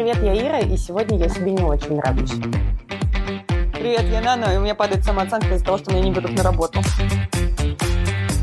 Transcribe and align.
Привет, 0.00 0.22
я 0.22 0.48
Ира, 0.48 0.60
и 0.60 0.78
сегодня 0.78 1.18
я 1.18 1.28
себе 1.28 1.52
не 1.52 1.62
очень 1.62 1.96
нравлюсь. 1.96 2.30
Привет, 3.74 4.04
я 4.10 4.22
Нана, 4.22 4.54
и 4.54 4.56
у 4.56 4.62
меня 4.62 4.74
падает 4.74 5.04
самооценка 5.04 5.54
из-за 5.54 5.62
того, 5.66 5.76
что 5.76 5.92
меня 5.92 6.04
не 6.04 6.10
берут 6.10 6.30
на 6.30 6.42
работу. 6.42 6.80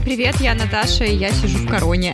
Привет, 0.06 0.36
я 0.36 0.54
Наташа, 0.54 1.06
и 1.06 1.16
я 1.16 1.32
сижу 1.32 1.58
в 1.58 1.68
короне. 1.68 2.14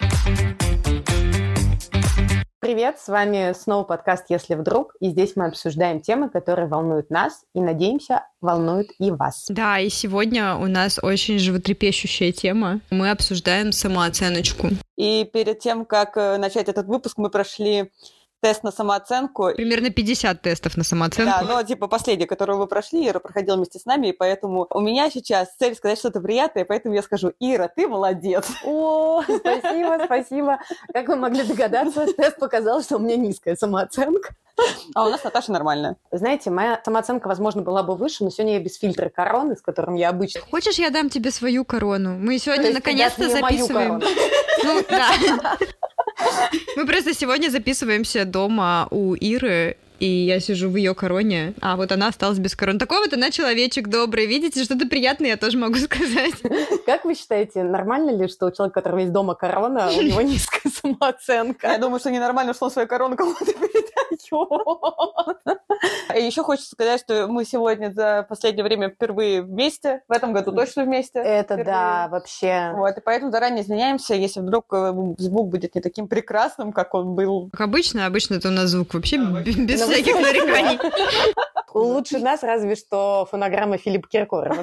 Привет, 2.62 3.00
с 3.00 3.10
вами 3.10 3.52
снова 3.52 3.84
подкаст 3.84 4.28
«Если 4.30 4.56
вдруг», 4.56 4.96
и 5.02 5.10
здесь 5.10 5.34
мы 5.36 5.48
обсуждаем 5.48 6.00
темы, 6.00 6.30
которые 6.30 6.70
волнуют 6.70 7.10
нас, 7.10 7.44
и, 7.54 7.60
надеемся, 7.60 8.26
волнуют 8.40 8.92
и 8.98 9.12
вас. 9.12 9.48
Да, 9.50 9.78
и 9.78 9.90
сегодня 9.90 10.56
у 10.56 10.68
нас 10.68 11.00
очень 11.04 11.38
животрепещущая 11.38 12.32
тема. 12.32 12.80
Мы 12.90 13.12
обсуждаем 13.12 13.74
самооценочку. 13.74 14.70
И 14.96 15.30
перед 15.34 15.60
тем, 15.60 15.84
как 15.84 16.16
э, 16.16 16.38
начать 16.38 16.70
этот 16.70 16.88
выпуск, 16.88 17.18
мы 17.18 17.30
прошли 17.30 17.92
тест 18.44 18.62
на 18.64 18.72
самооценку. 18.72 19.52
Примерно 19.56 19.90
50 19.90 20.42
тестов 20.42 20.76
на 20.76 20.84
самооценку. 20.84 21.32
Да, 21.48 21.62
ну, 21.62 21.66
типа, 21.66 21.88
последний, 21.88 22.26
который 22.26 22.58
вы 22.58 22.68
прошли, 22.68 23.08
Ира 23.08 23.20
проходила 23.20 23.56
вместе 23.56 23.80
с 23.80 23.86
нами, 23.86 24.08
и 24.08 24.12
поэтому 24.12 24.68
у 24.70 24.82
меня 24.82 25.10
сейчас 25.10 25.56
цель 25.58 25.76
сказать 25.76 25.98
что-то 25.98 26.20
приятное, 26.20 26.66
поэтому 26.66 26.94
я 26.94 27.02
скажу, 27.02 27.32
Ира, 27.40 27.70
ты 27.74 27.88
молодец. 27.88 28.46
О, 28.66 29.24
спасибо, 29.24 30.02
спасибо. 30.04 30.60
Как 30.94 31.08
вы 31.08 31.16
могли 31.16 31.44
догадаться, 31.44 32.06
тест 32.18 32.38
показал, 32.38 32.82
что 32.84 32.98
у 32.98 33.00
меня 33.00 33.16
низкая 33.16 33.56
самооценка. 33.56 34.36
А 34.94 35.08
у 35.08 35.10
нас 35.10 35.24
Наташа 35.24 35.54
нормальная. 35.54 35.96
Знаете, 36.12 36.52
моя 36.52 36.82
самооценка, 36.84 37.30
возможно, 37.30 37.62
была 37.62 37.82
бы 37.82 37.96
выше, 37.96 38.26
но 38.26 38.30
сегодня 38.30 38.56
я 38.56 38.60
без 38.60 38.78
фильтра 38.78 39.10
короны, 39.10 39.56
с 39.56 39.62
которым 39.62 39.96
я 39.96 40.10
обычно... 40.10 40.42
Хочешь, 40.42 40.78
я 40.80 40.90
дам 40.90 41.10
тебе 41.10 41.32
свою 41.32 41.64
корону? 41.64 42.18
Мы 42.20 42.38
сегодня 42.40 42.74
наконец-то 42.74 43.30
записываем. 43.30 44.02
Ну, 44.64 44.84
да. 44.90 45.58
Мы 46.76 46.86
просто 46.86 47.14
сегодня 47.14 47.50
записываемся 47.50 48.26
дома 48.26 48.88
у 48.92 49.14
Иры, 49.14 49.78
и 50.04 50.26
я 50.26 50.42
сижу 50.42 50.70
в 50.70 50.76
ее 50.76 50.94
короне, 50.94 51.54
а 51.62 51.78
вот 51.78 51.94
она 51.94 52.10
осталась 52.10 52.38
без 52.38 52.58
короны. 52.58 52.78
Такой 52.78 53.00
вот 53.00 53.14
она 53.14 53.32
человечек 53.32 53.88
добрый, 53.88 54.26
видите, 54.26 54.62
что-то 54.66 54.86
приятное 54.86 55.30
я 55.30 55.38
тоже 55.38 55.58
могу 55.58 55.76
сказать. 55.78 56.34
Как 56.86 57.06
вы 57.06 57.16
считаете, 57.16 57.64
нормально 57.64 58.10
ли, 58.10 58.28
что 58.28 58.48
у 58.48 58.52
человека, 58.52 58.80
у 58.80 58.82
которого 58.82 59.00
есть 59.00 59.14
дома 59.14 59.34
корона, 59.34 59.90
у 59.98 60.02
него 60.02 60.20
низкая 60.22 60.70
самооценка? 60.74 61.68
Я 61.68 61.78
думаю, 61.78 62.02
что 62.02 62.12
ненормально, 62.12 62.54
что 62.54 62.66
он 62.66 62.72
свою 62.72 62.86
корону 62.86 63.16
кому-то 63.16 63.46
передает. 63.46 63.94
И 66.16 66.22
еще 66.22 66.44
хочется 66.44 66.72
сказать, 66.72 67.00
что 67.00 67.28
мы 67.28 67.46
сегодня 67.46 67.92
за 67.92 68.26
последнее 68.28 68.64
время 68.64 68.90
впервые 68.90 69.42
вместе, 69.42 70.02
в 70.08 70.12
этом 70.12 70.34
году 70.34 70.52
точно 70.52 70.84
вместе. 70.84 71.20
Это 71.20 71.64
да, 71.64 72.08
вообще. 72.10 72.74
Вот, 72.76 72.98
и 72.98 73.02
поэтому 73.02 73.32
заранее 73.32 73.64
извиняемся, 73.64 74.14
если 74.16 74.42
вдруг 74.42 74.66
э, 74.74 74.94
звук 75.18 75.50
будет 75.50 75.76
не 75.76 75.82
таким 75.82 76.08
прекрасным, 76.08 76.74
как 76.74 76.94
он 76.94 77.16
был. 77.16 77.50
Как 77.52 77.62
обычно, 77.62 78.06
обычно 78.06 78.36
это 78.36 78.50
у 78.50 78.52
нас 78.52 78.70
звук 78.70 78.94
вообще 78.94 79.18
без 79.18 79.82
всяких 79.94 80.20
нареканий. 80.20 80.80
Лучше 81.74 82.20
нас 82.20 82.44
разве 82.44 82.76
что 82.76 83.28
фонограмма 83.32 83.78
Филиппа 83.78 84.08
Киркорова. 84.08 84.56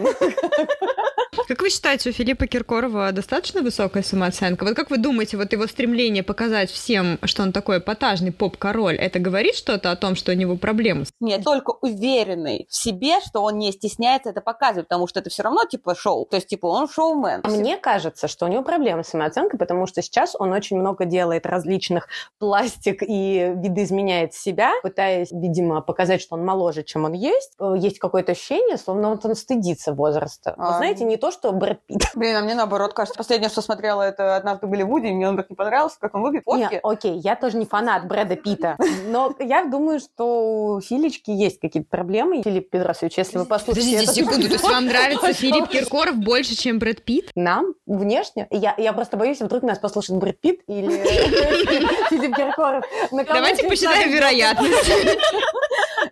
Как 1.46 1.62
вы 1.62 1.70
считаете, 1.70 2.10
у 2.10 2.12
Филиппа 2.12 2.46
Киркорова 2.46 3.12
достаточно 3.12 3.62
высокая 3.62 4.02
самооценка? 4.02 4.64
Вот 4.64 4.74
как 4.74 4.90
вы 4.90 4.98
думаете, 4.98 5.36
вот 5.36 5.52
его 5.52 5.66
стремление 5.66 6.22
показать 6.22 6.70
всем, 6.70 7.18
что 7.24 7.42
он 7.42 7.52
такой 7.52 7.78
эпатажный 7.78 8.32
поп-король, 8.32 8.96
это 8.96 9.18
говорит 9.18 9.54
что-то 9.54 9.92
о 9.92 9.96
том, 9.96 10.16
что 10.16 10.32
у 10.32 10.34
него 10.34 10.56
проблемы? 10.56 11.04
Нет, 11.20 11.44
только 11.44 11.70
уверенный 11.70 12.66
в 12.68 12.74
себе, 12.74 13.20
что 13.20 13.42
он 13.42 13.58
не 13.58 13.70
стесняется 13.72 14.30
это 14.30 14.40
показывать, 14.40 14.88
потому 14.88 15.06
что 15.06 15.20
это 15.20 15.30
все 15.30 15.42
равно 15.42 15.64
типа 15.64 15.94
шоу. 15.94 16.26
То 16.26 16.36
есть, 16.36 16.48
типа, 16.48 16.66
он 16.66 16.88
шоумен. 16.88 17.40
А 17.44 17.48
мне 17.48 17.76
кажется, 17.76 18.26
что 18.26 18.46
у 18.46 18.48
него 18.48 18.62
проблемы 18.62 19.04
с 19.04 19.08
самооценкой, 19.08 19.58
потому 19.58 19.86
что 19.86 20.02
сейчас 20.02 20.34
он 20.38 20.52
очень 20.52 20.78
много 20.78 21.04
делает 21.04 21.46
различных 21.46 22.08
пластик 22.38 23.02
и 23.02 23.52
видоизменяет 23.56 24.34
себя, 24.34 24.72
пытаясь, 24.82 25.30
видимо, 25.30 25.80
показать, 25.80 26.20
что 26.20 26.34
он 26.34 26.44
моложе, 26.44 26.82
чем 26.82 27.04
он 27.04 27.12
есть. 27.12 27.52
Э, 27.60 27.74
есть 27.78 27.98
какое-то 27.98 28.32
ощущение, 28.32 28.76
словно 28.76 29.10
вот 29.10 29.24
он 29.24 29.34
стыдится 29.36 29.92
возраста. 29.92 30.54
А... 30.56 30.72
Вы 30.72 30.76
знаете, 30.78 31.04
не 31.04 31.16
то, 31.20 31.30
что 31.30 31.52
Брэд 31.52 31.80
Питт. 31.86 32.10
Блин, 32.14 32.36
а 32.36 32.40
мне 32.40 32.54
наоборот 32.54 32.92
кажется. 32.92 33.16
Последнее, 33.16 33.50
что 33.50 33.62
смотрела, 33.62 34.02
это 34.02 34.36
«Однажды 34.36 34.66
в 34.66 34.70
Голливуде», 34.70 35.08
и 35.08 35.12
мне 35.12 35.28
он 35.28 35.36
так 35.36 35.50
не 35.50 35.56
понравился, 35.56 35.96
как 36.00 36.14
он 36.14 36.22
выглядит. 36.22 36.44
Фотки. 36.44 36.74
Не, 36.74 36.80
окей, 36.82 37.18
я 37.18 37.36
тоже 37.36 37.56
не 37.56 37.66
фанат 37.66 38.06
Брэда 38.06 38.36
Питта, 38.36 38.76
но 39.06 39.34
я 39.38 39.64
думаю, 39.64 40.00
что 40.00 40.74
у 40.74 40.80
Филечки 40.80 41.30
есть 41.30 41.60
какие-то 41.60 41.88
проблемы. 41.88 42.42
Филипп 42.42 42.70
Педросович, 42.70 43.18
если 43.18 43.38
вы 43.38 43.44
послушаете... 43.44 43.90
Подождите 43.90 44.20
секунду, 44.20 44.46
то 44.48 44.54
есть 44.54 44.64
вам 44.64 44.86
нравится 44.86 45.32
Филипп 45.32 45.68
Киркоров 45.68 46.16
больше, 46.16 46.56
чем 46.56 46.78
Брэд 46.78 47.04
Питт? 47.04 47.30
Нам? 47.34 47.74
Внешне? 47.86 48.46
Я, 48.50 48.74
я 48.78 48.92
просто 48.92 49.16
боюсь, 49.16 49.40
вдруг 49.40 49.62
нас 49.62 49.78
послушает 49.78 50.18
Брэд 50.20 50.40
Питт 50.40 50.60
или 50.66 50.90
Филипп 52.10 52.34
Киркоров. 52.34 52.84
Давайте 53.10 53.68
посчитаем 53.68 54.10
вероятность. 54.10 54.90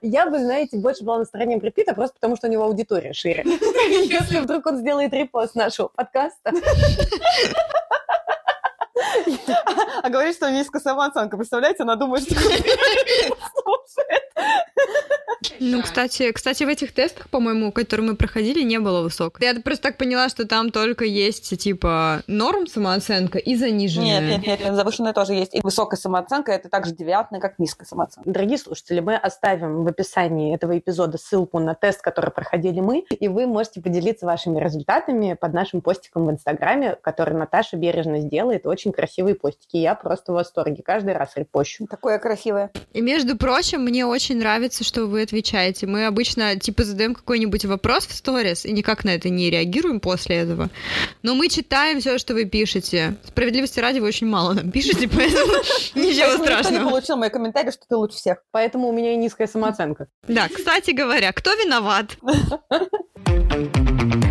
Я 0.02 0.26
бы, 0.26 0.38
знаете, 0.38 0.78
больше 0.78 1.04
была 1.04 1.18
на 1.18 1.24
стороне 1.24 1.56
Брэд 1.56 1.74
Питта, 1.74 1.94
просто 1.94 2.14
потому 2.14 2.36
что 2.36 2.48
у 2.48 2.50
него 2.50 2.64
аудитория 2.64 3.12
шире. 3.12 3.44
Если 3.44 4.40
вдруг 4.40 4.66
он 4.66 4.78
сделает 4.78 5.12
репост 5.12 5.54
нашего 5.54 5.88
подкаста. 5.88 6.52
А 10.02 10.10
говорит, 10.10 10.36
что 10.36 10.50
низкая 10.50 10.80
самооценка. 10.80 11.36
Представляете, 11.36 11.82
она 11.82 11.96
думает, 11.96 12.24
что 12.24 12.34
слушает. 12.40 14.22
Ну, 15.60 15.82
кстати, 15.82 16.32
кстати, 16.32 16.64
в 16.64 16.68
этих 16.68 16.92
тестах, 16.92 17.28
по-моему, 17.28 17.72
которые 17.72 18.10
мы 18.10 18.16
проходили, 18.16 18.62
не 18.62 18.78
было 18.78 19.02
высокой. 19.02 19.44
Я 19.44 19.54
просто 19.60 19.82
так 19.84 19.96
поняла, 19.96 20.28
что 20.28 20.46
там 20.46 20.70
только 20.70 21.04
есть, 21.04 21.56
типа, 21.58 22.22
норм 22.26 22.66
самооценка 22.66 23.38
и 23.38 23.54
заниженная. 23.54 24.20
Нет, 24.20 24.46
нет, 24.46 24.60
нет, 24.60 24.74
завышенная 24.74 25.12
тоже 25.12 25.34
есть. 25.34 25.54
И 25.54 25.60
высокая 25.62 25.98
самооценка— 25.98 26.52
это 26.52 26.68
также 26.68 26.94
девиантная, 26.94 27.40
как 27.40 27.58
низкая 27.58 27.86
самооценка. 27.86 28.28
Дорогие 28.30 28.58
слушатели, 28.58 29.00
мы 29.00 29.16
оставим 29.16 29.84
в 29.84 29.86
описании 29.86 30.54
этого 30.54 30.76
эпизода 30.78 31.18
ссылку 31.18 31.58
на 31.58 31.74
тест, 31.74 32.00
который 32.00 32.30
проходили 32.30 32.80
мы, 32.80 33.04
и 33.08 33.28
вы 33.28 33.46
можете 33.46 33.80
поделиться 33.80 34.26
вашими 34.26 34.58
результатами 34.60 35.36
под 35.40 35.52
нашим 35.54 35.80
постиком 35.80 36.26
в 36.26 36.30
Инстаграме, 36.30 36.96
который 37.00 37.34
Наташа 37.34 37.76
бережно 37.76 38.20
сделает. 38.20 38.66
Очень 38.66 38.92
красивые 38.92 39.34
постики. 39.34 39.76
Я 39.76 39.94
просто 39.94 40.32
в 40.32 40.34
восторге. 40.34 40.82
Каждый 40.82 41.14
раз 41.14 41.32
репощу. 41.36 41.86
Такое 41.86 42.18
красивое. 42.18 42.70
И, 42.92 43.00
между 43.00 43.36
прочим, 43.36 43.82
мне 43.82 44.04
очень 44.06 44.38
нравится, 44.38 44.84
что 44.84 45.06
вы 45.06 45.27
отвечаете. 45.28 45.86
Мы 45.86 46.06
обычно, 46.06 46.56
типа, 46.56 46.84
задаем 46.84 47.14
какой-нибудь 47.14 47.64
вопрос 47.66 48.06
в 48.06 48.14
сторис 48.14 48.64
и 48.64 48.72
никак 48.72 49.04
на 49.04 49.10
это 49.10 49.28
не 49.28 49.50
реагируем 49.50 50.00
после 50.00 50.36
этого. 50.36 50.70
Но 51.22 51.34
мы 51.34 51.48
читаем 51.48 52.00
все, 52.00 52.18
что 52.18 52.34
вы 52.34 52.46
пишете. 52.46 53.16
Справедливости 53.26 53.78
ради, 53.78 53.98
вы 53.98 54.08
очень 54.08 54.26
мало 54.26 54.54
нам 54.54 54.70
пишете, 54.70 55.08
поэтому 55.08 55.52
ничего 55.94 56.42
страшного. 56.42 56.58
Никто 56.58 56.70
не 56.70 56.90
получил 56.90 57.16
мои 57.16 57.30
комментарии, 57.30 57.70
что 57.70 57.82
ты 57.88 57.96
лучше 57.96 58.16
всех. 58.16 58.38
Поэтому 58.50 58.88
у 58.88 58.92
меня 58.92 59.12
и 59.12 59.16
низкая 59.16 59.46
самооценка. 59.46 60.08
Да, 60.26 60.48
кстати 60.48 60.92
говоря, 60.92 61.32
кто 61.32 61.52
виноват? 61.54 62.16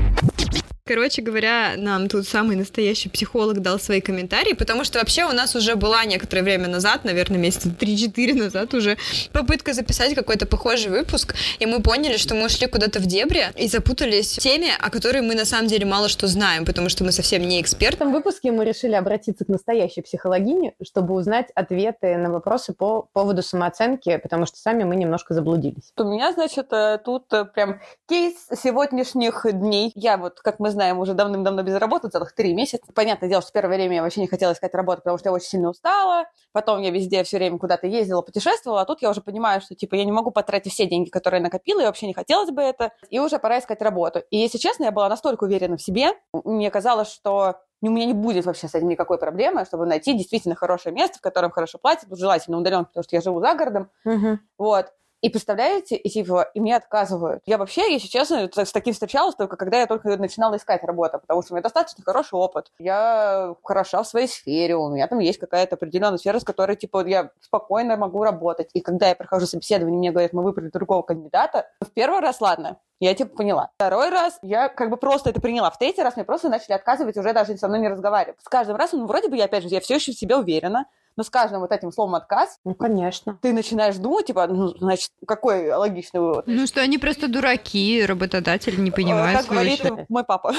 Короче 0.87 1.21
говоря, 1.21 1.73
нам 1.75 2.07
тут 2.07 2.25
самый 2.27 2.55
настоящий 2.55 3.09
психолог 3.09 3.61
дал 3.61 3.77
свои 3.77 3.99
комментарии, 3.99 4.53
потому 4.53 4.85
что 4.85 4.99
вообще 4.99 5.25
у 5.25 5.33
нас 5.33 5.53
уже 5.53 5.75
была 5.75 6.05
некоторое 6.05 6.43
время 6.43 6.69
назад, 6.69 7.03
наверное, 7.03 7.37
месяца 7.37 7.67
3-4 7.67 8.33
назад 8.33 8.73
уже, 8.73 8.97
попытка 9.33 9.73
записать 9.73 10.15
какой-то 10.15 10.45
похожий 10.45 10.89
выпуск, 10.89 11.35
и 11.59 11.65
мы 11.65 11.81
поняли, 11.81 12.15
что 12.15 12.35
мы 12.35 12.45
ушли 12.45 12.67
куда-то 12.67 12.99
в 12.99 13.05
дебри 13.05 13.47
и 13.57 13.67
запутались 13.67 14.37
в 14.37 14.39
теме, 14.39 14.71
о 14.79 14.89
которой 14.89 15.21
мы 15.21 15.35
на 15.35 15.43
самом 15.43 15.67
деле 15.67 15.85
мало 15.85 16.07
что 16.07 16.27
знаем, 16.27 16.63
потому 16.63 16.87
что 16.87 17.03
мы 17.03 17.11
совсем 17.11 17.41
не 17.41 17.61
эксперты. 17.61 17.97
В 17.97 18.01
этом 18.01 18.13
выпуске 18.13 18.53
мы 18.53 18.63
решили 18.63 18.93
обратиться 18.93 19.43
к 19.43 19.49
настоящей 19.49 20.01
психологине, 20.01 20.73
чтобы 20.81 21.15
узнать 21.15 21.47
ответы 21.53 22.15
на 22.15 22.31
вопросы 22.31 22.71
по 22.71 23.09
поводу 23.11 23.43
самооценки, 23.43 24.15
потому 24.23 24.45
что 24.45 24.57
сами 24.57 24.85
мы 24.85 24.95
немножко 24.95 25.33
заблудились. 25.33 25.91
У 25.97 26.03
меня, 26.05 26.31
значит, 26.31 26.71
э, 26.71 26.97
тут 27.03 27.25
э, 27.33 27.43
прям 27.43 27.81
кейс 28.07 28.35
сегодняшних 28.55 29.45
дней. 29.51 29.91
Я 29.95 30.15
вот, 30.17 30.39
как 30.39 30.59
мы 30.59 30.69
знаем, 30.69 30.76
уже 30.99 31.13
давным-давно 31.13 31.63
без 31.63 31.75
работы, 31.75 32.09
целых 32.09 32.33
три 32.33 32.53
месяца. 32.53 32.91
Понятное 32.93 33.29
дело, 33.29 33.41
что 33.41 33.49
в 33.49 33.53
первое 33.53 33.77
время 33.77 33.97
я 33.97 34.01
вообще 34.01 34.21
не 34.21 34.27
хотела 34.27 34.53
искать 34.53 34.73
работу, 34.73 35.01
потому 35.01 35.17
что 35.17 35.29
я 35.29 35.33
очень 35.33 35.47
сильно 35.47 35.69
устала. 35.69 36.25
Потом 36.51 36.81
я 36.81 36.89
везде 36.89 37.23
все 37.23 37.37
время 37.37 37.57
куда-то 37.57 37.87
ездила, 37.87 38.21
путешествовала, 38.21 38.81
а 38.81 38.85
тут 38.85 39.01
я 39.01 39.09
уже 39.09 39.21
понимаю, 39.21 39.61
что, 39.61 39.75
типа, 39.75 39.95
я 39.95 40.05
не 40.05 40.11
могу 40.11 40.31
потратить 40.31 40.73
все 40.73 40.85
деньги, 40.85 41.09
которые 41.09 41.39
я 41.39 41.43
накопила, 41.43 41.81
и 41.81 41.85
вообще 41.85 42.07
не 42.07 42.13
хотелось 42.13 42.51
бы 42.51 42.61
это. 42.61 42.91
И 43.09 43.19
уже 43.19 43.39
пора 43.39 43.59
искать 43.59 43.81
работу. 43.81 44.23
И, 44.29 44.37
если 44.37 44.57
честно, 44.57 44.85
я 44.85 44.91
была 44.91 45.09
настолько 45.09 45.43
уверена 45.45 45.77
в 45.77 45.81
себе, 45.81 46.13
мне 46.33 46.71
казалось, 46.71 47.09
что 47.09 47.55
у 47.81 47.89
меня 47.89 48.05
не 48.05 48.13
будет 48.13 48.45
вообще 48.45 48.67
с 48.67 48.75
этим 48.75 48.87
никакой 48.87 49.17
проблемы, 49.19 49.65
чтобы 49.65 49.85
найти 49.85 50.13
действительно 50.13 50.55
хорошее 50.55 50.93
место, 50.95 51.19
в 51.19 51.21
котором 51.21 51.51
хорошо 51.51 51.77
платят, 51.77 52.09
желательно 52.11 52.57
удаленно, 52.57 52.85
потому 52.85 53.03
что 53.03 53.15
я 53.15 53.21
живу 53.21 53.39
за 53.39 53.53
городом. 53.53 53.89
Uh-huh. 54.05 54.37
Вот. 54.57 54.87
И 55.21 55.29
представляете, 55.29 55.95
и 55.95 56.09
типа, 56.09 56.51
и 56.53 56.59
мне 56.59 56.75
отказывают. 56.75 57.41
Я 57.45 57.57
вообще, 57.57 57.91
если 57.91 58.07
честно, 58.07 58.49
с 58.53 58.71
таким 58.71 58.93
встречалась 58.93 59.35
только 59.35 59.57
когда 59.57 59.79
я 59.79 59.87
только 59.87 60.15
начинала 60.17 60.57
искать 60.57 60.83
работу, 60.83 61.19
потому 61.19 61.41
что 61.41 61.53
у 61.53 61.55
меня 61.55 61.63
достаточно 61.63 62.03
хороший 62.03 62.35
опыт. 62.35 62.71
Я 62.77 63.55
хороша 63.63 64.03
в 64.03 64.07
своей 64.07 64.27
сфере, 64.27 64.75
у 64.75 64.89
меня 64.89 65.07
там 65.07 65.19
есть 65.19 65.39
какая-то 65.39 65.75
определенная 65.75 66.19
сфера, 66.19 66.39
с 66.39 66.43
которой, 66.43 66.75
типа, 66.75 67.05
я 67.07 67.31
спокойно 67.41 67.97
могу 67.97 68.23
работать. 68.23 68.69
И 68.73 68.81
когда 68.81 69.09
я 69.09 69.15
прохожу 69.15 69.47
собеседование, 69.47 69.97
мне 69.97 70.11
говорят, 70.11 70.33
мы 70.33 70.43
выбрали 70.43 70.69
другого 70.69 71.01
кандидата, 71.01 71.67
в 71.81 71.89
первый 71.91 72.19
раз, 72.19 72.39
ладно, 72.39 72.77
я 72.99 73.13
типа 73.15 73.35
поняла. 73.37 73.71
Второй 73.75 74.09
раз 74.09 74.37
я 74.41 74.69
как 74.69 74.89
бы 74.89 74.97
просто 74.97 75.31
это 75.31 75.41
приняла. 75.41 75.71
В 75.71 75.77
третий 75.77 76.03
раз 76.03 76.15
мне 76.15 76.25
просто 76.25 76.49
начали 76.49 76.73
отказывать, 76.73 77.17
уже 77.17 77.33
даже 77.33 77.57
со 77.57 77.67
мной 77.67 77.79
не 77.79 77.89
разговаривать. 77.89 78.39
С 78.41 78.49
каждым 78.49 78.75
разом, 78.75 79.01
ну, 79.01 79.07
вроде 79.07 79.29
бы 79.29 79.37
я, 79.37 79.45
опять 79.45 79.63
же, 79.63 79.69
я 79.69 79.79
все 79.81 79.95
еще 79.95 80.11
в 80.11 80.17
себе 80.17 80.35
уверена, 80.35 80.85
Но 81.17 81.23
с 81.23 81.31
каждым 81.31 81.61
вот 81.61 81.71
этим 81.71 81.91
словом 81.91 82.13
отказ, 82.13 82.59
Ну, 82.63 82.75
конечно. 82.75 83.39
ты 83.41 83.51
начинаешь 83.51 83.95
думать, 83.95 84.27
типа, 84.27 84.45
ну, 84.47 84.67
значит, 84.77 85.09
какой 85.27 85.71
логичный 85.73 86.19
вывод? 86.21 86.45
Ну 86.45 86.67
что, 86.67 86.81
они 86.81 86.99
просто 86.99 87.27
дураки, 87.27 88.05
работодатель 88.05 88.79
не 88.81 88.91
понимает 88.91 89.39
Как 89.39 89.47
говорит 89.47 89.81
мой 90.09 90.23
папа. 90.23 90.53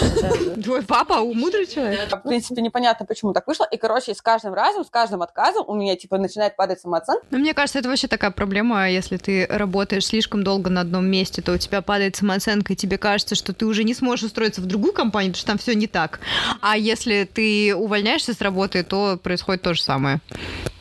Твой 0.62 0.82
папа 0.82 1.20
умудрый 1.20 1.66
человек? 1.66 2.10
В 2.10 2.28
принципе, 2.28 2.60
непонятно, 2.60 3.06
почему 3.06 3.32
так 3.32 3.46
вышло. 3.46 3.68
И, 3.70 3.76
короче, 3.76 4.14
с 4.14 4.20
каждым 4.20 4.52
разом, 4.52 4.84
с 4.84 4.90
каждым 4.90 5.22
отказом 5.22 5.64
у 5.68 5.74
меня, 5.74 5.94
типа, 5.94 6.18
начинает 6.18 6.56
падать 6.56 6.80
самооценка. 6.80 7.24
Ну, 7.30 7.38
мне 7.38 7.54
кажется, 7.54 7.78
это 7.78 7.88
вообще 7.88 8.08
такая 8.08 8.32
проблема, 8.32 8.90
если 8.90 9.16
ты 9.16 9.46
работаешь 9.48 10.06
слишком 10.06 10.42
долго 10.42 10.70
на 10.70 10.80
одном 10.80 11.06
месте, 11.06 11.40
то 11.40 11.52
у 11.52 11.58
тебя 11.58 11.82
падает 11.82 12.16
самооценка, 12.16 12.72
и 12.72 12.76
тебе 12.76 12.98
кажется, 12.98 13.36
что 13.36 13.52
ты 13.52 13.64
уже 13.64 13.84
не 13.84 13.94
сможешь 13.94 14.24
устроиться 14.24 14.60
в 14.60 14.66
другую 14.66 14.92
компанию, 14.92 15.32
потому 15.32 15.40
что 15.40 15.46
там 15.52 15.58
все 15.58 15.74
не 15.76 15.86
так. 15.86 16.18
А 16.60 16.76
если 16.76 17.28
ты 17.32 17.76
увольняешься 17.76 18.34
с 18.34 18.40
работы, 18.40 18.82
то 18.82 19.16
происходит 19.22 19.62
то 19.62 19.72
же 19.74 19.82
самое. 19.82 20.18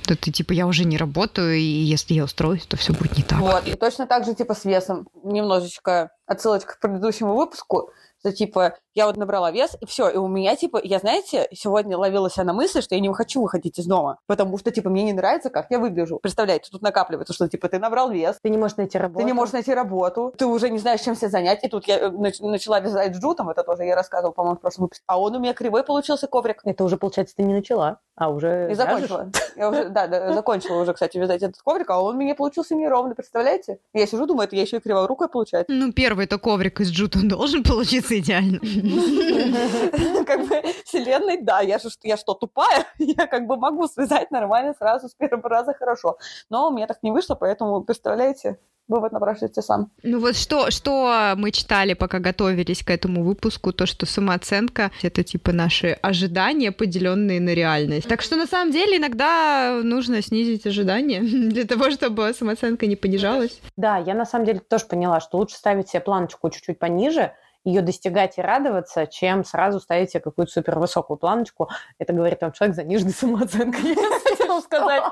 То 0.05 0.15
ты 0.15 0.31
типа, 0.31 0.53
я 0.53 0.67
уже 0.67 0.85
не 0.85 0.97
работаю, 0.97 1.55
и 1.55 1.61
если 1.61 2.13
я 2.13 2.23
устроюсь, 2.23 2.65
то 2.65 2.77
все 2.77 2.93
будет 2.93 3.17
не 3.17 3.23
так. 3.23 3.39
Вот. 3.39 3.67
И 3.67 3.75
точно 3.75 4.07
так 4.07 4.25
же, 4.25 4.33
типа, 4.33 4.55
с 4.55 4.63
весом. 4.63 5.07
Немножечко 5.23 6.11
отсылочка 6.25 6.75
к 6.75 6.79
предыдущему 6.79 7.35
выпуску, 7.35 7.91
что, 8.27 8.35
типа, 8.35 8.75
я 8.93 9.05
вот 9.05 9.15
набрала 9.17 9.51
вес, 9.51 9.77
и 9.79 9.85
все. 9.85 10.09
И 10.09 10.17
у 10.17 10.27
меня, 10.27 10.55
типа, 10.55 10.79
я, 10.83 10.99
знаете, 10.99 11.47
сегодня 11.53 11.97
ловила 11.97 12.29
себя 12.29 12.43
на 12.45 12.53
мысли, 12.53 12.81
что 12.81 12.95
я 12.95 13.01
не 13.01 13.11
хочу 13.13 13.41
выходить 13.41 13.79
из 13.79 13.85
дома, 13.85 14.17
потому 14.27 14.57
что, 14.57 14.71
типа, 14.71 14.89
мне 14.89 15.03
не 15.03 15.13
нравится, 15.13 15.49
как 15.49 15.67
я 15.69 15.79
выгляжу. 15.79 16.19
Представляете, 16.21 16.69
тут 16.71 16.81
накапливается, 16.81 17.33
что, 17.33 17.47
типа, 17.47 17.69
ты 17.69 17.79
набрал 17.79 18.09
вес, 18.11 18.37
Ты 18.41 18.49
не 18.49 18.57
можешь 18.57 18.77
найти 18.77 18.97
работу. 18.97 19.19
ты 19.19 19.25
не 19.25 19.33
можешь 19.33 19.53
найти 19.53 19.73
работу, 19.73 20.33
ты 20.37 20.45
уже 20.45 20.69
не 20.69 20.79
знаешь, 20.79 21.01
чем 21.01 21.15
себя 21.15 21.29
занять. 21.29 21.63
И 21.63 21.67
тут 21.69 21.87
я 21.87 21.97
э, 21.99 22.09
нач- 22.09 22.41
начала 22.45 22.79
вязать 22.79 23.13
джутом, 23.15 23.49
это 23.49 23.63
тоже 23.63 23.83
я 23.83 23.95
рассказывала, 23.95 24.33
по-моему, 24.33 24.57
в 24.57 24.61
прошлом 24.61 24.83
выпуске. 24.85 25.03
А 25.07 25.19
он 25.19 25.35
у 25.35 25.39
меня 25.39 25.53
кривой 25.53 25.83
получился 25.83 26.27
коврик. 26.27 26.61
Это 26.65 26.83
уже, 26.83 26.97
получается, 26.97 27.35
ты 27.35 27.43
не 27.43 27.53
начала, 27.53 27.99
а 28.15 28.29
уже 28.29 28.69
И 28.71 28.73
закончила. 28.73 29.29
Я 29.55 29.69
уже, 29.69 29.89
да, 29.89 30.07
да, 30.07 30.33
закончила 30.33 30.81
уже, 30.81 30.93
кстати, 30.93 31.17
вязать 31.17 31.43
этот 31.43 31.61
коврик, 31.61 31.89
а 31.89 32.01
он 32.01 32.15
у 32.15 32.19
меня 32.19 32.35
получился 32.35 32.75
неровный, 32.75 33.15
представляете? 33.15 33.79
Я 33.93 34.07
сижу, 34.07 34.25
думаю, 34.25 34.47
это 34.47 34.55
я 34.55 34.63
еще 34.63 34.77
и 34.77 34.79
криворукая 34.79 35.27
получается. 35.27 35.71
Ну, 35.71 35.91
первый-то 35.93 36.37
коврик 36.39 36.81
из 36.81 36.89
джута 36.89 37.19
должен 37.23 37.63
получиться 37.63 38.15
идеально. 38.19 38.59
Как 40.25 40.47
бы 40.47 40.61
вселенной, 40.85 41.41
да, 41.41 41.61
я 41.61 41.79
же 41.79 41.89
я 42.03 42.17
что, 42.17 42.33
тупая? 42.33 42.85
Я 42.99 43.27
как 43.27 43.47
бы 43.47 43.57
могу 43.57 43.87
связать 43.87 44.31
нормально 44.31 44.73
сразу 44.77 45.07
с 45.07 45.13
первого 45.13 45.49
раза 45.49 45.73
хорошо. 45.73 46.17
Но 46.49 46.67
у 46.67 46.71
меня 46.71 46.87
так 46.87 47.03
не 47.03 47.11
вышло, 47.11 47.35
поэтому, 47.35 47.83
представляете, 47.83 48.57
вывод 48.87 49.11
напрашивается 49.11 49.61
сам. 49.61 49.91
Ну 50.03 50.19
вот 50.19 50.35
что, 50.35 50.71
что 50.71 51.33
мы 51.35 51.51
читали, 51.51 51.93
пока 51.93 52.19
готовились 52.19 52.83
к 52.83 52.89
этому 52.89 53.23
выпуску, 53.23 53.73
то, 53.73 53.85
что 53.85 54.05
самооценка— 54.05 54.91
это 55.01 55.23
типа 55.23 55.51
наши 55.51 55.97
ожидания, 56.01 56.71
поделенные 56.71 57.39
на 57.39 57.53
реальность. 57.53 58.07
Так 58.07 58.21
что 58.21 58.35
на 58.35 58.47
самом 58.47 58.71
деле 58.71 58.97
иногда 58.97 59.79
нужно 59.83 60.21
снизить 60.21 60.65
ожидания 60.65 61.19
для 61.21 61.65
того, 61.65 61.91
чтобы 61.91 62.33
самооценка 62.33 62.87
не 62.87 62.95
понижалась. 62.95 63.59
Да, 63.75 63.97
я 63.97 64.13
на 64.13 64.25
самом 64.25 64.45
деле 64.45 64.59
тоже 64.59 64.85
поняла, 64.85 65.19
что 65.19 65.37
лучше 65.37 65.55
ставить 65.55 65.89
себе 65.89 66.01
планочку 66.01 66.49
чуть-чуть 66.49 66.79
пониже, 66.79 67.33
ее 67.67 67.81
достигать 67.81 68.37
и 68.37 68.41
радоваться, 68.41 69.07
чем 69.07 69.43
сразу 69.43 69.79
ставить 69.79 70.11
себе 70.11 70.21
какую-то 70.21 70.51
супер 70.51 70.79
высокую 70.79 71.17
планочку. 71.17 71.69
Это 71.99 72.13
говорит 72.13 72.41
вам 72.41 72.53
человек 72.53 72.75
с 72.75 72.77
заниженной 72.77 73.13
самооценкой, 73.13 73.81
я 73.95 74.19
хотела 74.19 74.61
сказать. 74.61 75.03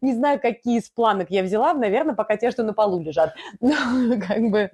Не 0.00 0.14
знаю, 0.14 0.40
какие 0.40 0.80
из 0.80 0.90
планок 0.90 1.30
я 1.30 1.44
взяла, 1.44 1.72
наверное, 1.72 2.16
пока 2.16 2.36
те, 2.36 2.50
что 2.50 2.64
на 2.64 2.74
полу 2.74 3.00
лежат. 3.00 3.34
Ну, 3.92 4.20
как 4.20 4.40
бы... 4.50 4.70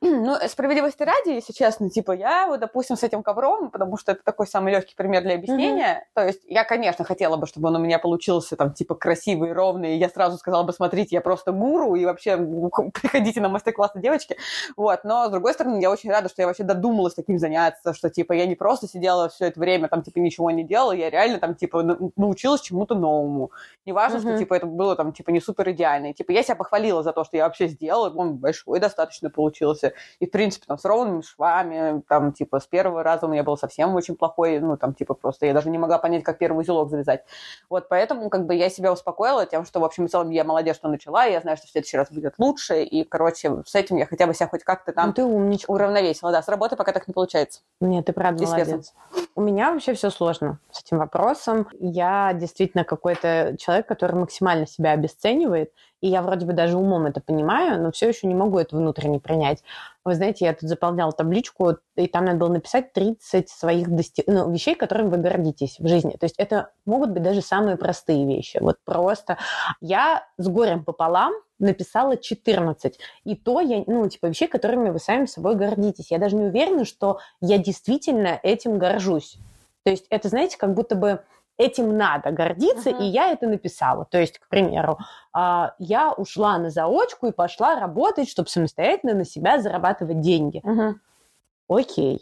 Ну, 0.00 0.36
справедливости 0.48 1.02
ради, 1.02 1.34
если 1.34 1.52
честно, 1.52 1.90
типа, 1.90 2.12
я 2.12 2.46
вот, 2.46 2.60
допустим, 2.60 2.96
с 2.96 3.02
этим 3.02 3.22
ковром, 3.22 3.70
потому 3.70 3.96
что 3.96 4.12
это 4.12 4.22
такой 4.24 4.46
самый 4.46 4.72
легкий 4.72 4.94
пример 4.96 5.22
для 5.22 5.34
объяснения. 5.34 6.06
То 6.14 6.26
есть 6.26 6.40
я, 6.46 6.64
конечно, 6.64 7.04
хотела 7.04 7.36
бы, 7.36 7.46
чтобы 7.46 7.68
он 7.68 7.76
у 7.76 7.78
меня 7.78 7.98
получился 7.98 8.56
там, 8.56 8.72
типа, 8.72 8.94
красивый, 8.94 9.52
ровный. 9.52 9.98
Я 9.98 10.08
сразу 10.08 10.38
сказала 10.38 10.62
бы, 10.62 10.72
смотрите, 10.72 11.16
я 11.16 11.20
просто 11.20 11.52
гуру, 11.52 11.94
и 11.94 12.04
вообще 12.04 12.36
приходите 12.94 13.40
на 13.40 13.48
мастер-классы, 13.48 14.00
девочки. 14.00 14.36
Вот, 14.76 15.04
но, 15.04 15.26
с 15.26 15.30
другой 15.30 15.49
стороны, 15.52 15.80
я 15.80 15.90
очень 15.90 16.10
рада, 16.10 16.28
что 16.28 16.42
я 16.42 16.46
вообще 16.46 16.62
додумалась 16.64 17.14
таким 17.14 17.38
заняться, 17.38 17.92
что, 17.94 18.10
типа, 18.10 18.32
я 18.32 18.46
не 18.46 18.54
просто 18.54 18.86
сидела 18.88 19.28
все 19.28 19.46
это 19.46 19.58
время, 19.60 19.88
там, 19.88 20.02
типа, 20.02 20.18
ничего 20.18 20.50
не 20.50 20.64
делала, 20.64 20.92
я 20.92 21.10
реально, 21.10 21.38
там, 21.38 21.54
типа, 21.54 21.82
на- 21.82 21.98
научилась 22.16 22.60
чему-то 22.60 22.94
новому. 22.94 23.50
Неважно, 23.86 24.18
что, 24.20 24.28
Мгм. 24.30 24.38
типа, 24.38 24.54
это 24.54 24.66
было, 24.66 24.96
там, 24.96 25.12
типа, 25.12 25.30
не 25.30 25.40
супер 25.40 25.70
идеально. 25.70 26.08
И, 26.10 26.12
типа, 26.14 26.32
я 26.32 26.42
себя 26.42 26.54
похвалила 26.56 27.02
за 27.02 27.12
то, 27.12 27.24
что 27.24 27.36
я 27.36 27.44
вообще 27.44 27.68
сделала, 27.68 28.10
он 28.10 28.36
большой 28.36 28.80
достаточно 28.80 29.30
получился. 29.30 29.92
И, 30.18 30.26
в 30.26 30.30
принципе, 30.30 30.66
там, 30.66 30.78
с 30.78 30.84
ровными 30.84 31.22
швами, 31.22 32.02
там, 32.08 32.32
типа, 32.32 32.60
с 32.60 32.66
первого 32.66 33.02
раза 33.02 33.26
у 33.26 33.28
меня 33.28 33.42
был 33.42 33.56
совсем 33.56 33.94
очень 33.94 34.16
плохой, 34.16 34.58
ну, 34.60 34.76
там, 34.76 34.94
типа, 34.94 35.14
просто 35.14 35.46
я 35.46 35.54
даже 35.54 35.70
не 35.70 35.78
могла 35.78 35.98
понять, 35.98 36.22
как 36.24 36.38
первый 36.38 36.60
узелок 36.60 36.90
завязать. 36.90 37.24
Вот, 37.68 37.88
поэтому, 37.88 38.28
как 38.30 38.46
бы, 38.46 38.54
я 38.54 38.68
себя 38.68 38.92
успокоила 38.92 39.46
тем, 39.46 39.64
что, 39.64 39.80
в 39.80 39.84
общем 39.84 40.04
и 40.06 40.08
целом, 40.08 40.30
я 40.30 40.44
молодец, 40.44 40.76
что 40.76 40.88
начала, 40.88 41.26
и 41.26 41.32
я 41.32 41.40
знаю, 41.40 41.56
что 41.56 41.66
в 41.66 41.70
следующий 41.70 41.96
раз 41.96 42.10
будет 42.10 42.34
лучше, 42.38 42.82
и, 42.82 43.04
короче, 43.04 43.62
с 43.64 43.74
этим 43.74 43.96
я 43.96 44.06
хотя 44.06 44.26
бы 44.26 44.34
себя 44.34 44.48
хоть 44.48 44.64
как-то 44.64 44.92
Ну, 44.92 44.94
там 44.94 45.12
ты 45.12 45.24
умничка. 45.40 45.72
уравновесила. 45.72 46.32
Да, 46.32 46.42
с 46.42 46.48
работы 46.48 46.76
пока 46.76 46.92
так 46.92 47.08
не 47.08 47.14
получается. 47.14 47.60
Нет, 47.80 48.06
ты 48.06 48.12
правда 48.12 48.42
И 48.42 48.46
молодец. 48.46 48.92
У 49.34 49.40
меня 49.40 49.72
вообще 49.72 49.94
все 49.94 50.10
сложно 50.10 50.58
с 50.70 50.82
этим 50.82 50.98
вопросом. 50.98 51.68
Я 51.78 52.32
действительно 52.34 52.84
какой-то 52.84 53.56
человек, 53.58 53.86
который 53.86 54.16
максимально 54.16 54.66
себя 54.66 54.92
обесценивает, 54.92 55.72
и 56.00 56.08
я 56.08 56.22
вроде 56.22 56.46
бы 56.46 56.52
даже 56.52 56.76
умом 56.76 57.06
это 57.06 57.20
понимаю, 57.20 57.82
но 57.82 57.92
все 57.92 58.08
еще 58.08 58.26
не 58.26 58.34
могу 58.34 58.58
это 58.58 58.76
внутренне 58.76 59.20
принять. 59.20 59.62
Вы 60.04 60.14
знаете, 60.14 60.46
я 60.46 60.54
тут 60.54 60.68
заполняла 60.68 61.12
табличку, 61.12 61.76
и 61.94 62.06
там 62.06 62.24
надо 62.24 62.38
было 62.38 62.48
написать 62.48 62.92
30 62.92 63.50
своих 63.50 63.88
дости- 63.88 64.24
ну, 64.26 64.50
вещей, 64.50 64.74
которыми 64.74 65.10
вы 65.10 65.18
гордитесь 65.18 65.78
в 65.78 65.86
жизни. 65.86 66.16
То 66.18 66.24
есть 66.24 66.36
это 66.38 66.70
могут 66.86 67.10
быть 67.10 67.22
даже 67.22 67.42
самые 67.42 67.76
простые 67.76 68.26
вещи. 68.26 68.58
Вот 68.60 68.76
просто 68.84 69.36
я 69.80 70.24
с 70.38 70.48
горем 70.48 70.84
пополам 70.84 71.34
написала 71.60 72.16
14. 72.16 72.98
И 73.24 73.36
то 73.36 73.60
я, 73.60 73.84
ну, 73.86 74.08
типа, 74.08 74.26
вещей, 74.26 74.48
которыми 74.48 74.90
вы 74.90 74.98
сами 74.98 75.26
собой 75.26 75.54
гордитесь. 75.54 76.10
Я 76.10 76.18
даже 76.18 76.36
не 76.36 76.46
уверена, 76.46 76.84
что 76.84 77.20
я 77.40 77.58
действительно 77.58 78.40
этим 78.42 78.78
горжусь. 78.78 79.36
То 79.84 79.90
есть 79.90 80.06
это, 80.10 80.28
знаете, 80.28 80.58
как 80.58 80.74
будто 80.74 80.96
бы 80.96 81.22
этим 81.56 81.96
надо 81.96 82.30
гордиться, 82.30 82.90
Мгм. 82.90 83.02
и 83.02 83.06
я 83.08 83.32
это 83.32 83.46
написала. 83.46 84.06
То 84.06 84.18
есть, 84.18 84.38
к 84.38 84.48
примеру, 84.48 84.98
а, 85.32 85.74
я 85.78 86.10
ушла 86.12 86.56
на 86.58 86.70
заочку 86.70 87.26
и 87.26 87.32
пошла 87.32 87.78
работать, 87.78 88.30
чтобы 88.30 88.48
самостоятельно 88.48 89.14
на 89.14 89.24
себя 89.26 89.60
зарабатывать 89.60 90.20
деньги. 90.20 90.62
Окей. 91.68 92.20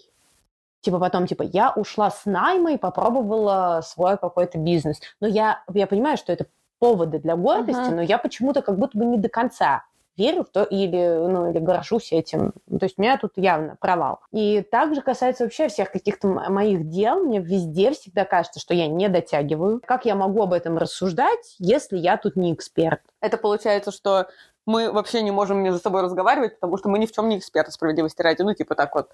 Типа 0.81 0.99
потом, 0.99 1.27
типа, 1.27 1.43
я 1.43 1.73
ушла 1.73 2.11
с 2.11 2.25
найма 2.25 2.73
и 2.73 2.79
попробовала 2.79 3.81
свой 3.85 4.17
какой-то 4.17 4.59
бизнес. 4.59 5.01
Но 5.21 5.27
я, 5.27 5.63
я 5.73 5.87
понимаю, 5.87 6.17
что 6.17 6.33
это 6.33 6.47
поводы 6.79 7.19
для 7.19 7.37
гордости, 7.37 7.81
Мгм. 7.81 7.97
но 7.97 8.03
я 8.03 8.19
почему-то 8.19 8.63
как 8.63 8.79
будто 8.79 8.99
бы 8.99 9.05
не 9.05 9.19
до 9.19 9.29
конца 9.29 9.85
верю 10.17 10.43
в 10.43 10.49
то 10.51 10.65
или, 10.65 11.29
ну, 11.29 11.51
или 11.51 11.61
горжусь 11.61 12.13
этим. 12.13 12.53
То 12.69 12.85
есть 12.85 12.99
у 12.99 13.03
меня 13.03 13.17
тут 13.19 13.33
явно 13.37 13.77
провал. 13.81 14.19
И 14.33 14.63
также 14.63 15.01
касается 15.01 15.45
вообще 15.45 15.69
всех 15.69 15.93
каких-то 15.93 16.27
моих 16.27 16.89
дел. 16.89 17.21
Мне 17.25 17.39
везде 17.41 17.93
всегда 17.93 18.25
кажется, 18.25 18.59
что 18.59 18.75
я 18.75 18.89
не 18.89 19.09
дотягиваю. 19.09 19.81
Как 19.87 20.05
я 20.07 20.17
могу 20.17 20.43
об 20.43 20.53
этом 20.53 20.77
рассуждать, 20.77 21.55
если 21.61 21.97
я 21.97 22.17
тут 22.17 22.35
не 22.35 22.53
эксперт? 22.53 23.01
Это 23.21 23.37
получается, 23.39 23.93
что 23.93 24.27
мы 24.67 24.91
вообще 24.91 25.23
не 25.23 25.31
можем 25.31 25.59
между 25.59 25.79
собой 25.79 26.03
разговаривать, 26.03 26.57
потому 26.57 26.77
что 26.79 26.89
мы 26.89 26.99
ни 26.99 27.07
в 27.07 27.13
чем 27.13 27.29
не 27.29 27.39
эксперты 27.39 27.71
справедливости 27.71 28.21
ради. 28.21 28.43
Ну, 28.43 28.53
типа 28.55 28.75
так 28.75 28.95
вот. 28.97 29.11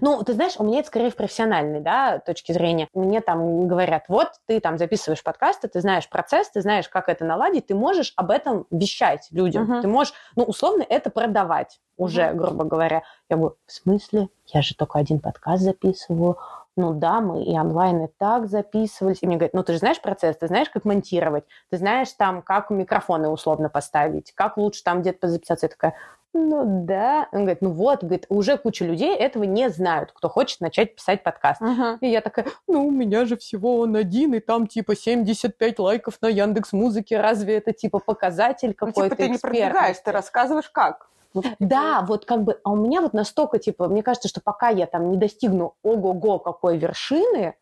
Ну, 0.00 0.22
ты 0.22 0.32
знаешь, 0.32 0.54
у 0.58 0.64
меня 0.64 0.80
это 0.80 0.88
скорее 0.88 1.10
в 1.10 1.16
профессиональной, 1.16 1.80
да, 1.80 2.18
точки 2.18 2.52
зрения. 2.52 2.88
Мне 2.94 3.20
там 3.20 3.68
говорят, 3.68 4.04
вот 4.08 4.28
ты 4.46 4.60
там 4.60 4.78
записываешь 4.78 5.22
подкасты, 5.22 5.68
ты 5.68 5.80
знаешь 5.80 6.08
процесс, 6.08 6.50
ты 6.50 6.60
знаешь, 6.60 6.88
как 6.88 7.08
это 7.08 7.24
наладить, 7.24 7.66
ты 7.66 7.74
можешь 7.74 8.12
об 8.16 8.30
этом 8.30 8.66
вещать 8.70 9.28
людям. 9.30 9.64
Мгм. 9.64 9.82
Ты 9.82 9.88
можешь, 9.88 10.14
ну, 10.36 10.44
условно, 10.44 10.84
это 10.88 11.10
продавать 11.10 11.80
уже, 11.96 12.32
грубо 12.32 12.64
говоря. 12.64 13.02
Я 13.28 13.36
говорю, 13.36 13.56
в 13.66 13.72
смысле? 13.72 14.28
Я 14.46 14.62
же 14.62 14.74
только 14.74 14.98
один 14.98 15.20
подкаст 15.20 15.62
записываю. 15.62 16.38
Ну 16.76 16.92
да, 16.92 17.20
мы 17.20 17.44
и 17.44 17.56
онлайн 17.56 18.04
и 18.06 18.08
так 18.18 18.48
записывались. 18.48 19.18
И 19.20 19.26
мне 19.26 19.36
говорят, 19.36 19.54
ну 19.54 19.62
ты 19.62 19.74
же 19.74 19.78
знаешь 19.78 20.00
процесс, 20.00 20.36
ты 20.36 20.48
знаешь, 20.48 20.68
как 20.70 20.84
монтировать, 20.84 21.44
ты 21.70 21.76
знаешь 21.76 22.10
там, 22.12 22.42
как 22.42 22.70
микрофоны 22.70 23.28
условно 23.28 23.68
поставить, 23.68 24.32
как 24.34 24.56
лучше 24.56 24.82
там 24.82 25.00
где-то 25.00 25.28
записаться. 25.28 25.66
Я 25.66 25.70
такая, 25.70 25.94
ну 26.34 26.84
да. 26.84 27.28
Он 27.32 27.42
говорит, 27.42 27.62
ну 27.62 27.70
вот, 27.70 28.00
говорит, 28.00 28.26
уже 28.28 28.58
куча 28.58 28.84
людей 28.84 29.14
этого 29.14 29.44
не 29.44 29.70
знают, 29.70 30.10
кто 30.12 30.28
хочет 30.28 30.60
начать 30.60 30.96
писать 30.96 31.22
подкаст. 31.22 31.62
И 32.00 32.08
я 32.08 32.20
такая, 32.20 32.46
ну, 32.66 32.88
у 32.88 32.90
меня 32.90 33.24
же 33.24 33.36
всего 33.36 33.78
он 33.78 33.94
один, 33.94 34.34
и 34.34 34.40
там 34.40 34.66
типа 34.66 34.96
75 34.96 35.78
лайков 35.78 36.18
на 36.20 36.26
Яндекс 36.26 36.72
Музыке. 36.72 37.20
Разве 37.20 37.56
это 37.56 37.72
типа 37.72 38.00
показатель 38.00 38.74
Ну, 38.80 38.86
какой-то 38.86 39.14
типа 39.14 39.22
ты 39.22 39.28
не 39.28 39.38
продвигаешь, 39.38 39.96
ты 40.04 40.10
рассказываешь 40.10 40.68
как. 40.70 41.08
Ну, 41.34 41.42
типа, 41.42 41.56
Да, 41.60 42.02
вот 42.02 42.24
как 42.24 42.42
бы, 42.42 42.58
а 42.64 42.70
у 42.72 42.76
меня 42.76 43.00
вот 43.00 43.12
настолько, 43.12 43.58
типа, 43.58 43.88
мне 43.88 44.02
кажется, 44.02 44.28
что 44.28 44.40
пока 44.40 44.68
я 44.68 44.86
там 44.86 45.10
не 45.10 45.16
достигну 45.16 45.74
ого-го 45.82 46.40
какой 46.40 46.78
вершины, 46.78 47.54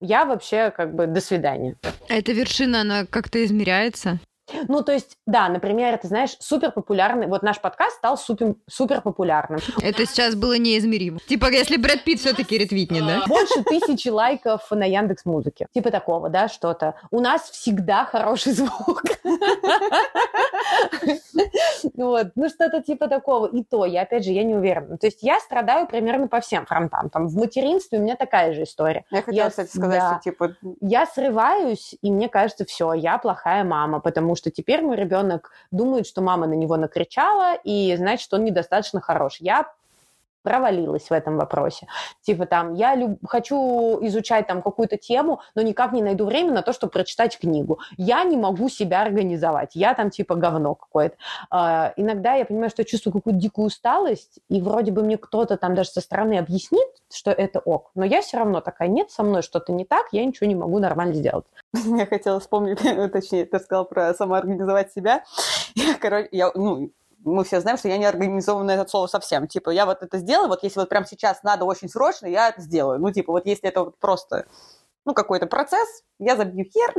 я 0.00 0.24
вообще 0.24 0.70
как 0.70 0.94
бы 0.94 1.06
до 1.06 1.20
свидания. 1.20 1.76
А 2.08 2.14
эта 2.14 2.32
вершина, 2.32 2.80
она 2.80 3.06
как-то 3.06 3.44
измеряется? 3.44 4.18
Ну, 4.68 4.82
то 4.82 4.92
есть, 4.92 5.16
да, 5.26 5.48
например, 5.48 5.96
ты 5.98 6.08
знаешь, 6.08 6.36
супер 6.40 6.72
популярный, 6.72 7.26
вот 7.26 7.42
наш 7.42 7.60
подкаст 7.60 7.96
стал 7.96 8.16
супер, 8.16 8.54
супер 8.68 9.00
популярным. 9.00 9.60
Это 9.80 10.06
сейчас 10.06 10.34
было 10.34 10.58
неизмеримо. 10.58 11.18
Типа, 11.26 11.50
если 11.50 11.76
Брэд 11.76 12.04
Питт 12.04 12.20
все-таки 12.20 12.58
ретвитнет, 12.58 13.06
да? 13.06 13.24
Больше 13.26 13.62
тысячи 13.64 14.08
лайков 14.08 14.70
на 14.70 14.84
Яндекс 14.84 15.24
Музыке. 15.24 15.66
Типа 15.72 15.90
такого, 15.90 16.28
да, 16.28 16.48
что-то. 16.48 16.94
У 17.10 17.20
нас 17.20 17.50
всегда 17.50 18.04
хороший 18.04 18.52
звук. 18.52 19.02
Вот, 21.94 22.28
ну 22.34 22.48
что-то 22.48 22.82
типа 22.82 23.08
такого. 23.08 23.46
И 23.46 23.62
то, 23.62 23.84
я 23.84 24.02
опять 24.02 24.24
же, 24.24 24.32
я 24.32 24.44
не 24.44 24.54
уверена. 24.54 24.98
То 24.98 25.06
есть 25.06 25.22
я 25.22 25.40
страдаю 25.40 25.86
примерно 25.86 26.28
по 26.28 26.40
всем 26.40 26.66
фронтам. 26.66 27.10
Там 27.10 27.28
в 27.28 27.36
материнстве 27.36 27.98
у 27.98 28.02
меня 28.02 28.16
такая 28.16 28.52
же 28.54 28.64
история. 28.64 29.04
Я 29.10 29.22
хотела, 29.22 29.48
кстати, 29.48 29.68
сказать, 29.68 30.02
что 30.02 30.20
типа 30.22 30.56
Я 30.80 31.06
срываюсь, 31.06 31.94
и 32.02 32.10
мне 32.10 32.28
кажется, 32.28 32.64
все, 32.64 32.92
я 32.92 33.18
плохая 33.18 33.64
мама, 33.64 34.00
потому 34.00 34.34
что 34.38 34.50
теперь 34.50 34.80
мой 34.80 34.96
ребенок 34.96 35.50
думает, 35.70 36.06
что 36.06 36.22
мама 36.22 36.46
на 36.46 36.54
него 36.54 36.76
накричала, 36.76 37.56
и 37.64 37.94
значит, 37.96 38.32
он 38.32 38.44
недостаточно 38.44 39.00
хорош. 39.00 39.36
Я 39.40 39.70
провалилась 40.42 41.10
в 41.10 41.12
этом 41.12 41.36
вопросе. 41.36 41.86
Типа 42.22 42.46
там, 42.46 42.74
я 42.74 42.94
люб- 42.94 43.18
хочу 43.26 43.98
изучать 44.06 44.46
там 44.46 44.62
какую-то 44.62 44.96
тему, 44.96 45.40
но 45.54 45.62
никак 45.62 45.92
не 45.92 46.02
найду 46.02 46.26
время 46.26 46.52
на 46.52 46.62
то, 46.62 46.72
чтобы 46.72 46.90
прочитать 46.90 47.38
книгу. 47.38 47.78
Я 47.96 48.24
не 48.24 48.36
могу 48.36 48.68
себя 48.68 49.02
организовать. 49.02 49.70
Я 49.74 49.94
там 49.94 50.10
типа 50.10 50.34
говно 50.34 50.74
какое-то. 50.74 51.16
А, 51.50 51.92
иногда 51.96 52.34
я 52.34 52.44
понимаю, 52.44 52.70
что 52.70 52.82
я 52.82 52.86
чувствую 52.86 53.12
какую-то 53.12 53.40
дикую 53.40 53.66
усталость, 53.66 54.38
и 54.48 54.60
вроде 54.60 54.92
бы 54.92 55.02
мне 55.02 55.18
кто-то 55.18 55.56
там 55.56 55.74
даже 55.74 55.90
со 55.90 56.00
стороны 56.00 56.38
объяснит, 56.38 56.88
что 57.12 57.30
это 57.30 57.60
ок. 57.60 57.90
Но 57.94 58.04
я 58.04 58.22
все 58.22 58.38
равно 58.38 58.60
такая, 58.60 58.88
нет, 58.88 59.10
со 59.10 59.22
мной 59.22 59.42
что-то 59.42 59.72
не 59.72 59.84
так, 59.84 60.06
я 60.12 60.24
ничего 60.24 60.46
не 60.46 60.54
могу 60.54 60.78
нормально 60.78 61.14
сделать. 61.14 61.44
Я 61.84 62.06
хотела 62.06 62.40
вспомнить, 62.40 62.78
точнее, 63.12 63.44
ты 63.44 63.58
сказал 63.58 63.84
про 63.84 64.14
самоорганизовать 64.14 64.92
себя. 64.92 65.24
Я, 65.74 65.94
короче, 65.94 66.28
я, 66.32 66.50
ну, 66.54 66.90
мы 67.34 67.44
все 67.44 67.60
знаем, 67.60 67.78
что 67.78 67.88
я 67.88 67.98
не 67.98 68.04
организована 68.04 68.72
это 68.72 68.88
слово 68.88 69.06
совсем. 69.06 69.46
Типа, 69.46 69.70
я 69.70 69.86
вот 69.86 70.02
это 70.02 70.18
сделаю, 70.18 70.48
вот 70.48 70.62
если 70.62 70.80
вот 70.80 70.88
прямо 70.88 71.06
сейчас 71.06 71.42
надо 71.42 71.64
очень 71.64 71.88
срочно, 71.88 72.26
я 72.26 72.48
это 72.48 72.60
сделаю. 72.60 72.98
Ну, 72.98 73.10
типа, 73.10 73.32
вот 73.32 73.46
если 73.46 73.68
это 73.68 73.84
вот 73.84 73.98
просто, 73.98 74.46
ну, 75.04 75.14
какой-то 75.14 75.46
процесс, 75.46 76.02
я 76.18 76.36
забью 76.36 76.64
хер 76.64 76.94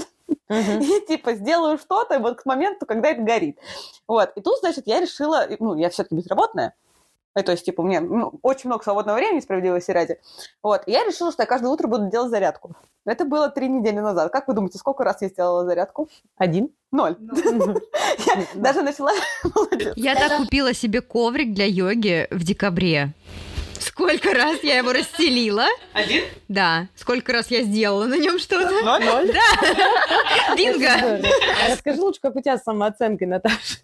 и, 0.50 1.06
типа, 1.08 1.34
сделаю 1.34 1.78
что-то 1.78 2.20
вот 2.20 2.42
к 2.42 2.46
моменту, 2.46 2.86
когда 2.86 3.10
это 3.10 3.22
горит. 3.22 3.60
Вот. 4.08 4.32
И 4.36 4.42
тут, 4.42 4.60
значит, 4.60 4.88
я 4.88 5.00
решила, 5.00 5.48
ну, 5.60 5.76
я 5.76 5.90
все-таки 5.90 6.16
безработная, 6.16 6.74
то 7.36 7.52
есть, 7.52 7.66
типа, 7.66 7.82
у 7.82 7.84
меня 7.86 8.02
ну, 8.02 8.40
очень 8.42 8.70
много 8.70 8.84
свободного 8.84 9.18
времени, 9.18 9.40
справедливости 9.40 9.92
ради. 9.92 10.20
Вот. 10.64 10.84
И 10.88 10.92
я 10.92 11.06
решила, 11.06 11.32
что 11.32 11.44
я 11.44 11.48
каждое 11.48 11.70
утро 11.70 11.88
буду 11.88 12.10
делать 12.10 12.32
зарядку. 12.32 12.76
Это 13.06 13.26
было 13.26 13.50
три 13.50 13.70
недели 13.70 14.00
назад. 14.00 14.32
Как 14.32 14.48
вы 14.48 14.54
думаете, 14.54 14.78
сколько 14.78 15.04
раз 15.04 15.22
я 15.22 15.30
сделала 15.30 15.66
зарядку? 15.66 16.10
Один? 16.38 16.70
Ноль. 16.92 17.16
Я 18.26 18.46
даже 18.56 18.82
начала... 18.82 19.12
Я 19.96 20.16
так 20.16 20.38
купила 20.38 20.74
себе 20.74 21.02
коврик 21.02 21.54
для 21.54 21.66
йоги 21.66 22.28
в 22.32 22.44
декабре. 22.44 23.14
Сколько 23.80 24.34
раз 24.34 24.62
я 24.62 24.78
его 24.78 24.92
расстелила? 24.92 25.66
Один? 25.94 26.24
Да. 26.48 26.88
Сколько 26.96 27.32
раз 27.32 27.50
я 27.50 27.64
сделала 27.64 28.06
на 28.06 28.18
нем 28.18 28.40
что-то? 28.40 28.72
Ноль? 28.84 29.06
Ноль? 29.06 29.32
Бинго! 30.58 30.90
А 30.92 31.72
Расскажи 31.72 32.02
лучше, 32.02 32.20
как 32.22 32.36
у 32.36 32.42
тебя 32.42 32.58
с 32.58 32.64
самооценкой, 32.64 33.28
Наташа. 33.28 33.80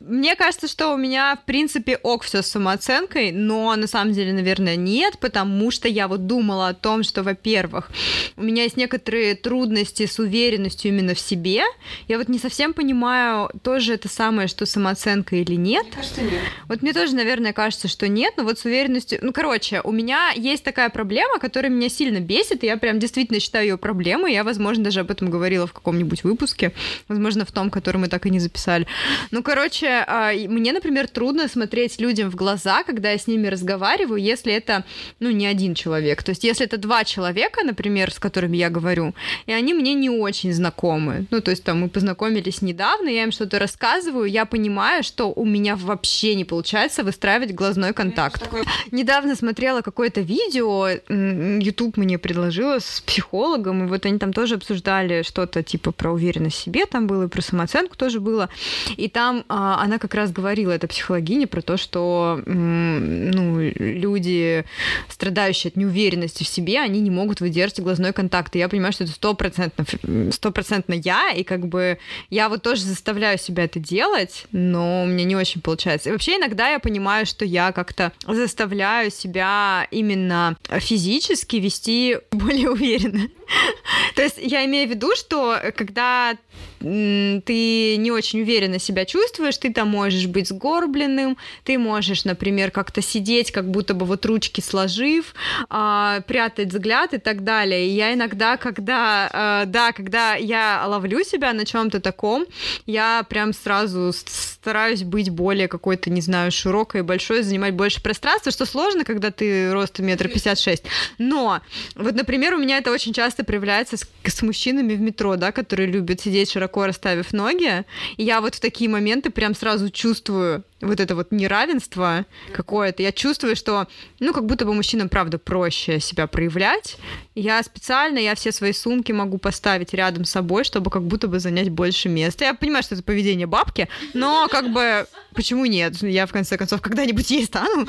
Мне 0.00 0.36
кажется, 0.36 0.68
что 0.68 0.92
у 0.94 0.96
меня, 0.96 1.36
в 1.36 1.44
принципе, 1.44 1.96
ок 1.96 2.24
все 2.24 2.42
с 2.42 2.46
самооценкой, 2.46 3.32
но 3.32 3.74
на 3.76 3.86
самом 3.86 4.12
деле, 4.12 4.32
наверное, 4.32 4.76
нет, 4.76 5.18
потому 5.18 5.70
что 5.70 5.88
я 5.88 6.08
вот 6.08 6.26
думала 6.26 6.68
о 6.68 6.74
том, 6.74 7.02
что, 7.02 7.22
во-первых, 7.22 7.90
у 8.36 8.42
меня 8.42 8.64
есть 8.64 8.76
некоторые 8.76 9.34
трудности 9.34 10.06
с 10.06 10.18
уверенностью 10.18 10.90
именно 10.90 11.14
в 11.14 11.20
себе. 11.20 11.62
Я 12.08 12.18
вот 12.18 12.28
не 12.28 12.38
совсем 12.38 12.72
понимаю, 12.72 13.50
тоже 13.62 13.94
это 13.94 14.08
самое, 14.08 14.48
что 14.48 14.66
самооценка 14.66 15.36
или 15.36 15.54
нет. 15.54 15.84
Мне 15.84 15.96
кажется, 15.96 16.22
нет. 16.22 16.42
Вот 16.68 16.82
мне 16.82 16.92
тоже, 16.92 17.14
наверное, 17.14 17.52
кажется, 17.52 17.88
что 17.88 18.08
нет, 18.08 18.34
но 18.36 18.44
вот 18.44 18.58
с 18.58 18.64
уверенностью... 18.64 19.18
Ну, 19.22 19.32
короче, 19.32 19.80
у 19.84 19.92
меня 19.92 20.30
есть 20.34 20.64
такая 20.64 20.90
проблема, 20.90 21.38
которая 21.38 21.70
меня 21.70 21.88
сильно 21.88 22.20
бесит, 22.20 22.64
и 22.64 22.66
я 22.66 22.76
прям 22.76 22.98
действительно 22.98 23.40
считаю 23.40 23.66
ее 23.66 23.78
проблемой. 23.78 24.32
Я, 24.32 24.44
возможно, 24.44 24.84
даже 24.84 25.00
об 25.00 25.10
этом 25.10 25.30
говорила 25.30 25.66
в 25.66 25.72
каком-нибудь 25.72 26.24
выпуске, 26.24 26.72
возможно, 27.08 27.44
в 27.44 27.52
том, 27.52 27.70
который 27.70 27.98
мы 27.98 28.08
так 28.08 28.26
и 28.26 28.30
не 28.30 28.40
записали. 28.40 28.86
Ну, 29.30 29.42
короче, 29.42 29.81
а, 29.88 30.32
и 30.32 30.48
мне, 30.48 30.72
например, 30.72 31.08
трудно 31.08 31.48
смотреть 31.48 32.00
людям 32.00 32.30
в 32.30 32.36
глаза, 32.36 32.82
когда 32.84 33.10
я 33.10 33.18
с 33.18 33.26
ними 33.26 33.46
разговариваю, 33.48 34.20
если 34.20 34.52
это, 34.52 34.84
ну, 35.20 35.30
не 35.30 35.46
один 35.46 35.74
человек. 35.74 36.22
То 36.22 36.30
есть, 36.30 36.44
если 36.44 36.66
это 36.66 36.76
два 36.76 37.04
человека, 37.04 37.64
например, 37.64 38.12
с 38.12 38.18
которыми 38.18 38.56
я 38.56 38.70
говорю, 38.70 39.14
и 39.46 39.52
они 39.52 39.74
мне 39.74 39.94
не 39.94 40.10
очень 40.10 40.52
знакомы. 40.52 41.26
Ну, 41.30 41.40
то 41.40 41.50
есть, 41.50 41.64
там, 41.64 41.80
мы 41.80 41.88
познакомились 41.88 42.62
недавно, 42.62 43.08
я 43.08 43.24
им 43.24 43.32
что-то 43.32 43.58
рассказываю, 43.58 44.26
я 44.26 44.44
понимаю, 44.44 45.02
что 45.02 45.32
у 45.32 45.44
меня 45.44 45.76
вообще 45.76 46.34
не 46.34 46.44
получается 46.44 47.04
выстраивать 47.04 47.54
глазной 47.54 47.92
контакт. 47.92 48.48
Недавно 48.90 49.36
смотрела 49.36 49.80
какое-то 49.82 50.20
видео, 50.20 50.88
YouTube 51.08 51.96
мне 51.96 52.18
предложила 52.18 52.78
с 52.78 53.00
психологом, 53.00 53.84
и 53.84 53.88
вот 53.88 54.06
они 54.06 54.18
там 54.18 54.32
тоже 54.32 54.54
обсуждали 54.54 55.22
что-то 55.22 55.62
типа 55.62 55.92
про 55.92 56.12
уверенность 56.12 56.56
в 56.56 56.62
себе, 56.62 56.86
там 56.86 57.06
было 57.06 57.24
и 57.24 57.28
про 57.28 57.42
самооценку 57.42 57.96
тоже 57.96 58.20
было, 58.20 58.48
и 58.96 59.08
там 59.08 59.44
а, 59.48 59.71
она 59.80 59.98
как 59.98 60.14
раз 60.14 60.32
говорила, 60.32 60.72
эта 60.72 60.88
психологиня, 60.88 61.46
про 61.46 61.62
то, 61.62 61.76
что 61.76 62.40
ну, 62.46 63.60
люди, 63.60 64.64
страдающие 65.08 65.70
от 65.70 65.76
неуверенности 65.76 66.44
в 66.44 66.48
себе, 66.48 66.80
они 66.80 67.00
не 67.00 67.10
могут 67.10 67.40
выдержать 67.40 67.80
глазной 67.80 68.12
контакт. 68.12 68.54
И 68.56 68.58
я 68.58 68.68
понимаю, 68.68 68.92
что 68.92 69.04
это 69.04 69.12
стопроцентно, 69.12 69.84
стопроцентно 70.32 70.94
я, 70.94 71.30
и 71.30 71.42
как 71.42 71.66
бы 71.66 71.98
я 72.30 72.48
вот 72.48 72.62
тоже 72.62 72.82
заставляю 72.82 73.38
себя 73.38 73.64
это 73.64 73.78
делать, 73.78 74.46
но 74.52 75.02
у 75.02 75.06
меня 75.06 75.24
не 75.24 75.36
очень 75.36 75.60
получается. 75.60 76.08
И 76.08 76.12
вообще 76.12 76.36
иногда 76.36 76.68
я 76.68 76.78
понимаю, 76.78 77.26
что 77.26 77.44
я 77.44 77.72
как-то 77.72 78.12
заставляю 78.26 79.10
себя 79.10 79.86
именно 79.90 80.56
физически 80.68 81.56
вести 81.56 82.18
более 82.30 82.70
уверенно. 82.70 83.28
То 84.14 84.22
есть 84.22 84.38
я 84.38 84.64
имею 84.64 84.88
в 84.88 84.90
виду, 84.90 85.14
что 85.16 85.58
когда 85.76 86.36
м, 86.80 87.42
ты 87.42 87.96
не 87.96 88.10
очень 88.10 88.42
уверенно 88.42 88.78
себя 88.78 89.04
чувствуешь, 89.04 89.56
ты 89.58 89.72
там 89.72 89.88
можешь 89.88 90.26
быть 90.26 90.48
сгорбленным, 90.48 91.36
ты 91.64 91.78
можешь, 91.78 92.24
например, 92.24 92.70
как-то 92.70 93.02
сидеть, 93.02 93.52
как 93.52 93.70
будто 93.70 93.94
бы 93.94 94.06
вот 94.06 94.24
ручки 94.26 94.60
сложив, 94.60 95.34
а, 95.68 96.20
прятать 96.22 96.68
взгляд 96.68 97.14
и 97.14 97.18
так 97.18 97.44
далее. 97.44 97.88
И 97.88 97.90
я 97.90 98.14
иногда, 98.14 98.56
когда, 98.56 99.30
а, 99.32 99.64
да, 99.66 99.92
когда 99.92 100.34
я 100.34 100.84
ловлю 100.86 101.24
себя 101.24 101.52
на 101.52 101.64
чем-то 101.64 102.00
таком, 102.00 102.46
я 102.86 103.24
прям 103.28 103.52
сразу 103.52 104.12
стараюсь 104.12 105.02
быть 105.02 105.30
более 105.30 105.68
какой-то, 105.68 106.10
не 106.10 106.20
знаю, 106.20 106.50
широкой 106.52 107.02
большой, 107.02 107.42
занимать 107.42 107.74
больше 107.74 108.02
пространства, 108.02 108.52
что 108.52 108.66
сложно, 108.66 109.04
когда 109.04 109.30
ты 109.30 109.72
ростом 109.72 110.06
метр 110.06 110.28
пятьдесят 110.28 110.58
шесть. 110.58 110.84
Но 111.18 111.60
вот, 111.94 112.14
например, 112.14 112.54
у 112.54 112.58
меня 112.58 112.78
это 112.78 112.90
очень 112.90 113.12
часто 113.12 113.41
проявляется 113.44 113.96
с, 113.96 114.06
с 114.24 114.42
мужчинами 114.42 114.94
в 114.94 115.00
метро, 115.00 115.36
да, 115.36 115.52
которые 115.52 115.90
любят 115.90 116.20
сидеть 116.20 116.50
широко 116.50 116.86
расставив 116.86 117.32
ноги. 117.32 117.84
И 118.16 118.24
я 118.24 118.40
вот 118.40 118.54
в 118.54 118.60
такие 118.60 118.88
моменты 118.90 119.30
прям 119.30 119.54
сразу 119.54 119.90
чувствую 119.90 120.64
вот 120.82 121.00
это 121.00 121.14
вот 121.14 121.32
неравенство 121.32 122.26
какое-то. 122.52 123.02
Я 123.02 123.12
чувствую, 123.12 123.56
что, 123.56 123.86
ну, 124.20 124.32
как 124.32 124.44
будто 124.46 124.64
бы 124.64 124.74
мужчинам, 124.74 125.08
правда, 125.08 125.38
проще 125.38 126.00
себя 126.00 126.26
проявлять. 126.26 126.96
Я 127.34 127.62
специально, 127.62 128.18
я 128.18 128.34
все 128.34 128.52
свои 128.52 128.72
сумки 128.72 129.12
могу 129.12 129.38
поставить 129.38 129.94
рядом 129.94 130.24
с 130.24 130.30
собой, 130.30 130.64
чтобы 130.64 130.90
как 130.90 131.04
будто 131.04 131.28
бы 131.28 131.38
занять 131.38 131.70
больше 131.70 132.08
места. 132.08 132.44
Я 132.44 132.54
понимаю, 132.54 132.82
что 132.82 132.94
это 132.94 133.04
поведение 133.04 133.46
бабки, 133.46 133.88
но 134.12 134.48
как 134.50 134.72
бы 134.72 135.06
почему 135.34 135.64
нет? 135.66 136.02
Я, 136.02 136.26
в 136.26 136.32
конце 136.32 136.58
концов, 136.58 136.82
когда-нибудь 136.82 137.30
ей 137.30 137.44
стану. 137.44 137.86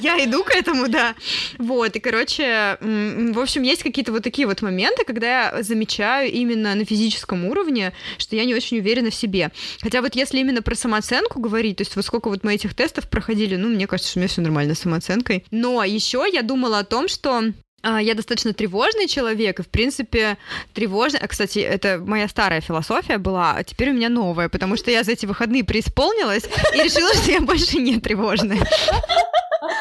Я 0.00 0.22
иду 0.24 0.44
к 0.44 0.50
этому, 0.50 0.88
да. 0.88 1.14
Вот, 1.58 1.96
и, 1.96 2.00
короче, 2.00 2.76
в 2.80 3.38
общем, 3.40 3.62
есть 3.62 3.82
какие-то 3.82 4.12
вот 4.12 4.22
такие 4.22 4.46
вот 4.46 4.62
моменты, 4.62 5.04
когда 5.04 5.26
я 5.26 5.62
замечаю 5.62 6.30
именно 6.30 6.74
на 6.74 6.84
физическом 6.84 7.46
уровне, 7.46 7.92
что 8.18 8.36
я 8.36 8.44
не 8.44 8.54
очень 8.54 8.78
уверена 8.78 9.10
в 9.10 9.14
себе. 9.14 9.50
Хотя 9.80 10.02
вот 10.02 10.14
если 10.14 10.38
именно 10.38 10.62
про 10.62 10.74
самооценку 10.74 11.40
говорить, 11.40 11.77
то 11.78 11.82
есть 11.82 11.94
вот 11.94 12.04
сколько 12.04 12.28
вот 12.28 12.42
мы 12.42 12.54
этих 12.54 12.74
тестов 12.74 13.08
проходили, 13.08 13.54
ну, 13.54 13.68
мне 13.68 13.86
кажется, 13.86 14.10
что 14.10 14.18
у 14.18 14.20
меня 14.20 14.28
все 14.28 14.40
нормально 14.40 14.74
с 14.74 14.80
самооценкой. 14.80 15.44
Но 15.52 15.84
еще 15.84 16.26
я 16.30 16.42
думала 16.42 16.80
о 16.80 16.84
том, 16.84 17.06
что 17.06 17.52
а, 17.82 18.02
я 18.02 18.14
достаточно 18.14 18.52
тревожный 18.52 19.06
человек, 19.06 19.60
и, 19.60 19.62
в 19.62 19.68
принципе, 19.68 20.38
тревожный... 20.74 21.20
А, 21.20 21.28
кстати, 21.28 21.60
это 21.60 22.02
моя 22.04 22.26
старая 22.26 22.60
философия 22.60 23.18
была, 23.18 23.54
а 23.56 23.62
теперь 23.62 23.90
у 23.90 23.94
меня 23.94 24.08
новая, 24.08 24.48
потому 24.48 24.76
что 24.76 24.90
я 24.90 25.04
за 25.04 25.12
эти 25.12 25.24
выходные 25.24 25.62
преисполнилась 25.62 26.44
и 26.74 26.82
решила, 26.82 27.14
что 27.14 27.30
я 27.30 27.40
больше 27.40 27.78
не 27.78 28.00
тревожная. 28.00 28.66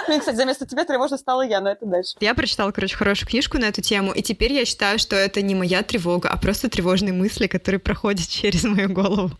Ну, 0.07 0.19
кстати, 0.19 0.41
вместо 0.41 0.65
тебя 0.65 0.85
тревожно 0.85 1.17
стала 1.17 1.41
я, 1.41 1.59
но 1.59 1.71
это 1.71 1.85
дальше. 1.85 2.15
Я 2.19 2.33
прочитала, 2.33 2.71
короче, 2.71 2.95
хорошую 2.95 3.29
книжку 3.29 3.57
на 3.57 3.65
эту 3.65 3.81
тему, 3.81 4.11
и 4.11 4.21
теперь 4.21 4.53
я 4.53 4.65
считаю, 4.65 4.99
что 4.99 5.15
это 5.15 5.41
не 5.41 5.55
моя 5.55 5.83
тревога, 5.83 6.29
а 6.29 6.37
просто 6.37 6.69
тревожные 6.69 7.13
мысли, 7.13 7.47
которые 7.47 7.79
проходят 7.79 8.27
через 8.29 8.63
мою 8.63 8.89
голову. 8.89 9.31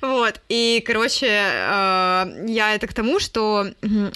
Вот, 0.00 0.40
и, 0.48 0.82
короче, 0.86 1.26
э, 1.26 2.44
я 2.46 2.74
это 2.74 2.86
к 2.86 2.94
тому, 2.94 3.20
что 3.20 3.66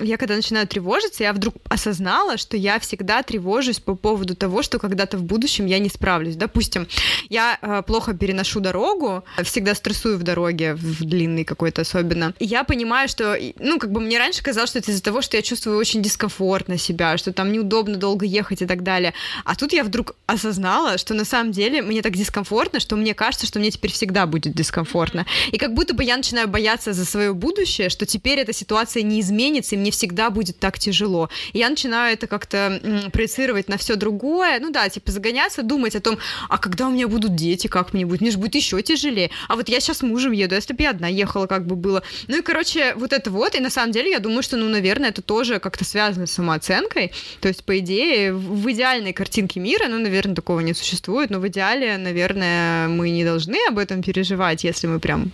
я 0.00 0.16
когда 0.16 0.37
начинаю 0.37 0.66
тревожиться, 0.66 1.23
я 1.23 1.33
вдруг 1.33 1.54
осознала, 1.68 2.37
что 2.37 2.56
я 2.56 2.78
всегда 2.78 3.23
тревожусь 3.23 3.80
по 3.80 3.95
поводу 3.95 4.35
того, 4.35 4.62
что 4.62 4.78
когда-то 4.78 5.18
в 5.18 5.23
будущем 5.23 5.66
я 5.66 5.78
не 5.78 5.88
справлюсь. 5.88 6.37
Допустим, 6.37 6.87
я 7.28 7.59
э, 7.61 7.83
плохо 7.87 8.14
переношу 8.14 8.61
дорогу, 8.61 9.25
всегда 9.42 9.75
стрессую 9.75 10.18
в 10.18 10.23
дороге, 10.23 10.75
в 10.75 11.04
длинный 11.04 11.45
какой-то 11.45 11.83
особенно. 11.83 12.35
Я 12.40 12.64
понимаю, 12.64 13.09
что, 13.09 13.37
ну, 13.59 13.78
как 13.78 13.92
бы 13.92 14.00
мне 14.00 14.18
раньше 14.18 14.42
казалось, 14.42 14.71
что 14.71 14.78
это 14.78 14.90
из-за 14.90 15.02
того, 15.02 15.23
что 15.23 15.37
я 15.37 15.42
чувствую 15.42 15.78
очень 15.78 16.02
дискомфортно 16.02 16.78
себя, 16.78 17.16
что 17.18 17.33
там 17.33 17.52
неудобно 17.52 17.97
долго 17.97 18.26
ехать 18.26 18.62
и 18.62 18.66
так 18.66 18.83
далее. 18.83 19.14
А 19.45 19.54
тут 19.54 19.73
я 19.73 19.85
вдруг 19.85 20.16
осознала, 20.26 20.99
что 20.99 21.14
на 21.14 21.25
самом 21.25 21.52
деле 21.52 21.83
мне 21.83 22.02
так 22.02 22.14
дискомфортно, 22.14 22.80
что 22.80 22.97
мне 22.97 23.14
кажется, 23.14 23.47
что 23.47 23.59
мне 23.59 23.71
теперь 23.71 23.92
всегда 23.92 24.26
будет 24.26 24.54
дискомфортно. 24.54 25.26
И 25.52 25.59
как 25.66 25.75
будто 25.75 25.94
бы 25.94 26.04
я 26.04 26.16
начинаю 26.16 26.46
бояться 26.46 26.92
за 26.92 27.04
свое 27.04 27.35
будущее, 27.35 27.88
что 27.88 28.06
теперь 28.06 28.38
эта 28.38 28.52
ситуация 28.52 29.02
не 29.02 29.20
изменится, 29.20 29.75
и 29.75 29.78
мне 29.78 29.90
всегда 29.90 30.30
будет 30.30 30.61
так 30.61 30.78
тяжело. 30.78 31.28
И 31.54 31.58
я 31.58 31.68
начинаю 31.68 32.12
это 32.12 32.28
как-то 32.28 32.80
проецировать 33.12 33.68
на 33.68 33.76
все 33.76 33.96
другое. 33.96 34.61
Ну 34.61 34.70
да, 34.70 34.88
типа 34.88 35.11
загоняться, 35.11 35.64
думать 35.64 35.96
о 35.96 36.00
том, 36.00 36.18
а 36.49 36.58
когда 36.58 36.87
у 36.87 36.92
меня 36.92 37.08
будут 37.08 37.35
дети, 37.35 37.66
как 37.66 37.94
мне 37.94 38.06
будет? 38.06 38.20
Мне 38.20 38.30
же 38.30 38.38
будет 38.38 38.54
еще 38.54 38.80
тяжелее. 38.80 39.32
А 39.49 39.56
вот 39.56 39.68
я 39.68 39.80
сейчас 39.80 40.02
мужем 40.02 40.30
еду, 40.30 40.54
если 40.54 40.73
бы 40.73 40.85
я 40.85 40.90
одна 40.90 41.08
ехала, 41.08 41.49
как 41.49 41.66
бы 41.66 41.75
было. 41.75 42.04
Ну 42.28 42.38
и, 42.38 42.42
короче, 42.42 42.94
вот 42.94 43.12
это 43.12 43.32
вот. 43.32 43.56
И 43.56 43.61
на 43.61 43.70
самом 43.70 43.90
деле 43.90 44.12
я 44.12 44.20
думаю, 44.20 44.44
что, 44.44 44.56
ну, 44.56 44.68
наверное, 44.68 45.08
это 45.08 45.20
тоже 45.20 45.58
как-то 45.58 45.85
связано 45.85 46.28
с 46.28 46.32
самооценкой. 46.32 47.11
То 47.40 47.49
есть, 47.49 47.64
по 47.64 47.76
идее, 47.80 48.32
в 48.32 48.70
идеальной 48.70 49.12
картинке 49.12 49.58
мира, 49.58 49.88
ну, 49.88 49.99
наверное, 49.99 50.37
такого 50.37 50.61
не 50.61 50.75
существует, 50.75 51.30
но 51.30 51.40
в 51.40 51.49
идеале, 51.49 51.96
наверное, 51.99 52.87
мы 52.87 53.11
не 53.11 53.25
должны 53.25 53.58
об 53.68 53.78
этом 53.78 54.00
переживать, 54.00 54.62
если 54.62 54.87
мы 54.87 55.00
прям 55.00 55.32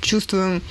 чувствуем 0.00 0.62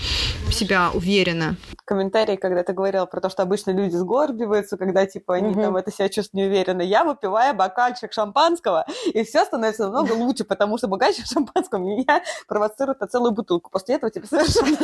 себя 0.52 0.92
уверенно. 0.94 1.56
Комментарий, 1.86 2.38
когда 2.38 2.64
ты 2.64 2.74
говорила 2.74 3.06
про 3.06 3.22
то, 3.22 3.30
что 3.30 3.44
обычно 3.44 3.72
люди 3.72 3.96
сгорбиваются, 3.96 4.78
когда, 4.78 5.06
типа, 5.06 5.36
они 5.36 5.50
угу. 5.50 5.62
там 5.62 5.78
это 5.78 5.92
себя 5.92 6.10
чувствуют 6.10 6.34
неуверенно. 6.34 6.82
Я 6.82 7.04
выпиваю 7.04 7.54
бокальчик 7.54 8.14
шампанского, 8.14 8.86
и 9.06 9.24
все 9.24 9.46
становится 9.46 9.84
намного 9.90 10.14
лучше, 10.14 10.44
потому 10.44 10.78
что 10.78 10.88
бокальчик 10.88 11.26
шампанского 11.26 11.80
меня 11.80 12.24
провоцирует 12.48 13.02
на 13.02 13.08
целую 13.08 13.32
бутылку. 13.32 13.70
После 13.70 13.96
этого 13.96 14.12
тебе 14.12 14.28
совершенно 14.28 14.78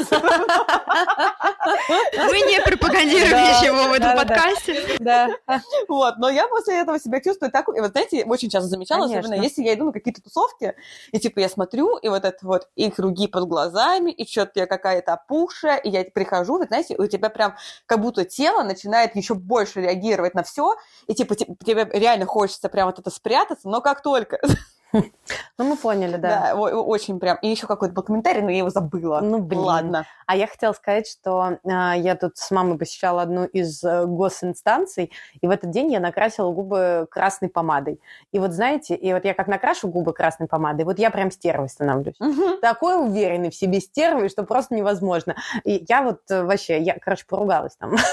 Мы 2.17 2.41
не 2.41 2.61
пропагандируем 2.61 3.37
ничего 3.37 3.89
в 3.89 3.93
этом 3.93 4.15
подкасте. 4.17 4.97
Да. 4.99 5.29
Вот, 5.87 6.17
но 6.17 6.29
я 6.29 6.47
после 6.47 6.81
этого 6.81 6.99
себя 6.99 7.21
чувствую 7.21 7.51
так... 7.51 7.67
И 7.69 7.79
вот 7.79 7.91
знаете, 7.91 8.23
очень 8.25 8.49
часто 8.49 8.69
замечала, 8.69 9.05
особенно 9.05 9.41
если 9.41 9.63
я 9.63 9.73
иду 9.73 9.85
на 9.85 9.91
какие-то 9.91 10.21
тусовки, 10.21 10.75
и 11.11 11.19
типа 11.19 11.39
я 11.39 11.49
смотрю, 11.49 11.97
и 11.97 12.09
вот 12.09 12.25
это 12.25 12.37
вот, 12.41 12.67
и 12.75 12.89
круги 12.89 13.27
под 13.27 13.45
глазами, 13.99 14.11
и 14.11 14.25
что-то 14.25 14.51
я 14.55 14.67
какая-то 14.67 15.13
опухшая, 15.13 15.77
и 15.77 15.89
я 15.89 16.03
прихожу, 16.03 16.57
вы 16.57 16.65
знаете, 16.65 16.95
у 16.97 17.07
тебя 17.07 17.29
прям 17.29 17.55
как 17.85 18.01
будто 18.01 18.25
тело 18.25 18.63
начинает 18.63 19.15
еще 19.15 19.33
больше 19.33 19.81
реагировать 19.81 20.35
на 20.35 20.43
все, 20.43 20.75
и 21.07 21.13
типа 21.13 21.35
тебе 21.35 21.89
реально 21.93 22.25
хочется 22.25 22.69
прям 22.69 22.87
вот 22.87 22.99
это 22.99 23.09
спрятаться, 23.09 23.69
но 23.69 23.81
как 23.81 24.01
только 24.01 24.39
Ну, 24.91 25.65
мы 25.65 25.75
поняли, 25.75 26.17
да. 26.17 26.53
Да, 26.53 26.55
очень 26.55 27.19
прям. 27.19 27.37
И 27.41 27.47
еще 27.47 27.67
какой-то 27.67 27.93
был 27.93 28.03
комментарий, 28.03 28.41
но 28.41 28.49
я 28.49 28.59
его 28.59 28.69
забыла. 28.69 29.19
Ну, 29.21 29.39
блин. 29.39 29.61
Ладно. 29.61 30.05
А 30.25 30.35
я 30.35 30.47
хотела 30.47 30.73
сказать, 30.73 31.07
что 31.07 31.59
э, 31.63 31.69
я 31.97 32.15
тут 32.15 32.37
с 32.37 32.49
мамой 32.51 32.77
посещала 32.77 33.21
одну 33.21 33.45
из 33.45 33.83
э, 33.83 34.05
госинстанций, 34.05 35.11
и 35.41 35.47
в 35.47 35.49
этот 35.49 35.69
день 35.71 35.91
я 35.91 35.99
накрасила 35.99 36.51
губы 36.51 37.07
красной 37.11 37.49
помадой. 37.49 37.99
И 38.31 38.39
вот 38.39 38.53
знаете, 38.53 38.95
и 38.95 39.13
вот 39.13 39.25
я 39.25 39.33
как 39.33 39.47
накрашу 39.47 39.87
губы 39.87 40.13
красной 40.13 40.47
помадой, 40.47 40.85
вот 40.85 40.97
я 40.97 41.11
прям 41.11 41.29
стервой 41.31 41.69
становлюсь. 41.69 42.15
Угу. 42.19 42.57
Такой 42.61 43.03
уверенный 43.05 43.51
в 43.51 43.55
себе 43.55 43.79
стервой, 43.81 44.29
что 44.29 44.43
просто 44.43 44.75
невозможно. 44.75 45.35
И 45.63 45.85
я 45.87 46.01
вот 46.01 46.21
э, 46.29 46.43
вообще, 46.43 46.81
я, 46.81 46.97
короче, 46.99 47.25
поругалась 47.27 47.75
там. 47.75 47.95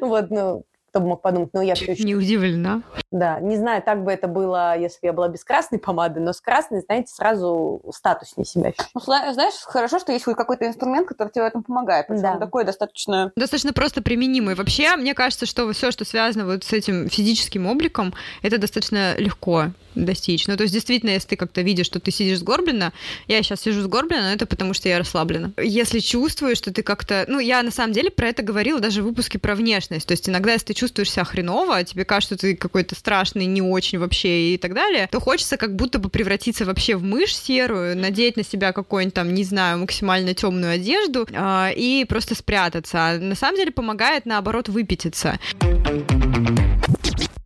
Вот, 0.00 0.30
ну, 0.30 0.64
кто 0.96 1.00
бы 1.00 1.08
мог 1.08 1.20
подумать, 1.20 1.50
но 1.52 1.60
я 1.60 1.74
все 1.74 1.92
еще... 1.92 2.04
Не 2.04 2.14
удивлена. 2.14 2.82
Да, 3.16 3.40
не 3.40 3.56
знаю, 3.56 3.82
так 3.82 4.04
бы 4.04 4.12
это 4.12 4.28
было, 4.28 4.78
если 4.78 4.98
бы 5.00 5.06
я 5.06 5.12
была 5.14 5.28
без 5.28 5.42
красной 5.42 5.78
помады, 5.78 6.20
но 6.20 6.34
с 6.34 6.40
красной, 6.42 6.82
знаете, 6.82 7.14
сразу 7.14 7.80
статуснее 7.90 8.44
себя 8.44 8.74
Ну, 8.94 9.00
знаешь, 9.00 9.54
хорошо, 9.62 9.98
что 9.98 10.12
есть 10.12 10.26
хоть 10.26 10.36
какой-то 10.36 10.66
инструмент, 10.66 11.08
который 11.08 11.30
тебе 11.30 11.44
в 11.44 11.46
этом 11.46 11.62
помогает, 11.62 12.08
потому 12.08 12.22
да. 12.22 12.32
он 12.34 12.40
такой 12.40 12.64
достаточно... 12.64 13.32
Достаточно 13.34 13.72
просто 13.72 14.02
применимый. 14.02 14.54
Вообще, 14.54 14.96
мне 14.96 15.14
кажется, 15.14 15.46
что 15.46 15.72
все, 15.72 15.90
что 15.92 16.04
связано 16.04 16.44
вот 16.44 16.64
с 16.64 16.74
этим 16.74 17.08
физическим 17.08 17.66
обликом, 17.66 18.12
это 18.42 18.58
достаточно 18.58 19.16
легко 19.16 19.68
достичь. 19.94 20.46
Ну, 20.46 20.56
то 20.58 20.62
есть, 20.64 20.74
действительно, 20.74 21.10
если 21.10 21.28
ты 21.28 21.36
как-то 21.36 21.62
видишь, 21.62 21.86
что 21.86 22.00
ты 22.00 22.10
сидишь 22.10 22.40
сгорбленно, 22.40 22.92
я 23.28 23.42
сейчас 23.42 23.62
сижу 23.62 23.80
сгорбленно, 23.80 24.24
но 24.24 24.32
это 24.34 24.44
потому, 24.44 24.74
что 24.74 24.88
я 24.90 24.98
расслаблена. 24.98 25.52
Если 25.56 26.00
чувствуешь, 26.00 26.58
что 26.58 26.72
ты 26.72 26.82
как-то... 26.82 27.24
Ну, 27.28 27.38
я 27.38 27.62
на 27.62 27.70
самом 27.70 27.94
деле 27.94 28.10
про 28.10 28.28
это 28.28 28.42
говорила 28.42 28.78
даже 28.78 29.02
в 29.02 29.06
выпуске 29.06 29.38
про 29.38 29.54
внешность. 29.54 30.06
То 30.06 30.12
есть, 30.12 30.28
иногда, 30.28 30.52
если 30.52 30.66
ты 30.66 30.74
чувствуешь 30.74 31.10
себя 31.10 31.24
хреново, 31.24 31.76
а 31.76 31.84
тебе 31.84 32.04
кажется, 32.04 32.34
что 32.34 32.42
ты 32.42 32.56
какой-то 32.56 32.94
страшный, 33.06 33.46
не 33.46 33.62
очень 33.62 34.00
вообще 34.00 34.54
и 34.54 34.58
так 34.58 34.74
далее, 34.74 35.06
то 35.12 35.20
хочется 35.20 35.56
как 35.56 35.76
будто 35.76 36.00
бы 36.00 36.08
превратиться 36.08 36.64
вообще 36.64 36.96
в 36.96 37.04
мышь 37.04 37.36
серую, 37.36 37.96
надеть 37.96 38.36
на 38.36 38.42
себя 38.42 38.72
какую-нибудь 38.72 39.14
там, 39.14 39.32
не 39.32 39.44
знаю, 39.44 39.78
максимально 39.78 40.34
темную 40.34 40.72
одежду 40.72 41.24
э, 41.30 41.72
и 41.76 42.04
просто 42.08 42.34
спрятаться. 42.34 42.98
А 42.98 43.18
на 43.18 43.36
самом 43.36 43.58
деле 43.58 43.70
помогает, 43.70 44.26
наоборот, 44.26 44.68
выпятиться. 44.68 45.38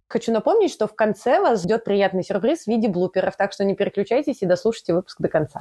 Хочу 0.09 0.33
напомнить, 0.33 0.73
что 0.73 0.89
в 0.89 0.95
конце 0.95 1.41
вас 1.41 1.63
ждет 1.63 1.85
приятный 1.85 2.25
сюрприз 2.25 2.65
в 2.65 2.67
виде 2.67 2.89
блуперов, 2.89 3.37
так 3.37 3.53
что 3.53 3.63
не 3.63 3.75
переключайтесь 3.75 4.39
и 4.41 4.47
дослушайте 4.47 4.95
выпуск 4.95 5.21
до 5.21 5.29
конца. 5.29 5.61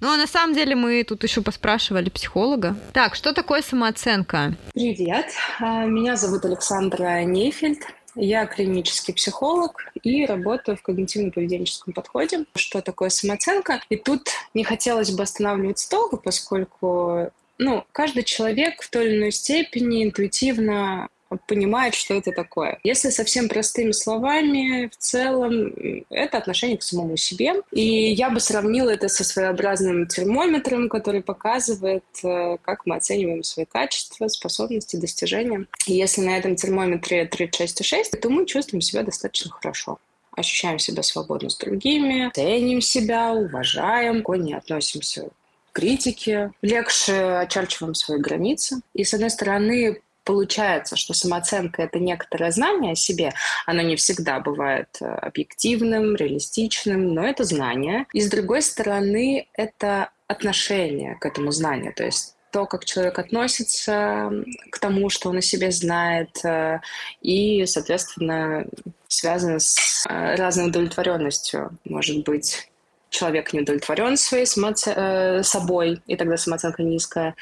Ну, 0.00 0.12
а 0.12 0.16
на 0.16 0.26
самом 0.26 0.54
деле 0.54 0.76
мы 0.76 1.02
тут 1.04 1.24
еще 1.24 1.42
поспрашивали 1.42 2.08
психолога. 2.08 2.76
Так, 2.92 3.14
что 3.14 3.32
такое 3.32 3.62
самооценка? 3.62 4.54
Привет, 4.72 5.26
а, 5.60 5.86
меня 5.86 6.16
зовут 6.16 6.44
Александра 6.44 7.22
Нейфельд. 7.24 7.80
Я 8.14 8.46
клинический 8.46 9.14
психолог 9.14 9.84
и 10.02 10.24
работаю 10.24 10.76
в 10.76 10.88
когнитивно-поведенческом 10.88 11.92
подходе. 11.92 12.46
Что 12.54 12.80
такое 12.80 13.10
самооценка? 13.10 13.80
И 13.90 13.96
тут 13.96 14.28
не 14.54 14.64
хотелось 14.64 15.10
бы 15.10 15.22
останавливаться 15.22 15.90
долго, 15.90 16.16
поскольку 16.16 17.30
ну, 17.58 17.84
каждый 17.92 18.22
человек 18.22 18.82
в 18.82 18.90
той 18.90 19.08
или 19.08 19.18
иной 19.18 19.32
степени 19.32 20.04
интуитивно 20.04 21.08
понимает, 21.46 21.94
что 21.94 22.14
это 22.14 22.32
такое. 22.32 22.78
Если 22.84 23.10
совсем 23.10 23.48
простыми 23.48 23.92
словами, 23.92 24.88
в 24.88 24.96
целом, 24.96 25.72
это 26.10 26.38
отношение 26.38 26.78
к 26.78 26.82
самому 26.82 27.16
себе. 27.16 27.54
И 27.72 28.12
я 28.12 28.30
бы 28.30 28.40
сравнила 28.40 28.90
это 28.90 29.08
со 29.08 29.24
своеобразным 29.24 30.06
термометром, 30.06 30.88
который 30.88 31.22
показывает, 31.22 32.04
э, 32.22 32.56
как 32.62 32.86
мы 32.86 32.96
оцениваем 32.96 33.42
свои 33.42 33.66
качества, 33.66 34.28
способности, 34.28 34.96
достижения. 34.96 35.66
И 35.86 35.94
если 35.94 36.22
на 36.22 36.36
этом 36.36 36.56
термометре 36.56 37.26
36,6, 37.26 38.16
то 38.20 38.30
мы 38.30 38.46
чувствуем 38.46 38.80
себя 38.80 39.02
достаточно 39.02 39.50
хорошо 39.50 39.98
ощущаем 40.38 40.78
себя 40.78 41.02
свободно 41.02 41.50
с 41.50 41.56
другими, 41.56 42.30
ценим 42.34 42.80
себя, 42.80 43.32
уважаем, 43.32 44.24
не 44.38 44.54
относимся 44.54 45.30
к 45.72 45.76
критике, 45.76 46.52
легче 46.62 47.38
очерчиваем 47.38 47.94
свои 47.94 48.18
границы. 48.18 48.80
И, 48.94 49.04
с 49.04 49.14
одной 49.14 49.30
стороны, 49.30 50.00
получается, 50.28 50.94
что 50.96 51.14
самооценка— 51.14 51.82
это 51.84 51.98
некоторое 51.98 52.50
знание 52.50 52.92
о 52.92 52.96
себе. 52.96 53.32
Оно 53.64 53.80
не 53.80 53.96
всегда 53.96 54.40
бывает 54.40 54.88
э, 55.00 55.06
объективным, 55.06 56.16
реалистичным, 56.16 57.14
но 57.14 57.26
это 57.26 57.44
знание. 57.44 58.04
И 58.12 58.20
с 58.20 58.28
другой 58.28 58.60
стороны, 58.60 59.48
это 59.54 60.10
отношение 60.26 61.14
к 61.14 61.24
этому 61.24 61.50
знанию. 61.50 61.94
То 61.94 62.04
есть 62.04 62.36
то, 62.50 62.66
как 62.66 62.84
человек 62.84 63.18
относится 63.18 64.30
к 64.70 64.78
тому, 64.78 65.08
что 65.08 65.30
он 65.30 65.38
о 65.38 65.40
себе 65.40 65.70
знает, 65.70 66.44
э, 66.44 66.80
и, 67.22 67.64
соответственно, 67.64 68.66
связано 69.08 69.60
с 69.60 70.04
э, 70.06 70.34
разной 70.34 70.66
удовлетворенностью. 70.66 71.70
Может 71.86 72.24
быть, 72.24 72.67
человек 73.10 73.52
не 73.52 73.60
удовлетворен 73.60 74.16
своей 74.16 74.46
самооце... 74.46 74.92
э, 74.94 75.42
собой, 75.42 76.00
и 76.06 76.16
тогда 76.16 76.36
самооценка 76.36 76.82
низкая, 76.82 77.34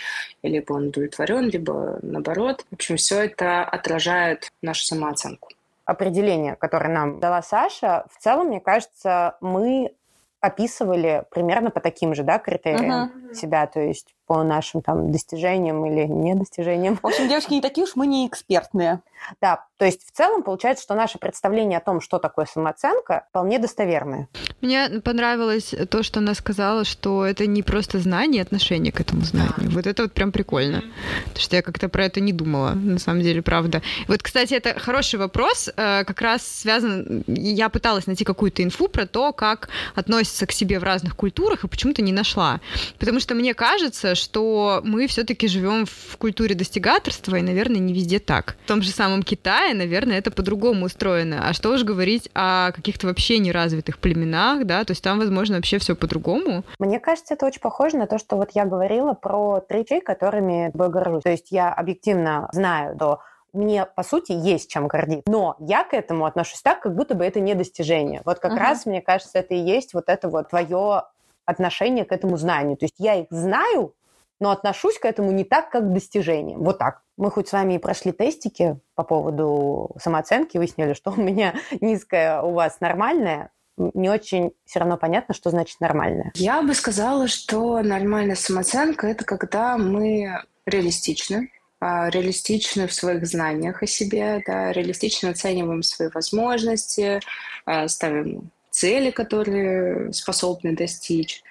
либо 0.42 0.72
он 0.72 0.88
удовлетворен, 0.88 1.48
либо 1.48 1.98
наоборот. 2.02 2.64
В 2.70 2.74
общем, 2.74 2.96
все 2.96 3.24
это 3.24 3.64
отражает 3.64 4.50
нашу 4.62 4.85
самооценку. 4.85 5.48
Определение, 5.85 6.57
которое 6.57 6.88
нам 6.88 7.20
дала 7.20 7.42
Саша, 7.42 8.07
в 8.12 8.22
целом, 8.22 8.48
мне 8.48 8.61
кажется, 8.61 9.37
мы 9.40 9.92
описывали 10.40 11.24
примерно 11.31 11.70
по 11.70 11.81
таким 11.81 12.14
же 12.14 12.22
да, 12.22 12.38
критериям 12.38 13.31
uh-huh. 13.31 13.35
себя. 13.35 13.66
То 13.66 13.81
есть 13.81 14.15
по 14.27 14.43
нашим 14.43 14.83
там 14.83 15.12
достижениям 15.12 15.85
или 15.87 16.07
недостижениям. 16.07 16.99
В 17.03 17.07
общем, 17.07 17.29
девочки 17.29 17.53
не 17.53 17.61
такие 17.61 17.85
уж 17.85 17.97
мы 17.97 18.07
не 18.07 18.27
экспертные. 18.27 19.01
Да, 19.41 19.65
то 19.79 19.85
есть 19.85 20.07
в 20.07 20.12
целом 20.12 20.43
получается, 20.43 20.85
что 20.85 20.95
наше 20.95 21.19
представление 21.19 21.79
о 21.79 21.81
том, 21.81 22.01
что 22.01 22.19
такое 22.19 22.47
самооценка, 22.47 23.27
вполне 23.31 23.59
достоверное. 23.59 24.29
Мне 24.61 24.89
понравилось 25.05 25.75
то, 25.91 26.03
что 26.03 26.21
она 26.21 26.35
сказала, 26.35 26.85
что 26.85 27.25
это 27.25 27.47
не 27.47 27.62
просто 27.62 27.99
знание, 27.99 28.43
отношение 28.43 28.93
к 28.93 29.01
этому 29.01 29.23
знанию. 29.23 29.71
Вот 29.71 29.87
это 29.87 30.03
вот 30.03 30.12
прям 30.12 30.33
прикольно. 30.33 30.83
Потому 31.25 31.41
что 31.41 31.57
я 31.57 31.62
как-то 31.62 31.89
про 31.89 32.05
это 32.05 32.21
не 32.21 32.33
думала, 32.33 32.71
на 32.71 32.99
самом 32.99 33.23
деле, 33.23 33.43
правда. 33.43 33.83
Вот, 34.09 34.23
кстати, 34.23 34.55
это 34.55 34.79
хороший 34.79 35.19
вопрос, 35.19 35.69
э, 35.69 36.05
как 36.05 36.21
раз 36.21 36.47
связан... 36.47 37.25
Я 37.27 37.69
пыталась 37.69 38.07
найти 38.07 38.25
какую-то 38.25 38.62
инфу 38.62 38.89
про 38.89 39.07
то, 39.07 39.33
как 39.33 39.69
относятся 39.95 40.47
к 40.47 40.53
себе 40.53 40.79
в 40.79 40.85
разных 40.85 41.17
культурах, 41.17 41.65
и 41.65 41.69
почему-то 41.69 42.03
не 42.03 42.12
нашла. 42.12 42.61
Потому 42.99 43.21
что 43.21 43.35
мне 43.35 43.55
кажется, 43.55 44.15
что 44.16 44.81
мы 44.85 45.07
все-таки 45.07 45.48
живем 45.48 45.87
в 45.87 46.16
культуре 46.18 46.55
достигаторства, 46.55 47.37
и, 47.37 47.42
наверное, 47.42 47.79
не 47.79 47.94
везде 47.94 48.18
так. 48.18 48.57
В 48.64 48.68
том 48.68 48.83
же 48.83 48.90
самом 48.90 49.22
Китае, 49.22 49.74
наверное, 49.74 50.18
это 50.18 50.31
по-другому 50.31 50.87
устроено. 50.87 51.48
А 51.48 51.52
что 51.52 51.70
уж 51.70 51.85
говорить 51.85 52.29
о 52.35 52.72
каких-то 52.72 53.07
вообще 53.07 53.38
неразвитых 53.38 53.98
племенах, 53.98 54.64
да, 54.64 54.85
то 54.85 54.92
есть 54.92 55.02
там, 55.02 55.18
возможно, 55.18 55.57
вообще 55.57 55.79
все 55.79 55.94
по-другому. 55.94 56.64
Мне 56.79 57.00
кажется, 57.00 57.35
это 57.35 57.46
очень 57.46 57.61
похоже 57.61 57.96
на 57.96 58.07
то, 58.07 58.18
что 58.18 58.37
вот 58.37 58.50
я 58.55 58.64
говорила 58.64 59.14
про 59.14 59.61
три 59.61 59.79
вещи, 59.88 60.00
которыми 60.00 60.72
я 60.74 60.88
горжусь. 60.88 61.22
То 61.22 61.31
есть 61.31 61.50
я 61.50 61.72
объективно 61.72 62.48
знаю 62.52 62.96
до 62.96 63.20
мне, 63.52 63.87
по 63.87 64.02
сути, 64.02 64.33
есть 64.33 64.70
чем 64.70 64.87
гордиться. 64.87 65.22
Но 65.26 65.57
я 65.59 65.85
к 65.85 65.94
этому 65.94 66.26
отношусь 66.26 66.61
так, 66.62 66.81
как 66.81 66.94
будто 66.94 67.14
бы 67.14 67.24
это 67.24 67.40
не 67.40 67.55
достижение. 67.55 68.20
Вот 68.24 68.38
как 68.38 68.52
uh-huh. 68.52 68.59
раз, 68.59 68.87
мне 68.87 69.00
кажется, 69.00 69.38
это 69.38 69.55
и 69.55 69.59
есть 69.59 69.94
вот 69.94 70.09
это 70.09 70.29
вот 70.29 70.50
твое 70.50 71.05
отношение 71.46 72.05
к 72.05 72.12
этому 72.12 72.37
знанию. 72.37 72.76
То 72.76 72.85
есть 72.85 72.96
я 72.98 73.14
их 73.14 73.26
знаю, 73.31 73.94
но 74.40 74.51
отношусь 74.51 74.99
к 74.99 75.05
этому 75.05 75.31
не 75.33 75.44
так, 75.44 75.70
как 75.70 75.85
к 75.85 75.92
достижениям. 75.92 76.62
Вот 76.62 76.79
так. 76.79 77.03
Мы 77.16 77.31
хоть 77.31 77.49
с 77.49 77.53
вами 77.53 77.75
и 77.75 77.79
прошли 77.79 78.12
тестики 78.12 78.79
по 78.94 79.03
поводу 79.03 79.90
самооценки, 79.99 80.59
выяснили, 80.59 80.92
что 80.92 81.11
у 81.11 81.20
меня 81.20 81.55
низкая, 81.81 82.42
у 82.42 82.53
вас 82.53 82.81
нормальная, 82.81 83.51
не 83.77 84.09
очень 84.09 84.53
все 84.64 84.81
равно 84.81 84.96
понятно, 84.96 85.35
что 85.35 85.51
значит 85.51 85.81
нормальная. 85.81 86.33
Я 86.35 86.62
бы 86.62 86.75
сказала, 86.75 87.29
что 87.29 87.83
нормальная 87.83 88.37
самооценка– 88.37 89.07
это 89.09 89.25
когда 89.25 89.77
мы 89.77 90.42
реалистичны, 90.64 91.51
а, 91.79 92.09
реалистичны 92.09 92.87
в 92.87 92.94
своих 92.94 93.27
знаниях 93.27 93.83
о 93.83 93.87
себе, 93.87 94.42
да, 94.46 94.72
реалистично 94.72 95.31
оцениваем 95.31 95.83
свои 95.83 96.09
возможности, 96.09 97.20
а, 97.66 97.87
ставим 97.88 98.51
цели, 98.70 99.11
которые 99.11 100.12
способны 100.12 100.75
достичь, 100.75 101.42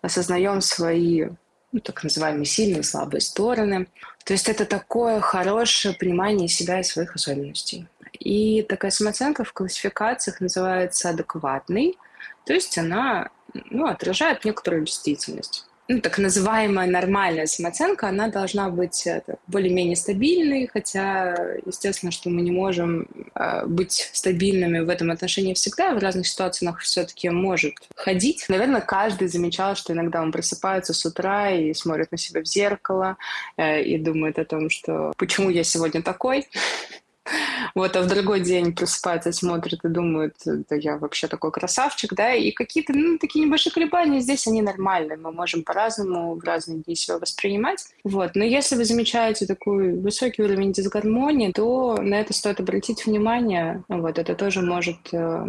осознаем 0.00 0.60
свои 0.60 1.28
ну, 1.74 1.80
так 1.80 2.04
называемые 2.04 2.46
сильные 2.46 2.80
и 2.80 2.84
слабые 2.84 3.20
стороны. 3.20 3.88
То 4.24 4.32
есть 4.32 4.48
это 4.48 4.64
такое 4.64 5.20
хорошее 5.20 5.92
понимание 5.94 6.46
себя 6.46 6.78
и 6.78 6.84
своих 6.84 7.16
особенностей. 7.16 7.88
И 8.20 8.62
такая 8.62 8.92
самооценка 8.92 9.42
в 9.42 9.52
классификациях 9.52 10.40
называется 10.40 11.10
адекватной, 11.10 11.98
то 12.46 12.52
есть 12.52 12.78
она 12.78 13.30
ну, 13.70 13.86
отражает 13.86 14.44
некоторую 14.44 14.84
действительность 14.84 15.66
ну, 15.88 16.00
так 16.00 16.18
называемая 16.18 16.86
нормальная 16.86 17.46
самооценка, 17.46 18.08
она 18.08 18.28
должна 18.28 18.70
быть 18.70 19.06
более-менее 19.46 19.96
стабильной, 19.96 20.66
хотя, 20.66 21.36
естественно, 21.66 22.10
что 22.10 22.30
мы 22.30 22.40
не 22.40 22.50
можем 22.50 23.06
э, 23.34 23.66
быть 23.66 24.10
стабильными 24.12 24.80
в 24.80 24.88
этом 24.88 25.10
отношении 25.10 25.52
всегда, 25.52 25.94
в 25.94 25.98
разных 25.98 26.26
ситуациях 26.26 26.80
все-таки 26.80 27.28
может 27.28 27.74
ходить. 27.94 28.46
Наверное, 28.48 28.80
каждый 28.80 29.28
замечал, 29.28 29.76
что 29.76 29.92
иногда 29.92 30.22
он 30.22 30.32
просыпается 30.32 30.94
с 30.94 31.04
утра 31.04 31.50
и 31.50 31.74
смотрит 31.74 32.10
на 32.12 32.18
себя 32.18 32.40
в 32.40 32.46
зеркало 32.46 33.18
э, 33.56 33.82
и 33.82 33.98
думает 33.98 34.38
о 34.38 34.44
том, 34.46 34.70
что 34.70 35.12
почему 35.18 35.50
я 35.50 35.64
сегодня 35.64 36.02
такой, 36.02 36.48
вот, 37.74 37.96
а 37.96 38.02
в 38.02 38.06
другой 38.06 38.40
день 38.40 38.74
просыпается, 38.74 39.32
смотрит 39.32 39.84
и 39.84 39.88
думает, 39.88 40.36
да 40.44 40.76
я 40.76 40.96
вообще 40.96 41.26
такой 41.28 41.50
красавчик, 41.50 42.14
да, 42.14 42.32
и 42.32 42.50
какие-то, 42.50 42.92
ну, 42.92 43.18
такие 43.18 43.44
небольшие 43.44 43.72
колебания 43.72 44.20
здесь, 44.20 44.46
они 44.46 44.62
нормальные, 44.62 45.16
мы 45.16 45.32
можем 45.32 45.62
по-разному 45.62 46.34
в 46.34 46.44
разные 46.44 46.78
дни 46.78 46.94
себя 46.94 47.18
воспринимать, 47.18 47.86
вот, 48.04 48.32
но 48.34 48.44
если 48.44 48.76
вы 48.76 48.84
замечаете 48.84 49.46
такой 49.46 49.94
высокий 49.94 50.42
уровень 50.42 50.72
дисгармонии, 50.72 51.52
то 51.52 51.96
на 52.00 52.14
это 52.14 52.32
стоит 52.32 52.60
обратить 52.60 53.06
внимание, 53.06 53.82
вот, 53.88 54.18
это 54.18 54.34
тоже 54.34 54.62
может 54.62 54.98
э, 55.12 55.46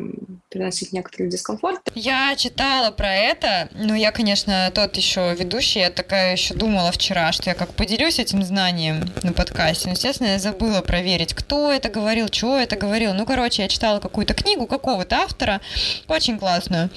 приносить 0.49 0.93
некоторый 0.93 1.29
дискомфорт. 1.29 1.81
Я 1.95 2.35
читала 2.37 2.91
про 2.91 3.13
это, 3.13 3.69
но 3.73 3.95
я, 3.95 4.11
конечно, 4.11 4.71
тот 4.73 4.95
еще 4.97 5.33
ведущий, 5.35 5.79
я 5.79 5.89
такая 5.89 6.33
еще 6.33 6.53
думала 6.53 6.91
вчера, 6.91 7.31
что 7.31 7.49
я 7.49 7.55
как 7.55 7.73
поделюсь 7.73 8.19
этим 8.19 8.43
знанием 8.43 9.03
на 9.23 9.33
подкасте, 9.33 9.87
но, 9.87 9.93
естественно, 9.93 10.29
я 10.29 10.39
забыла 10.39 10.81
проверить, 10.81 11.33
кто 11.33 11.64
это 11.71 11.89
говорил, 11.89 12.27
что 12.31 12.57
это 12.57 12.75
говорил. 12.75 13.13
Ну, 13.13 13.25
короче, 13.25 13.63
я 13.63 13.67
читала 13.67 13.99
какую-то 13.99 14.33
книгу 14.33 14.67
какого-то 14.67 15.17
автора, 15.17 15.61
очень 16.07 16.37
классную. 16.37 16.89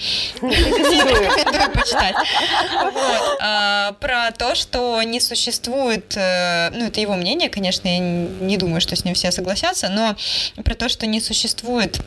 А, 3.41 3.93
про 4.01 4.31
то, 4.33 4.55
что 4.55 5.03
не 5.03 5.21
существует, 5.21 6.17
э, 6.17 6.71
ну, 6.71 6.87
это 6.87 7.01
его 7.01 7.15
мнение, 7.15 7.49
конечно, 7.49 7.89
я 7.89 7.99
не 7.99 8.57
думаю, 8.57 8.81
что 8.81 8.97
с 8.97 9.05
ним 9.05 9.15
все 9.15 9.31
согласятся, 9.31 9.89
но 9.89 10.17
про 10.63 10.75
то, 10.75 10.89
что 10.89 11.07
не 11.07 11.21
существует 11.21 12.01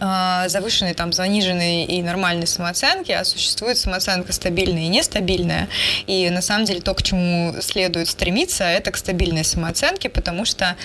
а, 0.00 0.48
завышенной, 0.48 0.94
там, 0.94 1.12
заниженной 1.12 1.84
и 1.84 2.02
нормальной 2.02 2.46
самооценки, 2.46 3.12
а 3.12 3.24
существует 3.24 3.78
самооценка 3.78 4.32
стабильная 4.32 4.84
и 4.84 4.88
нестабильная. 4.88 5.68
И 6.06 6.28
на 6.30 6.42
самом 6.42 6.64
деле 6.64 6.80
то, 6.80 6.94
к 6.94 7.02
чему 7.02 7.54
следует 7.60 8.08
стремиться, 8.08 8.64
это 8.64 8.90
к 8.90 8.96
стабильной 8.96 9.44
самооценке, 9.44 10.08
потому 10.08 10.44
что, 10.44 10.76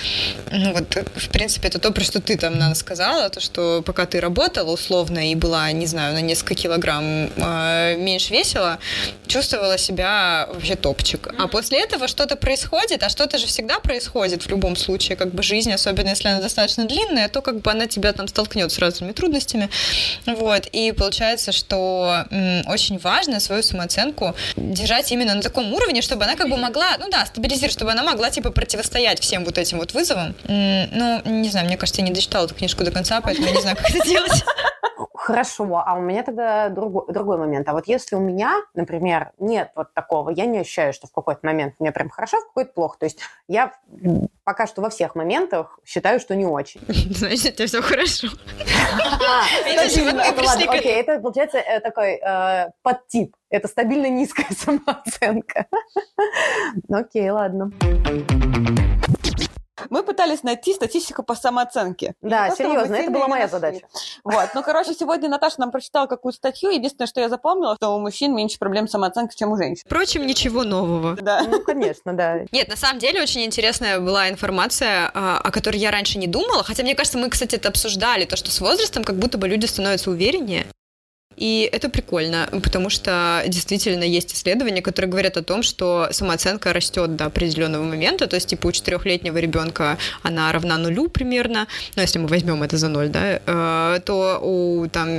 ну 0.52 0.74
вот, 0.74 0.91
в 0.96 1.30
принципе, 1.30 1.68
это 1.68 1.80
то, 1.80 1.92
про 1.92 2.04
что 2.04 2.22
ты 2.22 2.38
там, 2.38 2.58
Нана, 2.58 2.76
сказала, 2.76 3.30
то, 3.30 3.40
что 3.40 3.82
пока 3.86 4.06
ты 4.06 4.20
работала 4.20 4.72
условно 4.72 5.32
и 5.32 5.36
была, 5.36 5.72
не 5.72 5.86
знаю, 5.86 6.14
на 6.14 6.22
несколько 6.22 6.56
килограмм 6.56 7.30
э, 7.36 7.96
меньше 7.98 8.34
весила, 8.34 8.80
чувствовала 9.28 9.78
себя 9.78 10.48
вообще 10.54 10.76
топчик. 10.76 11.34
А 11.38 11.48
после 11.48 11.82
этого 11.82 12.08
что-то 12.08 12.36
происходит, 12.36 13.04
а 13.04 13.10
что-то 13.10 13.38
же 13.38 13.48
всегда 13.48 13.80
происходит 13.80 14.44
в 14.44 14.50
любом 14.50 14.76
случае, 14.76 15.16
как 15.18 15.34
бы 15.34 15.44
жизнь, 15.44 15.72
особенно 15.72 16.10
если 16.10 16.28
она 16.28 16.42
достаточно 16.42 16.86
длинная, 16.86 17.30
то 17.30 17.42
как 17.42 17.62
бы 17.62 17.72
она 17.72 17.88
тебя 17.88 18.14
там 18.14 18.28
столкнет 18.28 18.72
с 18.72 18.80
разными 18.80 19.12
трудностями. 19.12 19.70
Вот. 20.26 20.68
И 20.72 20.92
получается, 20.92 21.52
что 21.52 22.26
м, 22.30 22.68
очень 22.68 22.98
важно 23.00 23.40
свою 23.40 23.64
самооценку 23.64 24.36
держать 24.56 25.12
именно 25.12 25.36
на 25.36 25.42
таком 25.42 25.74
уровне, 25.74 26.02
чтобы 26.02 26.24
она 26.26 26.36
как 26.36 26.50
бы 26.50 26.58
могла, 26.58 26.98
ну 27.00 27.10
да, 27.10 27.26
стабилизировать, 27.26 27.74
чтобы 27.74 27.92
она 27.92 28.04
могла 28.04 28.30
типа 28.30 28.52
противостоять 28.52 29.20
всем 29.20 29.46
вот 29.46 29.58
этим 29.58 29.78
вот 29.78 29.94
вызовам. 29.94 30.36
Ну, 30.92 31.22
не 31.26 31.50
знаю, 31.50 31.68
мне 31.68 31.78
кажется, 31.78 32.02
я 32.02 32.08
не 32.08 32.14
дочитала 32.14 32.46
эту 32.46 32.56
книжку 32.56 32.84
до 32.84 32.92
конца, 32.92 33.22
поэтому 33.22 33.48
я 33.48 33.54
не 33.54 33.62
знаю, 33.62 33.78
как 33.78 33.90
это 33.90 34.08
делать. 34.08 34.44
Хорошо, 35.22 35.84
а 35.86 35.94
у 35.94 36.02
меня 36.02 36.24
тогда 36.24 36.70
другой, 36.70 37.04
другой 37.08 37.38
момент. 37.38 37.70
А 37.70 37.74
вот 37.74 37.88
если 37.88 38.16
у 38.16 38.20
меня, 38.20 38.56
например, 38.74 39.34
нет 39.38 39.70
вот 39.76 39.94
такого, 39.94 40.32
я 40.32 40.48
не 40.48 40.58
ощущаю, 40.58 40.94
что 40.94 41.06
в 41.06 41.12
какой-то 41.12 41.42
момент 41.44 41.76
мне 41.78 41.92
прям 41.92 42.10
хорошо, 42.10 42.38
в 42.38 42.48
какой-то 42.48 42.74
плохо. 42.74 42.98
То 43.00 43.06
есть 43.06 43.20
я 43.48 43.72
пока 44.44 44.66
что 44.66 44.82
во 44.82 44.90
всех 44.90 45.14
моментах 45.14 45.78
считаю, 45.86 46.20
что 46.20 46.36
не 46.36 46.48
очень. 46.48 46.82
Значит, 46.88 47.54
у 47.54 47.58
тебя 47.58 47.68
все 47.68 47.82
хорошо. 47.84 48.30
Окей, 50.80 51.02
это 51.02 51.20
получается 51.20 51.60
э, 51.60 51.80
такой 51.82 52.16
э, 52.16 52.72
подтип. 52.82 53.36
Это 53.52 53.68
стабильно 53.68 54.10
низкая 54.10 54.48
самооценка. 54.58 55.68
Окей, 56.90 57.30
ладно. 57.30 57.72
Мы 59.90 60.04
пытались 60.04 60.44
найти 60.44 60.74
статистику 60.74 61.24
по 61.24 61.36
самооценке. 61.36 62.14
Да, 62.22 62.50
серьезно, 62.52 62.96
это 62.96 63.12
была 63.12 63.28
моя 63.28 63.48
задача. 63.48 63.88
Вот, 64.24 64.50
ну, 64.54 64.64
короче, 64.64 64.94
сегодня 64.94 65.30
Наташа 65.30 65.56
нам 65.60 65.72
прочитала 65.72 66.08
какую 66.08 66.34
статью. 66.34 66.70
Единственное, 66.70 67.08
что 67.08 67.22
я 67.22 67.30
запомнила, 67.30 67.76
что 67.76 67.96
у 67.96 68.00
мужчин 68.00 68.36
меньше 68.36 68.60
проблем 68.60 68.88
с 68.88 68.92
самооценкой, 68.92 69.36
чем 69.36 69.52
у 69.52 69.58
женщин. 69.58 69.84
Впрочем, 69.86 70.26
ничего 70.26 70.64
нового. 70.64 71.16
Да. 71.22 71.44
Ну, 71.44 71.62
конечно, 71.62 72.14
да. 72.14 72.42
Нет, 72.52 72.68
на 72.70 72.76
самом 72.76 73.00
деле 73.00 73.22
очень 73.22 73.44
интересная 73.44 74.00
была 74.00 74.30
информация, 74.30 75.12
а, 75.14 75.40
о 75.44 75.52
которой 75.52 75.78
я 75.78 75.92
раньше 75.92 76.18
не 76.18 76.28
думала. 76.28 76.64
Хотя, 76.64 76.84
мне 76.84 76.96
кажется, 76.96 77.18
мы, 77.18 77.30
кстати, 77.30 77.56
это 77.56 77.70
обсуждали, 77.70 78.26
то, 78.26 78.36
что 78.36 78.52
с 78.52 78.62
возрастом 78.62 79.04
как 79.04 79.18
будто 79.18 79.38
бы 79.38 79.48
люди 79.48 79.66
становятся 79.66 80.12
увереннее. 80.12 80.66
И 81.42 81.68
это 81.72 81.90
прикольно, 81.90 82.48
потому 82.62 82.92
что 82.92 83.44
действительно 83.48 84.04
есть 84.04 84.32
исследования, 84.32 84.84
которые 84.84 85.10
говорят 85.10 85.38
о 85.38 85.42
том, 85.42 85.64
что 85.64 86.08
самооценка 86.12 86.72
растет 86.72 87.16
до 87.16 87.26
определенного 87.26 87.84
момента, 87.84 88.28
то 88.28 88.36
есть 88.36 88.50
типа 88.50 88.68
у 88.68 88.72
четырехлетнего 88.72 89.40
ребенка 89.40 89.98
она 90.22 90.52
равна 90.52 90.78
нулю 90.78 91.10
примерно, 91.10 91.68
ну 91.96 92.04
если 92.04 92.20
мы 92.20 92.28
возьмем 92.28 92.62
это 92.62 92.78
за 92.78 92.90
ноль, 92.90 93.10
да, 93.10 93.40
э, 93.44 94.00
то 94.06 94.40
у 94.40 94.88
там 94.90 95.10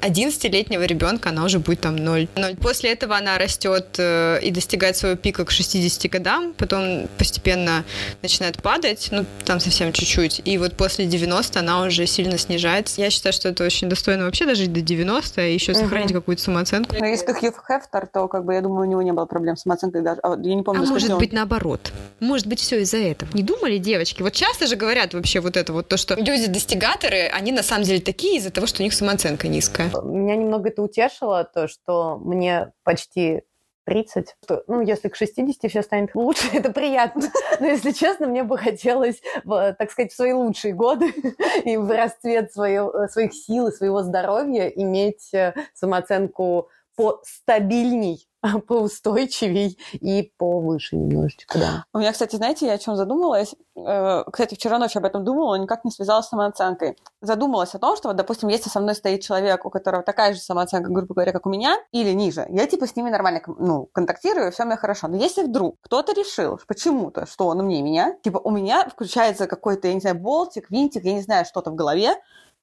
11-летнего 0.00 0.82
ребенка 0.82 1.28
она 1.28 1.44
уже 1.44 1.60
будет 1.60 1.82
там 1.82 1.94
0. 1.94 2.26
0. 2.34 2.56
После 2.56 2.90
этого 2.90 3.16
она 3.16 3.38
растет 3.38 3.94
э, 3.98 4.40
и 4.42 4.50
достигает 4.50 4.96
своего 4.96 5.16
пика 5.16 5.44
к 5.44 5.52
60 5.52 6.10
годам, 6.10 6.52
потом 6.58 7.06
постепенно 7.16 7.84
начинает 8.22 8.60
падать, 8.60 9.06
ну 9.12 9.24
там 9.44 9.60
совсем 9.60 9.92
чуть-чуть, 9.92 10.42
и 10.44 10.58
вот 10.58 10.74
после 10.74 11.06
90 11.06 11.60
она 11.60 11.82
уже 11.82 12.06
сильно 12.08 12.38
снижается. 12.38 13.00
Я 13.00 13.10
считаю, 13.10 13.32
что 13.32 13.50
это 13.50 13.62
очень 13.62 13.88
достойно 13.88 14.24
вообще 14.24 14.44
дожить 14.44 14.72
до 14.72 14.80
90, 14.80 15.27
и 15.36 15.52
еще 15.54 15.74
сохранить 15.74 16.10
угу. 16.10 16.20
какую-то 16.20 16.42
самооценку. 16.42 16.96
Но 16.98 17.06
если 17.06 17.26
ты 17.26 17.34
Хью 17.34 17.52
Хефтер, 17.52 18.06
то, 18.06 18.28
как 18.28 18.44
бы, 18.44 18.54
я 18.54 18.60
думаю, 18.60 18.86
у 18.86 18.90
него 18.90 19.02
не 19.02 19.12
было 19.12 19.26
проблем 19.26 19.56
с 19.56 19.62
самооценкой 19.62 20.02
даже. 20.02 20.20
А, 20.22 20.36
я 20.40 20.54
не 20.54 20.62
помню, 20.62 20.82
а 20.82 20.86
может 20.86 21.16
быть, 21.18 21.32
наоборот. 21.32 21.92
Может 22.20 22.46
быть, 22.46 22.60
все 22.60 22.80
из-за 22.80 22.98
этого. 22.98 23.30
Не 23.34 23.42
думали, 23.42 23.78
девочки? 23.78 24.22
Вот 24.22 24.32
часто 24.32 24.66
же 24.66 24.76
говорят 24.76 25.14
вообще 25.14 25.40
вот 25.40 25.56
это 25.56 25.72
вот, 25.72 25.88
то, 25.88 25.96
что 25.96 26.14
люди-достигаторы, 26.14 27.28
они 27.32 27.52
на 27.52 27.62
самом 27.62 27.84
деле 27.84 28.00
такие 28.00 28.38
из-за 28.38 28.50
того, 28.50 28.66
что 28.66 28.82
у 28.82 28.84
них 28.84 28.94
самооценка 28.94 29.48
низкая. 29.48 29.90
Меня 30.02 30.36
немного 30.36 30.68
это 30.68 30.82
утешило, 30.82 31.44
то, 31.44 31.68
что 31.68 32.18
мне 32.18 32.72
почти 32.84 33.42
30. 33.88 34.36
Ну, 34.66 34.82
если 34.82 35.08
к 35.08 35.16
60 35.16 35.70
все 35.70 35.82
станет 35.82 36.14
лучше, 36.14 36.48
это 36.52 36.70
приятно. 36.70 37.22
Но, 37.58 37.66
если 37.66 37.92
честно, 37.92 38.26
мне 38.26 38.42
бы 38.42 38.58
хотелось, 38.58 39.22
так 39.46 39.90
сказать, 39.90 40.12
в 40.12 40.16
свои 40.16 40.32
лучшие 40.32 40.74
годы 40.74 41.06
и 41.64 41.76
в 41.78 41.90
расцвет 41.90 42.52
свое, 42.52 43.08
своих 43.10 43.32
сил 43.32 43.68
и 43.68 43.72
своего 43.72 44.02
здоровья 44.02 44.68
иметь 44.68 45.32
э, 45.32 45.54
самооценку 45.72 46.68
по 46.96 47.20
стабильней, 47.24 48.27
поустойчивей 48.66 49.78
и 49.92 50.32
повыше 50.36 50.96
немножечко, 50.96 51.58
да. 51.58 51.84
У 51.92 51.98
меня, 51.98 52.12
кстати, 52.12 52.36
знаете, 52.36 52.66
я 52.66 52.74
о 52.74 52.78
чем 52.78 52.96
задумалась? 52.96 53.54
Э, 53.76 54.24
кстати, 54.30 54.54
вчера 54.54 54.78
ночью 54.78 55.00
об 55.00 55.04
этом 55.04 55.24
думала, 55.24 55.54
никак 55.56 55.84
не 55.84 55.90
связалась 55.90 56.26
с 56.26 56.28
самооценкой. 56.28 56.96
Задумалась 57.20 57.74
о 57.74 57.78
том, 57.78 57.96
что, 57.96 58.08
вот, 58.08 58.16
допустим, 58.16 58.48
если 58.48 58.68
со 58.68 58.80
мной 58.80 58.94
стоит 58.94 59.22
человек, 59.22 59.64
у 59.64 59.70
которого 59.70 60.02
такая 60.02 60.34
же 60.34 60.40
самооценка, 60.40 60.90
грубо 60.90 61.14
говоря, 61.14 61.32
как 61.32 61.46
у 61.46 61.50
меня, 61.50 61.76
или 61.92 62.12
ниже, 62.12 62.46
я 62.50 62.66
типа 62.66 62.86
с 62.86 62.96
ними 62.96 63.10
нормально 63.10 63.40
ну, 63.46 63.88
контактирую, 63.92 64.52
все 64.52 64.64
у 64.64 64.66
меня 64.66 64.76
хорошо. 64.76 65.08
Но 65.08 65.16
если 65.16 65.44
вдруг 65.44 65.76
кто-то 65.82 66.12
решил 66.12 66.60
почему-то, 66.66 67.26
что 67.26 67.46
он 67.46 67.60
умнее 67.60 67.82
меня, 67.82 68.16
типа 68.22 68.38
у 68.38 68.50
меня 68.50 68.88
включается 68.88 69.46
какой-то, 69.46 69.88
я 69.88 69.94
не 69.94 70.00
знаю, 70.00 70.16
болтик, 70.16 70.70
винтик, 70.70 71.04
я 71.04 71.14
не 71.14 71.22
знаю, 71.22 71.44
что-то 71.44 71.70
в 71.70 71.74
голове, 71.74 72.14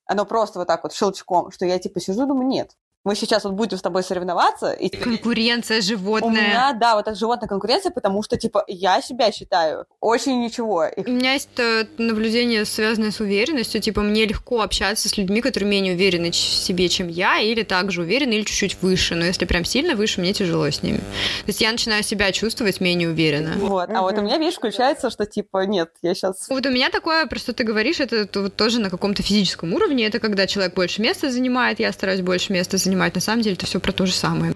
оно 0.06 0.26
просто 0.26 0.60
вот 0.60 0.68
так 0.68 0.84
вот 0.84 0.94
щелчком, 0.94 1.52
что 1.52 1.66
я 1.66 1.80
типа 1.80 2.00
сижу, 2.00 2.26
думаю, 2.26 2.48
нет, 2.48 2.72
мы 3.06 3.16
сейчас 3.16 3.44
вот 3.44 3.54
будем 3.54 3.78
с 3.78 3.82
тобой 3.84 4.04
соревноваться. 4.04 4.74
И, 4.74 4.90
конкуренция 4.90 5.80
животная. 5.82 6.30
У 6.30 6.34
меня, 6.34 6.74
да, 6.74 6.96
вот 6.96 7.08
эта 7.08 7.16
животная 7.16 7.48
конкуренция, 7.48 7.92
потому 7.92 8.24
что, 8.24 8.36
типа, 8.36 8.66
я 8.68 9.00
себя 9.00 9.32
считаю 9.32 9.86
очень 10.00 10.42
ничего. 10.42 10.88
У 10.98 11.12
меня 11.12 11.34
есть 11.34 11.50
э, 11.58 11.86
наблюдение, 12.00 12.66
связанное 12.66 13.12
с 13.12 13.20
уверенностью. 13.20 13.80
Типа, 13.80 14.02
мне 14.02 14.26
легко 14.26 14.62
общаться 14.62 15.08
с 15.08 15.18
людьми, 15.18 15.42
которые 15.42 15.70
менее 15.70 15.94
уверены 15.94 16.32
в 16.32 16.36
себе, 16.36 16.90
чем 16.90 17.08
я, 17.08 17.40
или 17.40 17.62
также 17.62 18.02
уверены, 18.02 18.34
или 18.34 18.44
чуть-чуть 18.44 18.78
выше. 18.82 19.14
Но 19.14 19.24
если 19.24 19.46
прям 19.46 19.66
сильно 19.66 19.96
выше, 19.96 20.20
мне 20.20 20.34
тяжело 20.34 20.66
с 20.68 20.82
ними. 20.82 20.98
То 20.98 21.48
есть 21.48 21.62
я 21.62 21.72
начинаю 21.72 22.02
себя 22.02 22.32
чувствовать 22.32 22.82
менее 22.82 23.10
уверенно. 23.10 23.54
Вот. 23.58 23.88
А 23.92 24.02
вот 24.02 24.18
у 24.18 24.22
меня, 24.24 24.40
видишь, 24.40 24.56
включается, 24.56 25.12
что, 25.12 25.28
типа, 25.28 25.68
нет, 25.68 25.92
я 26.02 26.16
сейчас... 26.16 26.50
Вот 26.50 26.66
у 26.66 26.72
меня 26.72 26.90
такое, 26.90 27.28
просто 27.28 27.54
ты 27.54 27.64
говоришь, 27.64 28.00
это 28.00 28.26
тоже 28.26 28.80
на 28.80 28.90
каком-то 28.90 29.22
физическом 29.22 29.76
уровне. 29.76 30.08
Это 30.08 30.18
когда 30.18 30.48
человек 30.48 30.74
больше 30.74 31.04
места 31.04 31.30
занимает, 31.30 31.80
я 31.80 31.92
стараюсь 31.92 32.22
больше 32.22 32.52
места 32.52 32.78
занимать 32.78 32.95
занимать. 32.96 33.16
На 33.16 33.22
самом 33.22 33.42
деле 33.42 33.56
это 33.56 33.66
все 33.66 33.80
про 33.80 33.92
то 33.92 34.06
же 34.06 34.14
самое. 34.14 34.54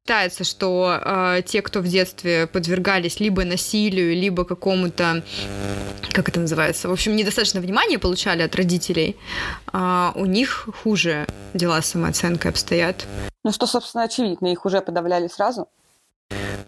Считается, 0.00 0.42
что 0.42 0.98
э, 1.00 1.42
те, 1.46 1.62
кто 1.62 1.80
в 1.80 1.86
детстве 1.86 2.48
подвергались 2.48 3.20
либо 3.20 3.44
насилию, 3.44 4.14
либо 4.14 4.44
какому-то, 4.44 5.22
как 6.10 6.28
это 6.28 6.40
называется, 6.40 6.88
в 6.88 6.92
общем, 6.92 7.14
недостаточно 7.14 7.60
внимания 7.60 8.00
получали 8.00 8.42
от 8.42 8.56
родителей, 8.56 9.16
э, 9.72 10.12
у 10.16 10.26
них 10.26 10.68
хуже 10.82 11.26
дела 11.54 11.80
с 11.80 11.86
самооценкой 11.86 12.50
обстоят. 12.50 13.06
Ну 13.44 13.52
что, 13.52 13.66
собственно, 13.66 14.04
очевидно, 14.04 14.48
их 14.48 14.66
уже 14.66 14.80
подавляли 14.80 15.28
сразу. 15.28 15.68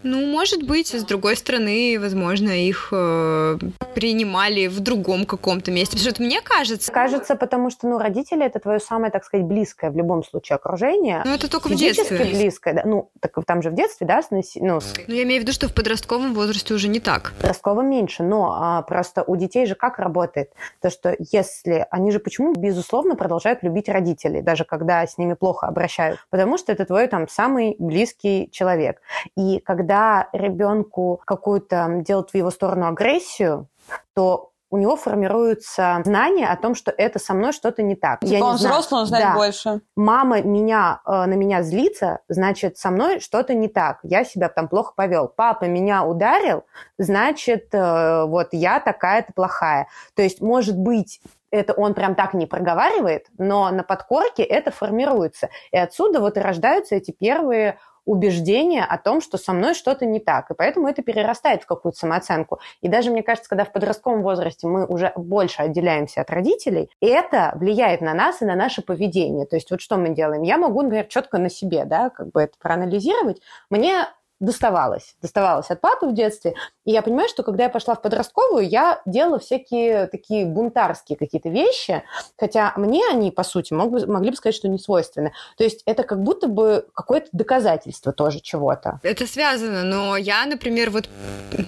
Ну, 0.05 0.27
может 0.27 0.63
быть, 0.63 0.89
с 0.95 1.03
другой 1.03 1.35
стороны, 1.35 1.97
возможно, 1.99 2.51
их 2.51 2.89
э, 2.93 3.57
принимали 3.95 4.67
в 4.67 4.81
другом 4.81 5.25
каком-то 5.25 5.71
месте. 5.71 5.97
Потому 5.97 6.15
что 6.15 6.23
мне 6.23 6.43
кажется... 6.43 6.93
Кажется, 6.93 7.37
потому 7.37 7.71
что, 7.71 7.89
ну, 7.89 7.99
родители— 7.99 8.45
это 8.47 8.59
твое 8.59 8.81
самое, 8.81 9.11
так 9.11 9.25
сказать, 9.25 9.47
близкое 9.47 9.91
в 9.91 9.97
любом 9.97 10.23
случае 10.23 10.57
окружение. 10.57 11.23
Ну, 11.25 11.35
это 11.35 11.51
только 11.51 11.69
в 11.69 11.75
детстве. 11.75 12.19
близкое, 12.19 12.75
да. 12.75 12.83
Ну, 12.85 13.11
так 13.21 13.33
там 13.47 13.63
же 13.63 13.71
в 13.71 13.75
детстве, 13.75 14.07
да? 14.07 14.23
С, 14.23 14.29
ну, 14.31 14.43
ну, 14.57 15.15
я 15.15 15.23
имею 15.23 15.41
в 15.41 15.45
виду, 15.45 15.53
что 15.53 15.69
в 15.69 15.75
подростковом 15.75 16.35
возрасте 16.35 16.75
уже 16.75 16.89
не 16.89 17.01
так. 17.01 17.33
В 17.39 17.41
подростковом 17.41 17.89
меньше, 17.89 18.23
но 18.25 18.55
а, 18.61 18.83
просто 18.83 19.23
у 19.27 19.37
детей 19.37 19.65
же 19.65 19.75
как 19.75 19.99
работает? 19.99 20.51
То, 20.83 20.91
что 20.91 21.17
если... 21.19 21.87
Они 21.91 22.11
же 22.11 22.19
почему, 22.19 22.53
безусловно, 22.53 23.17
продолжают 23.17 23.63
любить 23.63 23.89
родителей, 23.89 24.43
даже 24.43 24.65
когда 24.65 25.07
с 25.07 25.17
ними 25.17 25.33
плохо 25.33 25.67
обращают? 25.67 26.21
Потому 26.29 26.59
что 26.59 26.73
это 26.73 26.85
твой 26.85 27.07
там 27.07 27.27
самый 27.27 27.77
близкий 27.79 28.51
человек. 28.53 29.01
И 29.35 29.61
когда 29.61 29.94
когда 29.95 30.29
ребенку 30.33 31.21
какую-то 31.25 32.03
делают 32.05 32.31
в 32.31 32.35
его 32.35 32.51
сторону 32.51 32.89
агрессию, 32.89 33.69
то 34.15 34.51
у 34.71 34.77
него 34.77 34.97
формируется 34.97 36.03
знание 36.05 36.49
о 36.49 36.57
том, 36.57 36.75
что 36.75 36.91
это 36.91 37.21
со 37.21 37.33
мной 37.33 37.53
что-то 37.53 37.85
не 37.85 37.95
так. 37.95 38.19
Типа 38.21 38.33
Я 38.33 38.45
он 38.45 38.51
не 38.53 38.57
взрослый, 38.57 39.03
он 39.03 39.07
знает 39.07 39.27
да. 39.27 39.35
больше. 39.35 39.81
Мама 39.95 40.43
меня, 40.43 41.01
э, 41.07 41.27
на 41.27 41.35
меня 41.35 41.63
злится, 41.63 42.21
значит, 42.27 42.77
со 42.77 42.91
мной 42.91 43.21
что-то 43.21 43.55
не 43.55 43.69
так. 43.69 44.01
Я 44.03 44.25
себя 44.25 44.49
там 44.49 44.67
плохо 44.67 44.95
повел. 44.97 45.29
Папа 45.29 45.67
меня 45.67 46.05
ударил, 46.05 46.65
значит, 46.99 47.69
э, 47.73 48.25
вот 48.25 48.49
я 48.51 48.81
такая-то 48.81 49.33
плохая. 49.33 49.87
То 50.17 50.23
есть, 50.23 50.41
может 50.41 50.77
быть, 50.77 51.21
это 51.53 51.73
он 51.73 51.95
прям 51.95 52.17
так 52.17 52.35
не 52.35 52.47
проговаривает, 52.47 53.27
но 53.39 53.71
на 53.71 53.85
подкорке 53.85 54.43
это 54.43 54.73
формируется. 54.73 55.51
И 55.71 55.79
отсюда 55.79 56.19
вот 56.19 56.37
и 56.37 56.41
рождаются 56.41 56.97
эти 56.97 57.13
первые 57.13 57.79
убеждение 58.05 58.85
о 58.85 58.99
том, 58.99 59.21
что 59.21 59.39
со 59.39 59.53
мной 59.53 59.75
что-то 59.75 60.07
не 60.07 60.21
так, 60.21 60.51
и 60.51 60.55
поэтому 60.55 60.89
это 60.89 61.03
перерастает 61.03 61.63
в 61.63 61.67
какую-то 61.67 61.99
самооценку. 61.99 62.61
И 62.81 62.89
даже, 62.89 63.11
мне 63.11 63.23
кажется, 63.23 63.49
когда 63.49 63.65
в 63.65 63.73
подростковом 63.73 64.23
возрасте 64.23 64.67
мы 64.67 64.87
уже 64.87 65.13
больше 65.17 65.63
отделяемся 65.63 66.21
от 66.21 66.31
родителей, 66.31 66.91
это 67.01 67.53
влияет 67.57 68.01
на 68.01 68.15
нас 68.15 68.43
и 68.43 68.45
на 68.45 68.55
наше 68.55 68.83
поведение. 68.83 69.47
То 69.47 69.57
есть 69.57 69.71
вот 69.71 69.81
что 69.81 69.97
мы 69.97 70.11
делаем? 70.11 70.43
Я 70.43 70.59
могу, 70.59 70.83
например, 70.83 71.07
четко 71.07 71.39
на 71.39 71.49
себе, 71.49 71.85
да, 71.85 72.11
как 72.11 72.31
бы 72.33 72.43
это 72.43 72.55
проанализировать. 72.59 73.41
Мне 73.71 74.07
доставалось. 74.45 75.17
Доставалось 75.23 75.71
от 75.71 75.81
папы 75.81 76.07
в 76.07 76.15
детстве. 76.15 76.55
И 76.85 76.93
я 76.93 77.03
понимаю, 77.03 77.29
что 77.29 77.43
когда 77.43 77.65
я 77.65 77.71
пошла 77.71 77.95
в 77.95 78.03
подростковую, 78.03 78.69
я 78.69 79.01
делала 79.07 79.39
всякие 79.39 80.07
такие 80.07 80.47
бунтарские 80.47 81.17
какие-то 81.17 81.49
вещи, 81.49 82.03
хотя 82.39 82.73
мне 82.77 83.03
они, 83.11 83.31
по 83.31 83.43
сути, 83.43 83.73
мог 83.73 83.91
бы, 83.91 84.07
могли 84.07 84.31
бы 84.31 84.37
сказать, 84.37 84.55
что 84.55 84.69
не 84.69 84.79
свойственны. 84.79 85.33
То 85.57 85.65
есть 85.65 85.83
это 85.87 86.03
как 86.03 86.23
будто 86.23 86.47
бы 86.49 86.87
какое-то 86.95 87.29
доказательство 87.33 88.13
тоже 88.13 88.41
чего-то. 88.41 89.01
Это 89.03 89.27
связано, 89.27 89.83
но 89.83 90.17
я, 90.17 90.45
например, 90.47 90.91
вот, 90.91 91.09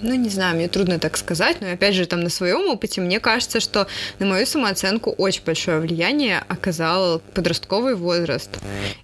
ну, 0.03 0.15
не 0.15 0.29
знаю, 0.29 0.57
мне 0.57 0.69
трудно 0.69 0.99
так 0.99 1.17
сказать, 1.17 1.61
но 1.61 1.71
опять 1.73 1.95
же, 1.95 2.07
там, 2.07 2.21
на 2.21 2.31
своем 2.31 2.69
опыте, 2.69 3.01
мне 3.01 3.21
кажется, 3.21 3.61
что 3.61 3.87
на 4.19 4.27
мою 4.27 4.47
самооценку 4.47 5.11
очень 5.11 5.45
большое 5.45 5.81
влияние 5.81 6.43
оказал 6.49 7.21
подростковый 7.35 7.95
возраст 7.95 8.51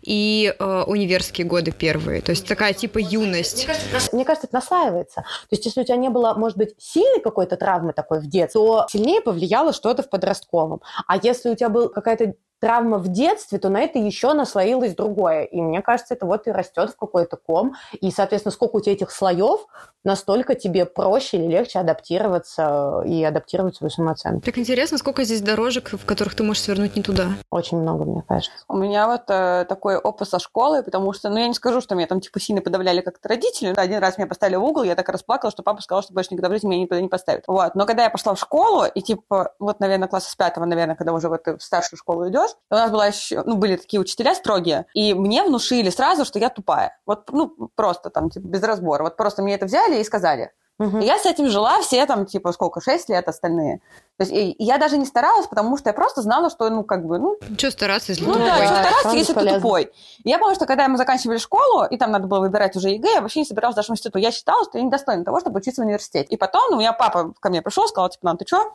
и 0.02 0.54
э, 0.58 0.84
универские 0.86 1.46
годы 1.46 1.72
первые. 1.72 2.20
То 2.20 2.30
есть 2.30 2.46
такая 2.46 2.72
типа 2.72 2.98
юность 2.98 3.61
мне 3.66 3.74
кажется, 3.74 4.16
мне 4.16 4.24
кажется, 4.24 4.46
это 4.46 4.56
наслаивается. 4.56 5.22
То 5.22 5.48
есть, 5.50 5.64
если 5.64 5.80
у 5.80 5.84
тебя 5.84 5.96
не 5.96 6.08
было, 6.08 6.34
может 6.34 6.58
быть, 6.58 6.74
сильной 6.78 7.20
какой-то 7.20 7.56
травмы 7.56 7.92
такой 7.92 8.20
в 8.20 8.26
детстве, 8.26 8.60
то 8.60 8.86
сильнее 8.90 9.20
повлияло 9.20 9.72
что-то 9.72 10.02
в 10.02 10.10
подростковом. 10.10 10.82
А 11.06 11.16
если 11.16 11.50
у 11.50 11.54
тебя 11.54 11.68
была 11.68 11.88
какая-то 11.88 12.34
травма 12.62 12.98
в 12.98 13.08
детстве, 13.08 13.58
то 13.58 13.68
на 13.70 13.80
это 13.80 13.98
еще 13.98 14.34
наслоилось 14.34 14.94
другое. 14.94 15.42
И 15.42 15.60
мне 15.60 15.82
кажется, 15.82 16.14
это 16.14 16.26
вот 16.26 16.46
и 16.46 16.52
растет 16.52 16.90
в 16.90 16.96
какой-то 16.96 17.36
ком. 17.36 17.74
И, 18.00 18.12
соответственно, 18.12 18.52
сколько 18.52 18.76
у 18.76 18.80
тебя 18.80 18.92
этих 18.92 19.10
слоев, 19.10 19.66
настолько 20.04 20.54
тебе 20.54 20.84
проще 20.84 21.38
или 21.38 21.48
легче 21.48 21.80
адаптироваться 21.80 23.02
и 23.04 23.24
адаптировать 23.24 23.74
свою 23.74 23.90
самооценку. 23.90 24.42
Так 24.42 24.58
интересно, 24.58 24.96
сколько 24.98 25.24
здесь 25.24 25.40
дорожек, 25.40 25.90
в 25.90 26.06
которых 26.06 26.36
ты 26.36 26.44
можешь 26.44 26.62
свернуть 26.62 26.94
не 26.94 27.02
туда? 27.02 27.30
Очень 27.50 27.78
много, 27.78 28.04
мне 28.04 28.22
кажется. 28.28 28.64
У 28.68 28.76
меня 28.76 29.08
вот 29.08 29.22
э, 29.26 29.64
такой 29.68 29.96
опыт 29.96 30.28
со 30.28 30.38
школы, 30.38 30.84
потому 30.84 31.12
что, 31.12 31.30
ну, 31.30 31.38
я 31.38 31.48
не 31.48 31.54
скажу, 31.54 31.80
что 31.80 31.96
меня 31.96 32.06
там, 32.06 32.20
типа, 32.20 32.38
сильно 32.38 32.62
подавляли 32.62 33.00
как-то 33.00 33.28
родители. 33.28 33.74
Один 33.76 33.98
раз 33.98 34.18
меня 34.18 34.28
поставили 34.28 34.54
в 34.54 34.62
угол, 34.62 34.84
я 34.84 34.94
так 34.94 35.08
расплакала, 35.08 35.50
что 35.50 35.64
папа 35.64 35.82
сказал, 35.82 36.04
что 36.04 36.14
больше 36.14 36.28
никогда 36.30 36.48
в 36.48 36.52
жизни 36.52 36.68
меня 36.68 36.82
никуда 36.82 37.00
не 37.00 37.08
поставит. 37.08 37.42
Вот. 37.48 37.74
Но 37.74 37.86
когда 37.86 38.04
я 38.04 38.10
пошла 38.10 38.34
в 38.34 38.38
школу, 38.38 38.84
и, 38.84 39.02
типа, 39.02 39.52
вот, 39.58 39.80
наверное, 39.80 40.06
класса 40.06 40.30
с 40.30 40.36
пятого, 40.36 40.64
наверное, 40.64 40.94
когда 40.94 41.12
уже 41.12 41.28
вот 41.28 41.42
ты 41.42 41.56
в 41.56 41.62
старшую 41.62 41.98
школу 41.98 42.28
идешь, 42.28 42.51
у 42.70 42.74
нас 42.74 42.90
была 42.90 43.06
еще, 43.06 43.42
ну, 43.44 43.56
были 43.56 43.76
такие 43.76 44.00
учителя 44.00 44.34
строгие, 44.34 44.86
и 44.94 45.14
мне 45.14 45.42
внушили 45.42 45.90
сразу, 45.90 46.24
что 46.24 46.38
я 46.38 46.48
тупая. 46.48 46.98
Вот, 47.06 47.30
ну, 47.30 47.70
просто 47.74 48.10
там, 48.10 48.30
типа, 48.30 48.46
без 48.46 48.62
разбора. 48.62 49.04
Вот 49.04 49.16
просто 49.16 49.42
мне 49.42 49.54
это 49.54 49.66
взяли 49.66 50.00
и 50.00 50.04
сказали. 50.04 50.52
Угу. 50.78 50.98
И 50.98 51.04
я 51.04 51.18
с 51.18 51.26
этим 51.26 51.48
жила 51.48 51.80
все 51.80 52.04
там, 52.06 52.26
типа, 52.26 52.52
сколько, 52.52 52.80
шесть 52.80 53.08
лет 53.08 53.28
остальные. 53.28 53.80
То 54.16 54.24
есть 54.24 54.32
и, 54.32 54.56
я 54.58 54.78
даже 54.78 54.98
не 54.98 55.04
старалась, 55.04 55.46
потому 55.46 55.76
что 55.76 55.90
я 55.90 55.94
просто 55.94 56.22
знала, 56.22 56.50
что, 56.50 56.68
ну, 56.70 56.82
как 56.82 57.06
бы, 57.06 57.18
ну... 57.18 57.36
Что 57.56 57.70
стараться, 57.70 58.12
если 58.12 58.24
ну, 58.24 58.32
тупой? 58.32 58.48
Ну, 58.48 58.56
да, 58.56 58.66
что 58.66 58.76
стараться, 58.76 59.16
если 59.16 59.34
ты 59.34 59.54
тупой. 59.54 59.92
И 60.24 60.30
я 60.30 60.38
помню, 60.38 60.54
что 60.56 60.66
когда 60.66 60.88
мы 60.88 60.96
заканчивали 60.96 61.38
школу, 61.38 61.84
и 61.84 61.96
там 61.98 62.10
надо 62.10 62.26
было 62.26 62.40
выбирать 62.40 62.74
уже 62.74 62.88
ЕГЭ, 62.90 63.12
я 63.14 63.20
вообще 63.20 63.40
не 63.40 63.46
собиралась 63.46 63.76
даже 63.76 63.88
в 63.88 63.90
институт. 63.90 64.20
Я 64.20 64.32
считала, 64.32 64.64
что 64.64 64.78
я 64.78 64.84
недостойна 64.84 65.24
того, 65.24 65.40
чтобы 65.40 65.58
учиться 65.58 65.82
в 65.82 65.84
университете. 65.84 66.28
И 66.30 66.36
потом, 66.36 66.62
ну, 66.70 66.76
у 66.76 66.80
меня 66.80 66.92
папа 66.92 67.32
ко 67.38 67.48
мне 67.50 67.62
пришел, 67.62 67.86
сказал, 67.86 68.08
типа, 68.08 68.26
нам, 68.26 68.38
ты 68.38 68.46
что? 68.46 68.74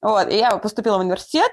Вот, 0.00 0.28
и 0.28 0.36
я 0.36 0.56
поступила 0.56 0.96
в 0.96 1.00
университет, 1.00 1.52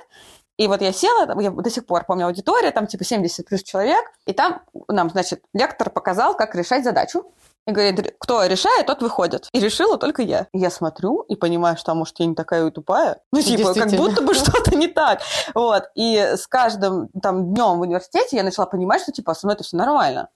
и 0.60 0.68
вот 0.68 0.82
я 0.82 0.92
села, 0.92 1.40
я 1.40 1.52
до 1.52 1.70
сих 1.70 1.86
пор 1.86 2.04
помню 2.04 2.26
аудиторию, 2.26 2.74
там 2.74 2.86
типа 2.86 3.06
70 3.06 3.48
плюс 3.48 3.64
человек, 3.64 4.04
и 4.26 4.34
там 4.34 4.62
нам, 4.90 5.10
значит, 5.10 5.42
лектор 5.54 5.90
показал, 5.90 6.36
как 6.36 6.54
решать 6.54 6.84
задачу. 6.84 7.24
И 7.66 7.72
говорит, 7.72 8.16
кто 8.20 8.44
решает, 8.46 8.88
тот 8.88 9.02
выходит. 9.02 9.48
И 9.54 9.60
решила 9.60 9.98
только 9.98 10.22
я. 10.22 10.48
И 10.54 10.60
я 10.60 10.70
смотрю 10.70 11.22
и 11.22 11.36
понимаю, 11.36 11.78
что, 11.78 11.94
а 11.94 11.96
может, 11.96 12.20
я 12.20 12.26
не 12.26 12.36
такая 12.36 12.68
и 12.68 12.72
тупая. 12.72 13.20
Ну, 13.32 13.42
типа, 13.42 13.74
как 13.74 13.92
будто 13.92 14.22
бы 14.22 14.34
что-то 14.34 14.76
не 14.76 14.88
так. 14.88 15.22
Вот. 15.54 15.84
И 15.96 16.18
с 16.18 16.46
каждым 16.48 17.08
там 17.22 17.54
днем 17.54 17.78
в 17.78 17.82
университете 17.82 18.38
я 18.38 18.44
начала 18.44 18.66
понимать, 18.66 19.02
что, 19.02 19.12
типа, 19.14 19.36
со 19.36 19.46
мной 19.46 19.56
это 19.56 19.64
все 19.64 19.78
нормально. 19.78 20.30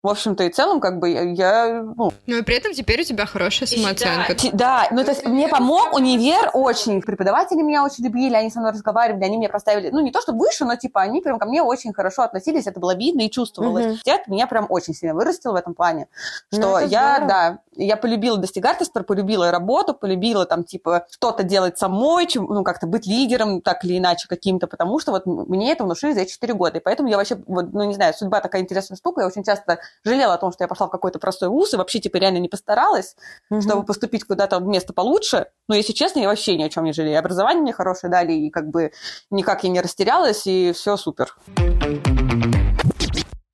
В 0.00 0.08
общем-то 0.08 0.44
и 0.44 0.48
целом, 0.48 0.80
как 0.80 1.00
бы 1.00 1.10
я, 1.10 1.82
ну... 1.96 2.12
Ну 2.26 2.36
и 2.36 2.42
при 2.42 2.56
этом 2.56 2.72
теперь 2.72 3.00
у 3.00 3.04
тебя 3.04 3.26
хорошая 3.26 3.68
самооценка. 3.68 4.36
Да, 4.52 4.86
ну 4.92 5.02
то 5.02 5.10
есть 5.10 5.26
мне 5.26 5.48
помог 5.48 5.92
универ 5.92 6.52
очень. 6.54 7.02
Преподаватели 7.02 7.62
меня 7.62 7.84
очень 7.84 8.04
любили, 8.04 8.34
они 8.34 8.48
со 8.48 8.60
мной 8.60 8.70
разговаривали, 8.70 9.24
они 9.24 9.38
меня 9.38 9.48
поставили, 9.48 9.90
ну 9.90 9.98
не 9.98 10.12
то, 10.12 10.20
что 10.20 10.32
выше, 10.32 10.64
но 10.64 10.76
типа 10.76 11.00
они 11.00 11.20
прям 11.20 11.40
ко 11.40 11.46
мне 11.46 11.64
очень 11.64 11.92
хорошо 11.92 12.22
относились, 12.22 12.68
это 12.68 12.78
было 12.78 12.94
видно 12.94 13.22
и 13.22 13.30
чувствовалось. 13.30 13.86
Угу. 13.86 13.98
Это 14.06 14.30
меня 14.30 14.46
прям 14.46 14.66
очень 14.68 14.94
сильно 14.94 15.16
вырастил 15.16 15.50
в 15.50 15.56
этом 15.56 15.74
плане, 15.74 16.06
ну, 16.52 16.58
что 16.58 16.78
ну, 16.78 16.86
я, 16.86 17.16
здорово. 17.16 17.28
да, 17.28 17.58
я 17.74 17.96
полюбила 17.96 18.38
достигательство, 18.38 19.02
полюбила 19.02 19.50
работу, 19.50 19.94
полюбила 19.94 20.46
там 20.46 20.62
типа 20.62 21.06
что-то 21.10 21.42
делать 21.42 21.76
самой, 21.76 22.28
чем, 22.28 22.44
ну 22.44 22.62
как-то 22.62 22.86
быть 22.86 23.06
лидером 23.08 23.62
так 23.62 23.84
или 23.84 23.98
иначе 23.98 24.28
каким-то, 24.28 24.68
потому 24.68 25.00
что 25.00 25.10
вот 25.10 25.26
мне 25.26 25.72
это 25.72 25.82
внушили 25.82 26.12
за 26.12 26.20
эти 26.20 26.30
4 26.30 26.54
года, 26.54 26.78
и 26.78 26.80
поэтому 26.80 27.08
я 27.08 27.16
вообще, 27.16 27.36
вот, 27.48 27.72
ну 27.72 27.82
не 27.82 27.94
знаю, 27.94 28.14
судьба 28.14 28.40
такая 28.40 28.62
интересная 28.62 28.96
штука, 28.96 29.22
я 29.22 29.26
очень 29.26 29.42
часто 29.42 29.80
жалела 30.04 30.34
о 30.34 30.38
том, 30.38 30.52
что 30.52 30.64
я 30.64 30.68
пошла 30.68 30.86
в 30.86 30.90
какой-то 30.90 31.18
простой 31.18 31.48
вуз 31.48 31.74
и 31.74 31.76
вообще, 31.76 32.00
типа, 32.00 32.16
реально 32.16 32.38
не 32.38 32.48
постаралась, 32.48 33.16
угу. 33.50 33.60
чтобы 33.62 33.84
поступить 33.84 34.24
куда-то 34.24 34.58
в 34.58 34.66
место 34.66 34.92
получше. 34.92 35.46
Но, 35.68 35.74
если 35.74 35.92
честно, 35.92 36.20
я 36.20 36.28
вообще 36.28 36.56
ни 36.56 36.62
о 36.62 36.68
чем 36.68 36.84
не 36.84 36.92
жалею. 36.92 37.18
Образование 37.18 37.62
мне 37.62 37.72
хорошее 37.72 38.10
дали, 38.10 38.32
и 38.32 38.50
как 38.50 38.68
бы 38.68 38.92
никак 39.30 39.64
я 39.64 39.70
не 39.70 39.80
растерялась, 39.80 40.46
и 40.46 40.72
все 40.72 40.96
супер. 40.96 41.34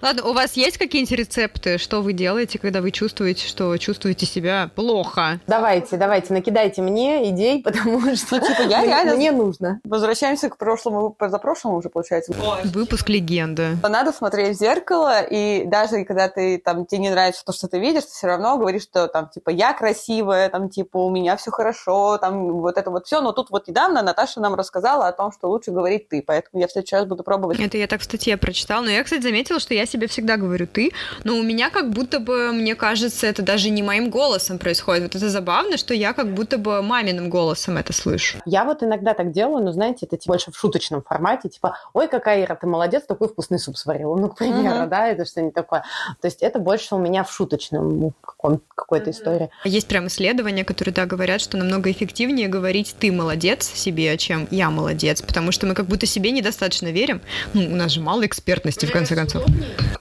Ладно, 0.04 0.22
у 0.24 0.34
вас 0.34 0.52
есть 0.52 0.76
какие-нибудь 0.76 1.18
рецепты, 1.18 1.78
что 1.78 2.02
вы 2.02 2.12
делаете, 2.12 2.58
когда 2.58 2.82
вы 2.82 2.90
чувствуете, 2.90 3.48
что 3.48 3.74
чувствуете 3.78 4.26
себя 4.26 4.68
плохо? 4.74 5.40
Давайте, 5.46 5.96
давайте, 5.96 6.34
накидайте 6.34 6.82
мне 6.82 7.30
идей, 7.30 7.62
потому 7.64 8.14
что 8.14 8.36
ну, 8.36 8.46
типа, 8.46 8.68
я 8.68 8.84
реально... 8.84 9.14
мне 9.14 9.32
нужно. 9.32 9.80
Возвращаемся 9.82 10.50
к 10.50 10.58
прошлому, 10.58 11.08
позапрошлому 11.08 11.78
уже, 11.78 11.88
получается. 11.88 12.34
Выпуск 12.64 13.08
легенда. 13.08 13.78
Надо 13.82 14.12
смотреть 14.12 14.58
в 14.58 14.60
зеркало, 14.60 15.22
и 15.22 15.64
даже 15.64 16.04
когда 16.04 16.28
ты 16.28 16.58
там 16.58 16.84
тебе 16.84 17.00
не 17.00 17.08
нравится 17.08 17.42
то, 17.42 17.54
что 17.54 17.66
ты 17.66 17.78
видишь, 17.78 18.02
ты 18.02 18.10
все 18.10 18.26
равно 18.26 18.58
говоришь, 18.58 18.82
что 18.82 19.08
там 19.08 19.30
типа 19.30 19.48
я 19.48 19.72
красивая, 19.72 20.50
там 20.50 20.68
типа 20.68 20.98
у 20.98 21.08
меня 21.08 21.34
все 21.38 21.50
хорошо, 21.50 22.18
там 22.18 22.60
вот 22.60 22.76
это 22.76 22.90
вот 22.90 23.06
все. 23.06 23.22
Но 23.22 23.32
тут 23.32 23.48
вот 23.48 23.68
недавно 23.68 24.02
Наташа 24.02 24.38
нам 24.40 24.54
рассказала 24.54 25.08
о 25.08 25.12
том, 25.12 25.32
что 25.32 25.48
лучше 25.48 25.70
говорить 25.70 26.10
ты, 26.10 26.20
поэтому 26.20 26.60
я 26.60 26.68
в 26.68 26.72
следующий 26.72 26.96
раз 26.96 27.06
буду 27.06 27.24
пробовать. 27.24 27.58
Это 27.58 27.78
я 27.78 27.86
так 27.86 28.02
в 28.02 28.04
статье 28.04 28.36
прочитала, 28.36 28.82
но 28.84 28.90
я, 28.90 29.02
кстати, 29.02 29.22
заметила, 29.22 29.58
что 29.58 29.72
я 29.72 29.86
себе 29.94 30.06
всегда 30.08 30.36
говорю 30.36 30.66
ты, 30.66 30.90
но 31.22 31.36
у 31.36 31.42
меня 31.42 31.70
как 31.70 31.90
будто 31.90 32.18
бы, 32.18 32.52
мне 32.52 32.74
кажется, 32.74 33.26
это 33.26 33.42
даже 33.42 33.70
не 33.70 33.82
моим 33.82 34.10
голосом 34.10 34.58
происходит. 34.58 35.04
Вот 35.04 35.14
это 35.14 35.28
забавно, 35.28 35.76
что 35.76 35.94
я 35.94 36.12
как 36.12 36.34
будто 36.34 36.58
бы 36.58 36.82
маминым 36.82 37.30
голосом 37.30 37.76
это 37.76 37.92
слышу. 37.92 38.38
Я 38.44 38.64
вот 38.64 38.82
иногда 38.82 39.14
так 39.14 39.30
делаю, 39.30 39.64
но, 39.64 39.72
знаете, 39.72 40.06
это 40.06 40.16
типа, 40.16 40.32
больше 40.34 40.50
в 40.50 40.56
шуточном 40.58 41.02
формате, 41.02 41.48
типа, 41.48 41.76
ой, 41.92 42.08
какая 42.08 42.42
Ира, 42.42 42.56
ты 42.56 42.66
молодец, 42.66 43.04
такой 43.06 43.28
вкусный 43.28 43.58
суп 43.58 43.76
сварила, 43.76 44.16
ну, 44.16 44.28
к 44.28 44.36
примеру, 44.38 44.84
uh-huh. 44.84 44.88
да, 44.88 45.08
это 45.08 45.24
что-нибудь 45.24 45.54
такое. 45.54 45.84
То 46.20 46.26
есть 46.26 46.42
это 46.42 46.58
больше 46.58 46.96
у 46.96 46.98
меня 46.98 47.22
в 47.22 47.32
шуточном 47.32 48.12
каком, 48.20 48.60
какой-то 48.74 49.10
uh-huh. 49.10 49.12
истории. 49.12 49.50
Есть 49.64 49.86
прям 49.86 50.08
исследования, 50.08 50.64
которые, 50.64 50.92
да, 50.92 51.06
говорят, 51.06 51.40
что 51.40 51.56
намного 51.56 51.90
эффективнее 51.90 52.48
говорить 52.48 52.96
ты 52.98 53.12
молодец 53.12 53.64
себе, 53.72 54.16
чем 54.18 54.48
я 54.50 54.70
молодец, 54.70 55.22
потому 55.22 55.52
что 55.52 55.66
мы 55.66 55.74
как 55.74 55.86
будто 55.86 56.06
себе 56.06 56.32
недостаточно 56.32 56.88
верим. 56.88 57.20
Ну, 57.52 57.64
у 57.66 57.76
нас 57.76 57.92
же 57.92 58.00
мало 58.00 58.26
экспертности, 58.26 58.86
в 58.86 58.92
конце 58.92 59.14
концов 59.14 59.44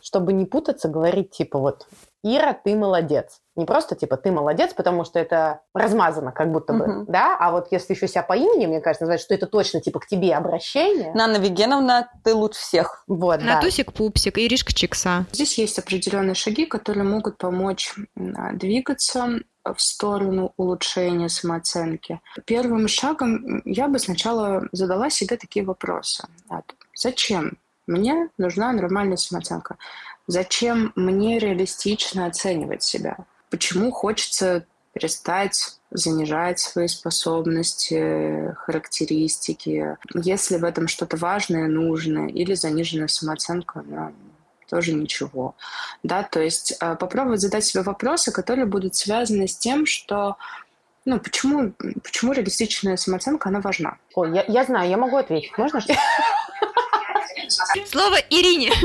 чтобы 0.02 0.34
не 0.34 0.46
путаться, 0.46 0.88
говорить 0.88 1.32
типа 1.32 1.60
вот 1.60 1.88
Ира, 2.26 2.54
ты 2.54 2.76
молодец. 2.76 3.42
Не 3.56 3.66
просто 3.66 3.96
типа 3.96 4.16
ты 4.16 4.32
молодец, 4.32 4.74
потому 4.74 5.04
что 5.04 5.20
это 5.20 5.62
размазано 5.74 6.32
как 6.32 6.52
будто 6.52 6.74
бы, 6.74 6.86
uh-huh. 6.86 7.06
да, 7.08 7.36
а 7.38 7.52
вот 7.52 7.68
если 7.72 7.94
еще 7.94 8.08
себя 8.08 8.24
по 8.24 8.34
имени, 8.34 8.66
мне 8.66 8.80
кажется, 8.80 9.04
называть, 9.04 9.20
что 9.20 9.34
это 9.34 9.46
точно 9.46 9.82
типа 9.82 10.00
к 10.00 10.08
тебе 10.08 10.34
обращение. 10.34 11.14
Нана 11.14 11.38
Вегеновна, 11.38 12.10
ты 12.24 12.34
лучше 12.34 12.60
всех. 12.60 13.04
Вот, 13.08 13.42
Натусик 13.42 13.88
да. 13.88 13.92
Пупсик, 13.92 14.38
Иришка 14.38 14.74
Чикса. 14.74 15.26
Здесь 15.34 15.58
есть 15.58 15.78
определенные 15.78 16.34
шаги, 16.34 16.66
которые 16.66 17.04
могут 17.04 17.38
помочь 17.38 17.94
двигаться 18.16 19.42
в 19.66 19.82
сторону 19.82 20.54
улучшения 20.58 21.30
самооценки. 21.30 22.22
Первым 22.46 22.88
шагом 22.88 23.62
я 23.66 23.88
бы 23.88 24.00
сначала 24.00 24.68
задала 24.72 25.10
себе 25.10 25.38
такие 25.38 25.66
вопросы. 25.66 26.26
Зачем 26.96 27.58
мне 27.88 28.30
нужна 28.38 28.72
нормальная 28.72 29.18
самооценка. 29.18 29.78
Зачем 30.28 30.94
мне 30.96 31.40
реалистично 31.40 32.26
оценивать 32.26 32.84
себя? 32.84 33.18
Почему 33.50 33.92
хочется 33.92 34.66
перестать 34.94 35.78
занижать 35.92 36.60
свои 36.60 36.88
способности, 36.88 38.56
характеристики, 38.58 39.98
если 40.14 40.58
в 40.58 40.64
этом 40.64 40.88
что-то 40.88 41.18
важное, 41.18 41.68
нужное, 41.68 42.28
или 42.28 42.54
заниженная 42.54 43.08
самооценка, 43.08 43.84
ну, 43.86 44.12
тоже 44.70 44.94
ничего. 44.94 45.56
Да, 46.02 46.24
то 46.24 46.42
есть 46.42 46.76
э, 46.80 46.96
попробовать 46.96 47.42
задать 47.42 47.66
себе 47.66 47.84
вопросы, 47.84 48.32
которые 48.32 48.66
будут 48.66 48.96
связаны 48.96 49.48
с 49.48 49.56
тем, 49.56 49.86
что 49.86 50.38
ну, 51.06 51.20
почему, 51.20 51.74
почему 52.02 52.32
реалистичная 52.32 52.96
самооценка, 52.98 53.50
она 53.50 53.60
важна? 53.60 53.98
Ой, 54.16 54.34
я, 54.34 54.46
я 54.48 54.64
знаю, 54.64 54.90
я 54.90 54.98
могу 54.98 55.18
ответить. 55.18 55.56
Можно? 55.58 55.82
Слово 57.86 58.18
Ирине. 58.30 58.72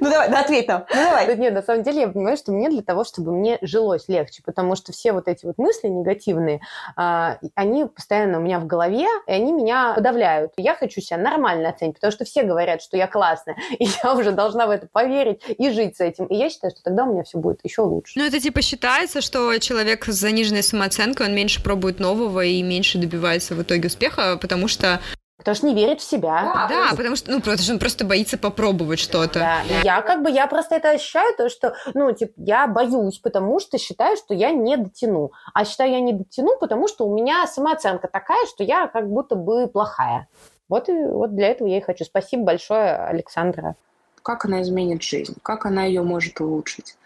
Ну 0.00 0.10
давай, 0.10 0.30
да 0.30 0.40
ответь 0.40 0.68
нам. 0.68 0.84
Ну 0.90 1.02
давай. 1.02 1.36
Нет, 1.36 1.54
на 1.54 1.62
самом 1.62 1.82
деле 1.82 2.02
я 2.02 2.08
понимаю, 2.08 2.36
что 2.36 2.52
мне 2.52 2.68
для 2.68 2.82
того, 2.82 3.04
чтобы 3.04 3.32
мне 3.32 3.58
жилось 3.62 4.08
легче, 4.08 4.42
потому 4.44 4.74
что 4.74 4.92
все 4.92 5.12
вот 5.12 5.28
эти 5.28 5.46
вот 5.46 5.58
мысли 5.58 5.88
негативные, 5.88 6.60
а, 6.96 7.38
они 7.54 7.84
постоянно 7.86 8.38
у 8.38 8.42
меня 8.42 8.58
в 8.58 8.66
голове, 8.66 9.06
и 9.26 9.32
они 9.32 9.52
меня 9.52 9.94
подавляют. 9.94 10.52
Я 10.56 10.74
хочу 10.74 11.00
себя 11.00 11.18
нормально 11.18 11.68
оценить, 11.68 11.94
потому 11.94 12.12
что 12.12 12.24
все 12.24 12.42
говорят, 12.42 12.82
что 12.82 12.96
я 12.96 13.06
классная, 13.06 13.56
и 13.78 13.86
я 14.02 14.14
уже 14.14 14.32
должна 14.32 14.66
в 14.66 14.70
это 14.70 14.86
поверить 14.90 15.42
и 15.46 15.70
жить 15.70 15.96
с 15.96 16.00
этим. 16.00 16.26
И 16.26 16.36
я 16.36 16.50
считаю, 16.50 16.72
что 16.72 16.82
тогда 16.82 17.04
у 17.04 17.12
меня 17.12 17.22
все 17.22 17.38
будет 17.38 17.60
еще 17.62 17.82
лучше. 17.82 18.18
Ну 18.18 18.24
это 18.24 18.40
типа 18.40 18.62
считается, 18.62 19.20
что 19.20 19.56
человек 19.58 20.06
с 20.06 20.14
заниженной 20.14 20.62
самооценкой, 20.62 21.26
он 21.26 21.34
меньше 21.34 21.62
пробует 21.62 22.00
нового 22.00 22.44
и 22.44 22.62
меньше 22.62 22.98
добивается 22.98 23.54
в 23.54 23.62
итоге 23.62 23.88
успеха, 23.88 24.38
потому 24.40 24.68
что 24.68 25.00
Потому 25.42 25.56
что 25.56 25.66
не 25.66 25.74
верит 25.74 26.00
в 26.00 26.04
себя. 26.04 26.52
Да, 26.54 26.68
да 26.68 26.96
потому 26.96 27.16
что, 27.16 27.32
ну, 27.32 27.40
потому 27.40 27.58
что 27.58 27.72
он 27.72 27.80
просто 27.80 28.04
боится 28.04 28.38
попробовать 28.38 29.00
что-то. 29.00 29.40
Да. 29.40 29.62
Я 29.82 30.00
как 30.02 30.22
бы, 30.22 30.30
я 30.30 30.46
просто 30.46 30.76
это 30.76 30.90
ощущаю, 30.90 31.34
то, 31.36 31.48
что, 31.48 31.74
ну, 31.94 32.12
типа, 32.12 32.32
я 32.36 32.68
боюсь, 32.68 33.18
потому 33.18 33.58
что 33.58 33.76
считаю, 33.76 34.16
что 34.16 34.34
я 34.34 34.52
не 34.52 34.76
дотяну. 34.76 35.32
А 35.52 35.64
считаю, 35.64 35.90
я 35.90 36.00
не 36.00 36.12
дотяну, 36.12 36.56
потому 36.60 36.86
что 36.86 37.06
у 37.08 37.16
меня 37.16 37.44
самооценка 37.48 38.06
такая, 38.06 38.46
что 38.46 38.62
я 38.62 38.86
как 38.86 39.08
будто 39.08 39.34
бы 39.34 39.66
плохая. 39.66 40.28
Вот, 40.68 40.88
и, 40.88 40.92
вот 40.92 41.34
для 41.34 41.48
этого 41.48 41.66
я 41.66 41.78
и 41.78 41.82
хочу. 41.82 42.04
Спасибо 42.04 42.44
большое, 42.44 42.94
Александра. 42.94 43.74
Как 44.22 44.44
она 44.44 44.62
изменит 44.62 45.02
жизнь? 45.02 45.34
Как 45.42 45.66
она 45.66 45.82
ее 45.82 46.02
может 46.02 46.40
улучшить? 46.40 46.96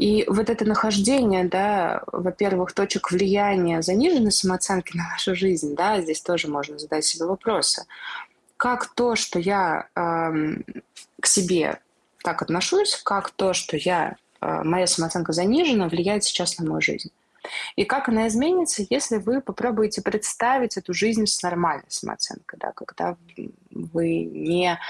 И 0.00 0.24
вот 0.28 0.48
это 0.48 0.64
нахождение, 0.64 1.44
да, 1.44 2.02
во-первых, 2.06 2.72
точек 2.72 3.10
влияния 3.10 3.82
заниженной 3.82 4.32
самооценки 4.32 4.96
на 4.96 5.10
нашу 5.10 5.34
жизнь, 5.34 5.76
да, 5.76 6.00
здесь 6.00 6.22
тоже 6.22 6.48
можно 6.48 6.78
задать 6.78 7.04
себе 7.04 7.26
вопросы. 7.26 7.84
Как 8.56 8.86
то, 8.94 9.14
что 9.14 9.38
я 9.38 9.88
э, 9.94 10.30
к 11.20 11.26
себе 11.26 11.80
так 12.24 12.40
отношусь, 12.40 12.98
как 13.04 13.30
то, 13.30 13.52
что 13.52 13.76
я, 13.76 14.16
э, 14.40 14.62
моя 14.64 14.86
самооценка 14.86 15.34
занижена, 15.34 15.86
влияет 15.88 16.24
сейчас 16.24 16.58
на 16.58 16.66
мою 16.66 16.80
жизнь? 16.80 17.10
И 17.76 17.84
как 17.84 18.08
она 18.08 18.26
изменится, 18.28 18.86
если 18.88 19.18
вы 19.18 19.42
попробуете 19.42 20.00
представить 20.00 20.78
эту 20.78 20.94
жизнь 20.94 21.26
с 21.26 21.42
нормальной 21.42 21.90
самооценкой, 21.90 22.58
да, 22.58 22.72
когда 22.72 23.18
вы 23.70 24.24
не 24.24 24.80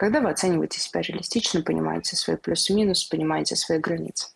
когда 0.00 0.22
вы 0.22 0.30
оцениваете 0.30 0.80
себя 0.80 1.02
реалистично, 1.02 1.60
понимаете 1.60 2.16
свои 2.16 2.36
плюсы 2.36 2.72
и 2.72 2.74
минусы, 2.74 3.06
понимаете 3.10 3.54
свои 3.54 3.78
границы. 3.78 4.28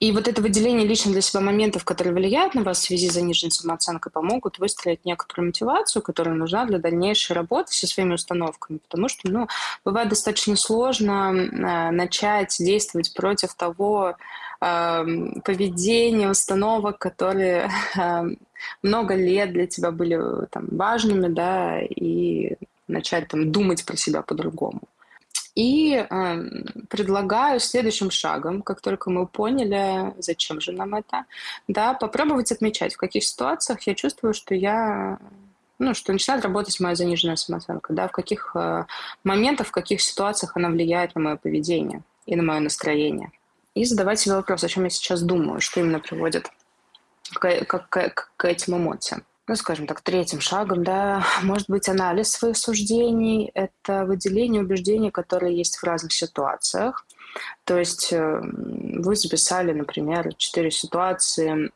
И 0.00 0.10
вот 0.10 0.26
это 0.26 0.42
выделение 0.42 0.84
лично 0.84 1.12
для 1.12 1.20
себя 1.20 1.40
моментов, 1.40 1.84
которые 1.84 2.12
влияют 2.12 2.56
на 2.56 2.64
вас 2.64 2.80
в 2.80 2.82
связи 2.82 3.08
с 3.08 3.12
заниженной 3.12 3.52
самооценкой, 3.52 4.10
помогут 4.10 4.58
выстроить 4.58 5.04
некоторую 5.04 5.46
мотивацию, 5.46 6.02
которая 6.02 6.34
нужна 6.34 6.64
для 6.64 6.80
дальнейшей 6.80 7.34
работы 7.34 7.72
со 7.72 7.86
своими 7.86 8.14
установками. 8.14 8.78
Потому 8.78 9.08
что, 9.08 9.30
ну, 9.30 9.46
бывает 9.84 10.08
достаточно 10.08 10.56
сложно 10.56 11.32
э, 11.32 11.90
начать 11.92 12.56
действовать 12.58 13.14
против 13.14 13.54
того 13.54 14.16
э, 14.60 15.04
поведения, 15.44 16.30
установок, 16.30 16.98
которые 16.98 17.70
э, 17.96 18.24
много 18.82 19.14
лет 19.14 19.52
для 19.52 19.68
тебя 19.68 19.92
были 19.92 20.18
там, 20.50 20.66
важными, 20.72 21.28
да, 21.28 21.80
и 21.80 22.56
начать 22.88 23.28
там 23.28 23.52
думать 23.52 23.84
про 23.84 23.96
себя 23.96 24.22
по-другому. 24.22 24.82
И 25.54 25.94
э, 25.94 26.06
предлагаю 26.88 27.60
следующим 27.60 28.10
шагом, 28.10 28.62
как 28.62 28.80
только 28.80 29.10
мы 29.10 29.26
поняли, 29.26 30.12
зачем 30.18 30.60
же 30.60 30.72
нам 30.72 30.94
это, 30.94 31.26
да, 31.68 31.94
попробовать 31.94 32.50
отмечать, 32.50 32.94
в 32.94 32.96
каких 32.96 33.22
ситуациях 33.22 33.82
я 33.82 33.94
чувствую, 33.94 34.34
что 34.34 34.54
я 34.54 35.18
ну, 35.78 35.92
что 35.94 36.12
начинает 36.12 36.44
работать 36.44 36.78
моя 36.80 36.94
заниженная 36.94 37.36
самооценка, 37.36 37.92
да, 37.92 38.08
в 38.08 38.12
каких 38.12 38.52
э, 38.54 38.84
моментах, 39.24 39.68
в 39.68 39.72
каких 39.72 40.00
ситуациях 40.00 40.56
она 40.56 40.68
влияет 40.68 41.14
на 41.14 41.20
мое 41.20 41.36
поведение. 41.36 42.02
и 42.26 42.36
на 42.36 42.42
мое 42.42 42.60
настроение. 42.60 43.30
И 43.74 43.84
задавать 43.84 44.20
себе 44.20 44.36
вопрос, 44.36 44.64
о 44.64 44.68
чем 44.68 44.84
я 44.84 44.90
сейчас 44.90 45.20
думаю, 45.22 45.60
что 45.60 45.80
именно 45.80 46.00
приводит 46.00 46.50
к, 47.34 47.64
к, 47.64 47.78
к, 47.88 48.32
к 48.36 48.44
этим 48.44 48.76
эмоциям. 48.76 49.24
Ну, 49.46 49.56
скажем 49.56 49.86
так, 49.86 50.00
третьим 50.00 50.40
шагом, 50.40 50.84
да, 50.84 51.26
может 51.42 51.68
быть 51.68 51.88
анализ 51.88 52.30
своих 52.30 52.56
суждений, 52.56 53.50
это 53.54 54.04
выделение 54.06 54.62
убеждений, 54.62 55.10
которые 55.10 55.56
есть 55.56 55.76
в 55.76 55.84
разных 55.84 56.12
ситуациях. 56.12 57.06
То 57.64 57.78
есть 57.78 58.12
э, 58.12 58.40
вы 58.42 59.16
записали, 59.16 59.72
например, 59.72 60.34
четыре 60.34 60.70
ситуации 60.70 61.70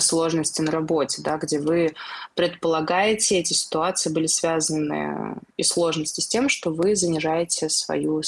сложности 0.00 0.62
на 0.62 0.70
работе, 0.70 1.20
да, 1.22 1.36
где 1.36 1.58
вы 1.58 1.94
предполагаете, 2.34 3.38
эти 3.38 3.52
ситуации 3.52 4.10
были 4.10 4.26
связаны 4.26 5.36
и 5.56 5.62
сложности 5.62 6.20
с 6.20 6.28
тем, 6.28 6.48
что 6.48 6.70
вы 6.70 6.96
занижаете 6.96 7.68
свою, 7.68 8.22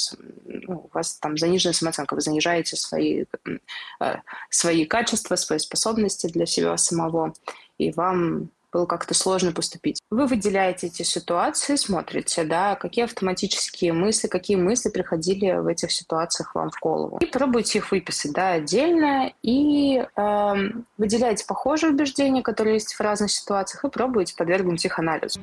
ну, 0.45 0.81
у 0.85 0.89
вас 0.93 1.15
там 1.15 1.37
заниженная 1.37 1.73
самооценка, 1.73 2.13
вы 2.13 2.21
занижаете 2.21 2.75
свои, 2.75 3.25
э, 3.99 4.15
свои 4.49 4.85
качества, 4.85 5.35
свои 5.35 5.59
способности 5.59 6.27
для 6.27 6.45
себя 6.45 6.77
самого, 6.77 7.33
и 7.77 7.91
вам 7.91 8.49
было 8.75 8.85
как-то 8.85 9.13
сложно 9.13 9.53
поступить. 9.53 10.01
Вы 10.11 10.27
выделяете 10.27 10.87
эти 10.87 11.03
ситуации, 11.03 11.77
смотрите, 11.77 12.43
да, 12.43 12.75
какие 12.75 13.05
автоматические 13.05 13.93
мысли, 13.93 14.27
какие 14.27 14.57
мысли 14.57 14.89
приходили 14.89 15.53
в 15.53 15.67
этих 15.67 15.91
ситуациях 15.93 16.53
вам 16.55 16.71
в 16.71 16.79
голову. 16.81 17.17
И 17.21 17.25
пробуйте 17.25 17.79
их 17.79 17.91
выписать, 17.91 18.33
да, 18.33 18.51
отдельно, 18.51 19.31
и 19.41 19.99
э, 19.99 20.53
выделяете 20.97 21.45
похожие 21.47 21.93
убеждения, 21.93 22.41
которые 22.41 22.73
есть 22.73 22.93
в 22.93 22.99
разных 22.99 23.31
ситуациях, 23.31 23.85
и 23.85 23.89
пробуйте 23.89 24.35
подвергнуть 24.35 24.83
их 24.83 24.99
анализу. 24.99 25.39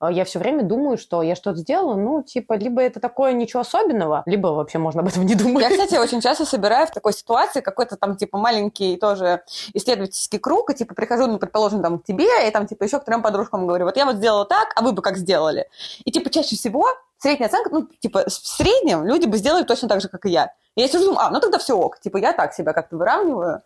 А 0.00 0.10
я 0.10 0.24
все 0.24 0.38
время 0.38 0.62
думаю, 0.62 0.96
что 0.96 1.22
я 1.22 1.36
что-то 1.36 1.58
сделала, 1.58 1.94
ну, 1.94 2.22
типа, 2.22 2.54
либо 2.54 2.80
это 2.80 3.00
такое 3.00 3.32
ничего 3.34 3.60
особенного, 3.60 4.22
либо 4.24 4.48
вообще 4.48 4.78
можно 4.78 5.02
об 5.02 5.08
этом 5.08 5.26
не 5.26 5.34
думать. 5.34 5.62
Я, 5.62 5.70
кстати, 5.70 5.96
очень 5.96 6.22
часто 6.22 6.46
собираю 6.46 6.86
в 6.86 6.90
такой 6.90 7.12
ситуации 7.12 7.60
какой-то 7.60 7.96
там, 7.96 8.16
типа, 8.16 8.38
маленький 8.38 8.96
тоже 8.96 9.42
исследовательский 9.74 10.38
круг, 10.38 10.70
и, 10.70 10.74
типа, 10.74 10.94
прихожу, 10.94 11.26
ну, 11.26 11.38
предположим, 11.38 11.82
там, 11.82 11.98
к 11.98 12.04
тебе, 12.04 12.48
и 12.48 12.50
там, 12.50 12.66
типа, 12.66 12.84
еще 12.84 12.98
к 12.98 13.04
трем 13.04 13.22
подружкам 13.22 13.66
говорю, 13.66 13.84
вот 13.84 13.96
я 13.98 14.06
вот 14.06 14.16
сделала 14.16 14.46
так, 14.46 14.72
а 14.74 14.80
вы 14.82 14.92
бы 14.92 15.02
как 15.02 15.18
сделали? 15.18 15.68
И, 16.06 16.10
типа, 16.10 16.30
чаще 16.30 16.56
всего 16.56 16.86
средняя 17.18 17.48
оценка, 17.48 17.68
ну, 17.70 17.86
типа, 18.00 18.24
в 18.26 18.32
среднем 18.32 19.04
люди 19.04 19.26
бы 19.26 19.36
сделали 19.36 19.64
точно 19.64 19.88
так 19.88 20.00
же, 20.00 20.08
как 20.08 20.24
и 20.24 20.30
я. 20.30 20.54
И 20.76 20.80
я 20.80 20.88
сижу, 20.88 21.04
думаю, 21.04 21.20
а, 21.20 21.30
ну 21.30 21.40
тогда 21.40 21.58
все 21.58 21.76
ок. 21.76 22.00
Типа, 22.00 22.16
я 22.16 22.32
так 22.32 22.54
себя 22.54 22.72
как-то 22.72 22.96
выравниваю, 22.96 23.62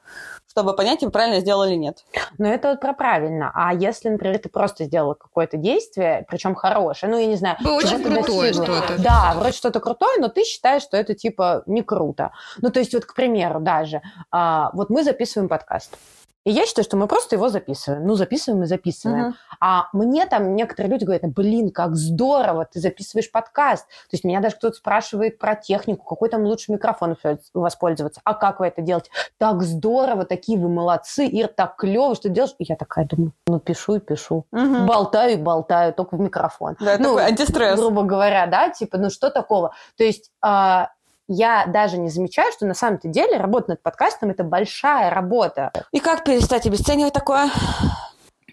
чтобы 0.55 0.77
понять, 0.77 1.03
вы 1.03 1.11
правильно 1.11 1.41
сделали 1.41 1.73
или 1.73 1.79
нет. 1.79 2.05
Но 2.39 2.47
это 2.47 2.71
вот 2.71 2.81
про 2.81 2.93
правильно. 2.93 3.51
А 3.55 3.75
если, 3.75 4.09
например, 4.09 4.39
ты 4.39 4.49
просто 4.49 4.85
сделала 4.85 5.15
какое-то 5.15 5.57
действие, 5.57 6.25
причем 6.29 6.55
хорошее, 6.55 7.11
ну, 7.11 7.19
я 7.19 7.27
не 7.27 7.35
знаю... 7.35 7.57
Было 7.61 7.79
очень 7.79 8.01
крутое 8.01 8.53
что-то. 8.53 9.03
Да, 9.03 9.35
вроде 9.35 9.57
что-то 9.57 9.81
крутое, 9.81 10.21
но 10.21 10.29
ты 10.29 10.45
считаешь, 10.45 10.83
что 10.83 10.97
это, 10.97 11.15
типа, 11.15 11.65
не 11.67 11.83
круто. 11.83 12.31
Ну, 12.59 12.71
то 12.71 12.79
есть, 12.79 12.95
вот, 12.95 13.05
к 13.05 13.15
примеру, 13.15 13.59
даже, 13.59 14.01
а, 14.31 14.71
вот 14.75 14.91
мы 14.91 15.03
записываем 15.03 15.49
подкаст. 15.49 15.99
И 16.45 16.51
я 16.51 16.67
считаю, 16.67 16.85
что 16.85 16.97
мы 16.97 17.07
просто 17.07 17.37
его 17.37 17.49
записываем. 17.49 18.07
Ну, 18.07 18.15
записываем 18.17 18.65
и 18.65 18.67
записываем. 18.67 19.29
Uh-huh. 19.29 19.35
А 19.61 19.89
мне 19.93 20.27
там 20.27 20.55
некоторые 20.55 20.93
люди 20.93 21.05
говорят, 21.05 21.25
блин, 21.33 21.71
как 21.71 21.97
здорово, 21.97 22.67
ты 22.67 22.81
записываешь 22.81 23.31
подкаст. 23.31 23.87
То 23.87 24.13
есть 24.13 24.25
меня 24.25 24.41
даже 24.41 24.57
кто-то 24.57 24.77
спрашивает 24.77 25.39
про 25.39 25.57
технику, 25.57 26.05
какой 26.05 26.29
там 26.29 26.45
лучше 26.45 26.71
микрофон 26.71 27.17
воспользоваться. 27.55 28.21
А 28.25 28.35
как 28.35 28.61
вы 28.61 28.67
это 28.67 28.83
делаете? 28.83 29.11
Так 29.39 29.63
здорово, 29.63 30.27
такие 30.27 30.59
вы 30.59 30.69
молодцы, 30.69 31.25
Ир, 31.27 31.49
так 31.49 31.77
клево, 31.77 32.15
что 32.15 32.29
делаешь. 32.29 32.55
И 32.59 32.65
я 32.65 32.77
такая 32.77 33.07
думаю, 33.07 33.33
ну, 33.47 33.59
пишу 33.59 33.97
и 33.97 34.01
пишу. 34.01 34.45
Uh-huh. 34.53 34.85
Болтаю 34.85 35.33
и 35.33 35.37
болтаю, 35.37 35.95
только 35.95 36.17
в 36.17 36.21
микрофон. 36.21 36.77
Да, 36.79 36.97
ну, 36.99 37.17
такой 37.17 37.25
антистресс. 37.27 37.81
Грубо 37.81 38.03
говоря, 38.03 38.47
да, 38.47 38.69
типа, 38.69 38.99
ну, 38.99 39.09
что 39.09 39.31
такого? 39.31 39.73
То 39.97 40.05
есть... 40.05 40.31
А, 40.43 40.91
я 41.29 41.67
даже 41.67 41.99
не 41.99 42.11
замечаю, 42.11 42.53
что 42.53 42.67
на 42.67 42.75
самом-то 42.75 43.09
деле 43.09 43.37
работа 43.37 43.71
над 43.71 43.83
подкастом– 43.83 44.31
это 44.31 44.45
большая 44.45 45.11
работа. 45.11 45.73
И 45.93 46.01
как 46.01 46.25
перестать 46.25 46.67
обесценивать 46.67 47.13
такое? 47.13 47.51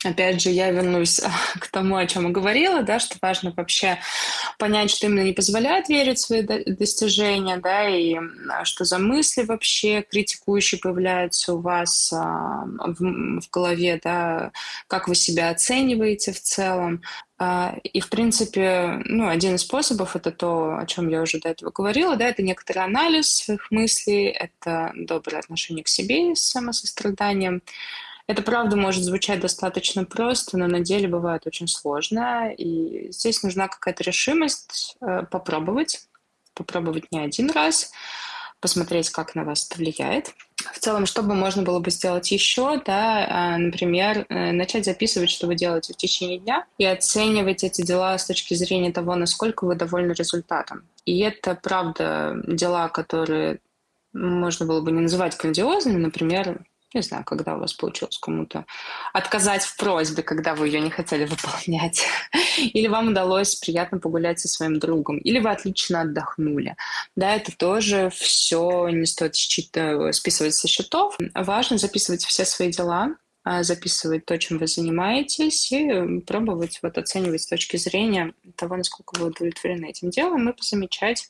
Опять 0.04 0.42
же, 0.42 0.50
я 0.50 0.72
вернусь 0.72 1.22
к 1.60 1.68
тому, 1.68 1.96
о 1.98 2.08
чем 2.08 2.26
я 2.26 2.30
говорила, 2.32 2.82
да, 2.82 3.00
что 3.00 3.18
важно 3.22 3.54
вообще 3.56 4.00
понять, 4.58 4.90
что 4.90 5.06
именно 5.06 5.24
не 5.24 5.34
позволяет 5.34 5.90
верить 5.90 6.18
в 6.18 6.26
свои 6.26 6.42
достижения, 6.42 7.58
да, 7.58 7.88
и 7.88 8.16
что 8.64 8.84
за 8.84 8.98
мысли 8.98 9.44
вообще 9.44 10.02
критикующие 10.02 10.80
появляются 10.80 11.54
у 11.54 11.62
вас 11.62 12.12
а, 12.14 12.66
в, 12.66 13.42
в 13.42 13.50
голове, 13.52 14.00
да, 14.04 14.52
как 14.88 15.08
вы 15.08 15.14
себя 15.14 15.50
оцениваете 15.50 16.32
в 16.32 16.42
целом. 16.42 17.02
А, 17.44 17.76
и, 17.82 18.00
в 18.02 18.10
принципе, 18.10 19.02
ну, 19.06 19.28
один 19.28 19.56
из 19.56 19.62
способов— 19.62 20.16
это 20.16 20.32
то, 20.32 20.78
о 20.78 20.86
чем 20.86 21.10
я 21.10 21.24
уже 21.24 21.40
до 21.40 21.50
этого 21.50 21.72
говорила, 21.72 22.16
да, 22.16 22.28
это 22.28 22.44
некоторый 22.44 22.84
анализ 22.84 23.34
своих 23.34 23.72
мыслей, 23.72 24.28
это 24.28 24.92
доброе 24.96 25.40
отношение 25.40 25.84
к 25.84 25.88
себе 25.88 26.36
с 26.36 26.44
самосостраданием, 26.44 27.64
это 28.28 28.44
правда 28.44 28.76
может 28.76 29.04
звучать 29.04 29.40
достаточно 29.40 30.06
просто, 30.06 30.56
но 30.56 30.68
на 30.68 30.82
деле 30.82 31.08
бывает 31.08 31.48
очень 31.48 31.68
сложно. 31.68 32.54
И 32.56 33.12
здесь 33.12 33.42
нужна 33.42 33.68
какая-то 33.68 34.04
решимость 34.04 34.96
э, 35.02 35.24
попробовать, 35.24 36.08
попробовать 36.54 37.12
не 37.12 37.22
один 37.22 37.50
раз, 37.50 37.92
посмотреть, 38.62 39.10
как 39.10 39.36
на 39.36 39.44
вас 39.44 39.68
это 39.68 39.80
влияет. 39.80 40.34
В 40.74 40.80
целом, 40.80 41.06
что 41.06 41.24
бы 41.24 41.34
можно 41.34 41.64
было 41.64 41.80
бы 41.80 41.90
сделать 41.90 42.32
еще, 42.32 42.82
да, 42.86 43.56
э, 43.56 43.58
например, 43.58 44.26
э, 44.30 44.52
начать 44.52 44.86
записывать, 44.86 45.32
что 45.32 45.48
вы 45.48 45.56
делаете 45.56 45.94
в 45.94 45.98
течение 45.98 46.38
дня, 46.38 46.66
и 46.78 46.86
оценивать 46.86 47.64
эти 47.64 47.82
дела 47.82 48.18
с 48.18 48.26
точки 48.26 48.54
зрения 48.54 48.92
того, 48.92 49.16
насколько 49.16 49.66
вы 49.66 49.76
довольны 49.76 50.14
результатом. 50.14 50.84
И 51.06 51.20
это, 51.20 51.56
правда, 51.56 52.36
дела, 52.46 52.90
которые 52.90 53.60
можно 54.14 54.66
было 54.66 54.82
бы 54.82 54.92
не 54.92 55.02
называть 55.02 55.38
грандиозными, 55.38 55.98
например, 55.98 56.64
не 56.94 57.02
знаю, 57.02 57.24
когда 57.24 57.56
у 57.56 57.60
вас 57.60 57.74
получилось 57.74 58.18
кому-то 58.18 58.66
отказать 59.14 59.64
в 59.64 59.78
просьбе, 59.78 60.24
когда 60.24 60.56
вы 60.56 60.68
ее 60.68 60.82
не 60.82 60.90
хотели 60.90 61.26
выполнять. 61.26 62.06
Или 62.58 62.88
вам 62.88 63.10
удалось 63.10 63.56
приятно 63.56 64.00
погулять 64.00 64.40
со 64.40 64.48
своим 64.48 64.80
другом. 64.80 65.18
Или 65.20 65.40
вы 65.40 65.50
отлично 65.52 66.02
отдохнули. 66.02 66.76
Да, 67.16 67.36
это 67.36 67.56
тоже 67.56 68.10
все 68.14 68.90
не 68.90 69.06
стоит 69.06 69.36
считать, 69.36 70.16
списывать 70.16 70.54
со 70.54 70.68
счетов. 70.68 71.18
Важно 71.34 71.78
записывать 71.78 72.26
все 72.26 72.46
свои 72.46 72.72
дела, 72.72 73.16
а, 73.44 73.64
записывать 73.64 74.26
то, 74.26 74.38
чем 74.38 74.58
вы 74.58 74.68
занимаетесь, 74.68 75.72
и 75.72 76.20
пробовать 76.28 76.80
вот 76.84 76.98
оценивать 76.98 77.42
с 77.42 77.48
точки 77.48 77.78
зрения 77.78 78.34
того, 78.56 78.76
насколько 78.76 79.20
вы 79.20 79.28
удовлетворены 79.28 79.86
этим 79.86 80.10
делом, 80.10 80.50
и 80.50 80.54
замечать 80.62 81.30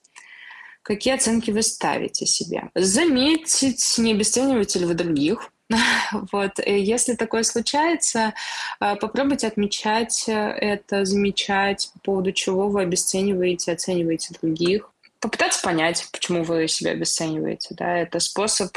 какие 0.83 1.13
оценки 1.13 1.51
вы 1.51 1.61
ставите 1.61 2.25
себе. 2.25 2.69
Заметить, 2.75 3.95
не 3.97 4.13
обесцениваете 4.13 4.79
ли 4.79 4.85
вы 4.85 4.93
других. 4.93 5.50
Вот. 6.31 6.59
Если 6.65 7.15
такое 7.15 7.43
случается, 7.43 8.33
а, 8.79 8.95
попробуйте 8.95 9.47
отмечать 9.47 10.25
это, 10.27 11.05
замечать, 11.05 11.89
по 11.93 11.99
поводу 11.99 12.31
чего 12.31 12.69
вы 12.69 12.81
обесцениваете, 12.81 13.71
оцениваете 13.71 14.35
других. 14.41 14.91
Попытаться 15.19 15.61
понять, 15.61 16.07
почему 16.11 16.43
вы 16.43 16.67
себя 16.67 16.91
обесцениваете. 16.91 17.75
Да? 17.75 17.97
Это 17.97 18.19
способ 18.19 18.75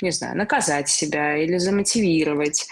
не 0.00 0.10
знаю, 0.12 0.36
наказать 0.36 0.88
себя 0.88 1.36
или 1.36 1.58
замотивировать. 1.58 2.68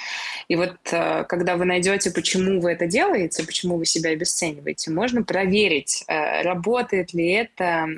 И 0.49 0.57
вот 0.57 0.77
э, 0.93 1.25
когда 1.25 1.57
вы 1.57 1.64
найдете, 1.64 2.11
почему 2.11 2.61
вы 2.61 2.73
это 2.73 2.87
делаете, 2.87 3.45
почему 3.45 3.79
вы 3.79 3.85
себя 3.85 4.11
обесцениваете, 4.11 4.91
можно 4.93 5.25
проверить, 5.25 6.05
э, 6.07 6.43
работает 6.43 7.12
ли 7.14 7.33
это 7.33 7.89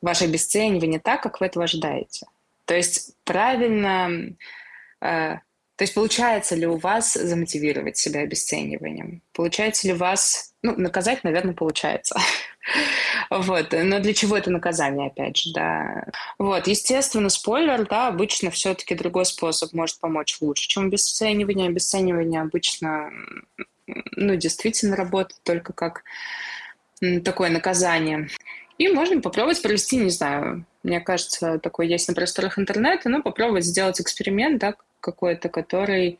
ваше 0.00 0.24
обесценивание 0.24 1.00
так, 1.00 1.22
как 1.22 1.40
вы 1.40 1.46
этого 1.46 1.64
ожидаете. 1.64 2.26
То 2.66 2.74
есть 2.74 3.16
правильно 3.24 4.36
э, 5.00 5.36
то 5.76 5.82
есть 5.82 5.94
получается 5.94 6.54
ли 6.54 6.66
у 6.66 6.78
вас 6.78 7.12
замотивировать 7.12 7.98
себя 7.98 8.20
обесцениванием? 8.20 9.22
Получается 9.34 9.86
ли 9.86 9.92
у 9.92 9.96
вас... 9.96 10.54
Ну, 10.62 10.74
наказать, 10.76 11.22
наверное, 11.22 11.54
получается. 11.54 12.18
Вот. 13.30 13.72
Но 13.72 14.00
для 14.00 14.12
чего 14.12 14.36
это 14.36 14.50
наказание, 14.50 15.06
опять 15.06 15.36
же, 15.36 15.52
да. 15.52 16.04
Вот. 16.36 16.66
Естественно, 16.66 17.28
спойлер, 17.28 17.86
да, 17.86 18.08
обычно 18.08 18.50
все-таки 18.50 18.96
другой 18.96 19.24
способ 19.24 19.72
может 19.72 20.00
помочь 20.00 20.36
лучше, 20.40 20.66
чем 20.66 20.86
обесценивание. 20.86 21.68
Обесценивание 21.68 22.40
обычно, 22.40 23.12
ну, 23.86 24.34
действительно 24.34 24.96
работает 24.96 25.40
только 25.44 25.72
как 25.72 26.02
такое 27.24 27.50
наказание. 27.50 28.28
И 28.78 28.88
можно 28.88 29.20
попробовать 29.20 29.62
провести, 29.62 29.96
не 29.96 30.10
знаю, 30.10 30.64
мне 30.82 31.00
кажется, 31.00 31.58
такой 31.58 31.88
есть 31.88 32.08
на 32.08 32.14
просторах 32.14 32.58
интернета, 32.58 33.08
но 33.08 33.22
попробовать 33.22 33.64
сделать 33.64 34.00
эксперимент, 34.00 34.60
да, 34.60 34.74
какой-то, 35.00 35.48
который 35.48 36.18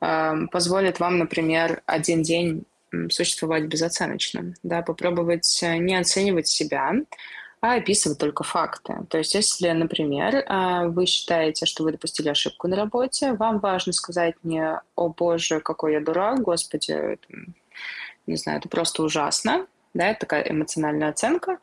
э, 0.00 0.34
позволит 0.50 1.00
вам, 1.00 1.18
например, 1.18 1.82
один 1.86 2.22
день 2.22 2.64
существовать 3.10 3.64
безоценочно, 3.64 4.54
да, 4.62 4.82
попробовать 4.82 5.62
э, 5.62 5.78
не 5.78 5.96
оценивать 5.96 6.48
себя, 6.48 6.92
а 7.60 7.74
описывать 7.74 8.18
только 8.18 8.44
факты. 8.44 8.94
То 9.08 9.18
есть, 9.18 9.34
если, 9.34 9.70
например, 9.70 10.36
э, 10.36 10.88
вы 10.88 11.06
считаете, 11.06 11.66
что 11.66 11.84
вы 11.84 11.92
допустили 11.92 12.28
ошибку 12.28 12.68
на 12.68 12.76
работе, 12.76 13.32
вам 13.32 13.58
важно 13.58 13.92
сказать 13.92 14.34
не 14.42 14.80
«О 14.94 15.08
боже, 15.08 15.60
какой 15.60 15.94
я 15.94 16.00
дурак, 16.00 16.42
господи, 16.42 17.18
не 18.26 18.36
знаю, 18.36 18.58
это 18.58 18.68
просто 18.68 19.02
ужасно», 19.02 19.66
да, 19.94 20.10
это 20.10 20.20
такая 20.20 20.42
эмоциональная 20.42 21.08
оценка, 21.08 21.58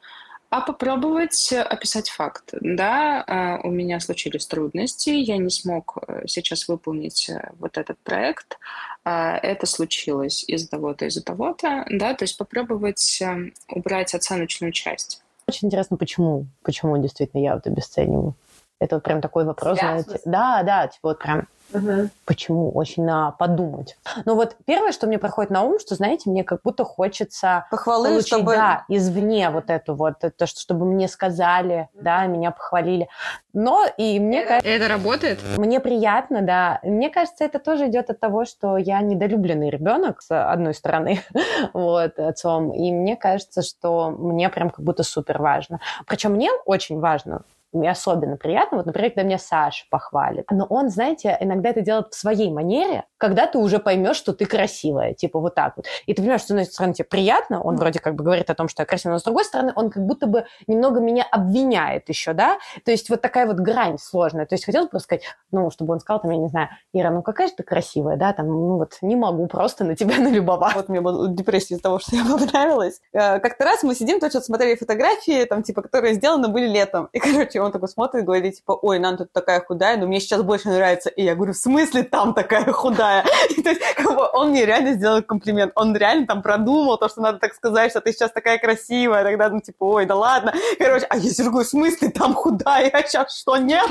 А 0.53 0.61
попробовать 0.61 1.51
описать 1.51 2.11
факт. 2.11 2.53
Да, 2.61 3.23
а, 3.25 3.59
у 3.63 3.71
меня 3.71 3.99
случились 3.99 4.45
трудности, 4.45 5.09
я 5.09 5.37
не 5.37 5.49
смог 5.49 5.97
э, 6.07 6.27
сейчас 6.27 6.67
выполнить 6.67 7.27
э, 7.27 7.49
вот 7.57 7.79
этот 7.79 7.97
проект. 8.03 8.59
А, 9.03 9.35
это 9.35 9.65
случилось 9.65 10.43
из-за 10.47 10.69
того-то, 10.69 11.05
из-за 11.07 11.23
того-то. 11.23 11.87
Да, 11.89 12.13
то 12.13 12.25
есть 12.25 12.37
попробовать 12.37 13.19
э, 13.19 13.49
убрать 13.67 14.13
оценочную 14.13 14.71
часть. 14.73 15.23
Очень 15.47 15.69
интересно, 15.69 15.97
почему? 15.97 16.45
Почему 16.61 17.01
действительно 17.01 17.41
я 17.41 17.55
вот 17.55 17.65
обесцениваю? 17.65 18.35
Это 18.83 18.97
вот 18.97 19.03
прям 19.03 19.21
такой 19.21 19.45
вопрос, 19.45 19.79
Связь, 19.79 20.03
знаете. 20.03 20.21
Да, 20.25 20.61
да, 20.63 20.87
типа 20.87 21.09
вот 21.09 21.19
прям 21.19 21.47
Угу. 21.73 22.09
Почему? 22.25 22.71
Очень 22.71 23.05
на 23.05 23.31
подумать. 23.31 23.97
Но 24.25 24.35
вот 24.35 24.55
первое, 24.65 24.91
что 24.91 25.07
мне 25.07 25.17
приходит 25.17 25.49
на 25.49 25.63
ум, 25.63 25.79
что, 25.79 25.95
знаете, 25.95 26.29
мне 26.29 26.43
как 26.43 26.61
будто 26.63 26.83
хочется 26.83 27.65
Похвалы, 27.71 28.09
получить, 28.09 28.27
чтобы... 28.27 28.53
да, 28.53 28.85
извне 28.89 29.49
вот 29.49 29.69
эту 29.69 29.95
вот, 29.95 30.19
то, 30.19 30.45
что, 30.45 30.59
чтобы 30.59 30.85
мне 30.85 31.07
сказали, 31.07 31.89
да, 31.93 32.25
меня 32.27 32.51
похвалили. 32.51 33.07
Но 33.53 33.85
и 33.97 34.19
мне 34.19 34.45
кажется... 34.45 34.69
Это 34.69 34.87
работает? 34.87 35.39
Мне 35.57 35.79
приятно, 35.79 36.41
да. 36.41 36.79
Мне 36.83 37.09
кажется, 37.09 37.43
это 37.43 37.59
тоже 37.59 37.87
идет 37.87 38.09
от 38.09 38.19
того, 38.19 38.45
что 38.45 38.77
я 38.77 39.01
недолюбленный 39.01 39.69
ребенок, 39.69 40.21
с 40.21 40.29
одной 40.31 40.73
стороны, 40.73 41.21
вот, 41.73 42.19
отцом. 42.19 42.71
И 42.71 42.91
мне 42.91 43.15
кажется, 43.15 43.63
что 43.63 44.11
мне 44.11 44.49
прям 44.49 44.69
как 44.69 44.85
будто 44.85 45.03
супер 45.03 45.41
важно. 45.41 45.79
Причем 46.05 46.33
мне 46.33 46.51
очень 46.65 46.99
важно 46.99 47.43
мне 47.73 47.91
особенно 47.91 48.37
приятно, 48.37 48.77
вот, 48.77 48.85
например, 48.85 49.11
когда 49.11 49.23
меня 49.23 49.37
Саша 49.37 49.85
похвалит. 49.89 50.45
Но 50.51 50.65
он, 50.65 50.89
знаете, 50.89 51.37
иногда 51.39 51.69
это 51.69 51.81
делает 51.81 52.13
в 52.13 52.15
своей 52.15 52.51
манере, 52.51 53.05
когда 53.17 53.47
ты 53.47 53.57
уже 53.57 53.79
поймешь, 53.79 54.17
что 54.17 54.33
ты 54.33 54.45
красивая, 54.45 55.13
типа 55.13 55.39
вот 55.39 55.55
так 55.55 55.77
вот. 55.77 55.85
И 56.05 56.13
ты 56.13 56.21
понимаешь, 56.21 56.41
что, 56.41 56.49
с 56.49 56.51
одной 56.51 56.65
стороны, 56.65 56.93
тебе 56.93 57.05
приятно, 57.05 57.61
он 57.61 57.75
вроде 57.75 57.99
как 57.99 58.15
бы 58.15 58.23
говорит 58.23 58.49
о 58.49 58.55
том, 58.55 58.67
что 58.67 58.81
я 58.81 58.85
красивая, 58.85 59.13
но 59.13 59.19
с 59.19 59.23
другой 59.23 59.45
стороны, 59.45 59.73
он 59.75 59.89
как 59.89 60.05
будто 60.05 60.27
бы 60.27 60.45
немного 60.67 60.99
меня 60.99 61.25
обвиняет 61.31 62.09
еще, 62.09 62.33
да? 62.33 62.57
То 62.85 62.91
есть 62.91 63.09
вот 63.09 63.21
такая 63.21 63.47
вот 63.47 63.57
грань 63.57 63.97
сложная. 63.97 64.45
То 64.45 64.55
есть 64.55 64.65
хотелось 64.65 64.89
бы 64.89 64.99
сказать, 64.99 65.23
ну, 65.51 65.71
чтобы 65.71 65.93
он 65.93 65.99
сказал, 65.99 66.21
там, 66.21 66.31
я 66.31 66.37
не 66.37 66.49
знаю, 66.49 66.69
Ира, 66.93 67.11
ну 67.11 67.21
какая 67.21 67.47
же 67.47 67.53
ты 67.55 67.63
красивая, 67.63 68.17
да, 68.17 68.33
там, 68.33 68.47
ну 68.47 68.77
вот 68.77 68.97
не 69.01 69.15
могу 69.15 69.47
просто 69.47 69.83
на 69.83 69.95
тебя 69.95 70.17
налюбоваться. 70.19 70.77
Вот 70.77 70.89
мне 70.89 71.01
была 71.01 71.27
депрессия 71.29 71.75
из-за 71.75 71.83
того, 71.83 71.99
что 71.99 72.15
я 72.15 72.23
понравилась. 72.25 73.01
Э, 73.13 73.39
как-то 73.39 73.65
раз 73.65 73.83
мы 73.83 73.95
сидим, 73.95 74.19
точно 74.19 74.41
смотрели 74.41 74.75
фотографии, 74.75 75.45
там, 75.45 75.63
типа, 75.63 75.81
которые 75.81 76.13
сделаны 76.13 76.47
были 76.47 76.67
летом. 76.67 77.09
И, 77.13 77.19
короче, 77.19 77.61
он 77.65 77.71
такой 77.71 77.89
смотрит 77.89 78.23
и 78.23 78.25
говорит, 78.25 78.55
типа, 78.55 78.73
ой, 78.81 78.99
нам 78.99 79.17
тут 79.17 79.31
такая 79.31 79.61
худая, 79.61 79.97
но 79.97 80.07
мне 80.07 80.19
сейчас 80.19 80.41
больше 80.41 80.69
нравится. 80.69 81.09
И 81.09 81.23
я 81.23 81.35
говорю, 81.35 81.53
в 81.53 81.57
смысле 81.57 82.03
там 82.03 82.33
такая 82.33 82.71
худая? 82.71 83.25
И, 83.57 83.61
то 83.61 83.69
есть, 83.69 83.81
как 83.95 84.15
бы, 84.15 84.27
он 84.33 84.49
мне 84.49 84.65
реально 84.65 84.93
сделал 84.93 85.21
комплимент. 85.21 85.71
Он 85.75 85.95
реально 85.95 86.27
там 86.27 86.41
продумал 86.41 86.97
то, 86.97 87.09
что 87.09 87.21
надо 87.21 87.39
так 87.39 87.53
сказать, 87.53 87.91
что 87.91 88.01
ты 88.01 88.11
сейчас 88.11 88.31
такая 88.31 88.57
красивая. 88.57 89.23
Тогда, 89.23 89.49
ну, 89.49 89.61
типа, 89.61 89.83
ой, 89.83 90.05
да 90.05 90.15
ладно. 90.15 90.53
Короче, 90.77 91.05
а 91.09 91.17
я 91.17 91.29
сижу, 91.29 91.51
в 91.51 91.63
смысле 91.63 92.09
там 92.09 92.33
худая? 92.33 92.89
А 92.89 93.03
сейчас 93.03 93.37
что, 93.37 93.57
нет? 93.57 93.89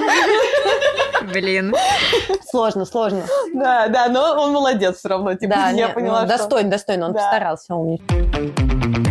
Блин. 1.32 1.74
Сложно, 2.50 2.84
сложно. 2.84 3.22
Да, 3.54 3.88
да, 3.88 4.08
но 4.08 4.42
он 4.42 4.52
молодец 4.52 4.98
все 4.98 5.08
равно. 5.08 5.34
Типа, 5.34 5.54
да, 5.54 5.68
я 5.68 5.72
нет, 5.72 5.94
поняла, 5.94 6.22
ну, 6.22 6.28
что... 6.28 6.38
Достойно, 6.38 6.70
достойно. 6.70 7.06
Он 7.06 7.12
да. 7.12 7.20
постарался 7.20 7.74
умнить. 7.74 9.01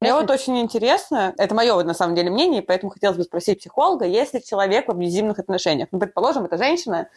Мне 0.00 0.14
вот 0.14 0.30
очень 0.30 0.60
интересно, 0.60 1.34
это 1.38 1.56
мое 1.56 1.74
вот 1.74 1.84
на 1.84 1.94
самом 1.94 2.14
деле 2.14 2.30
мнение, 2.30 2.62
поэтому 2.62 2.90
хотелось 2.92 3.16
бы 3.16 3.24
спросить 3.24 3.58
психолога, 3.58 4.04
если 4.04 4.38
человек 4.38 4.86
в 4.86 4.92
абьюзивных 4.92 5.40
отношениях, 5.40 5.88
ну, 5.90 5.98
предположим, 5.98 6.44
это 6.44 6.56
женщина, 6.56 7.08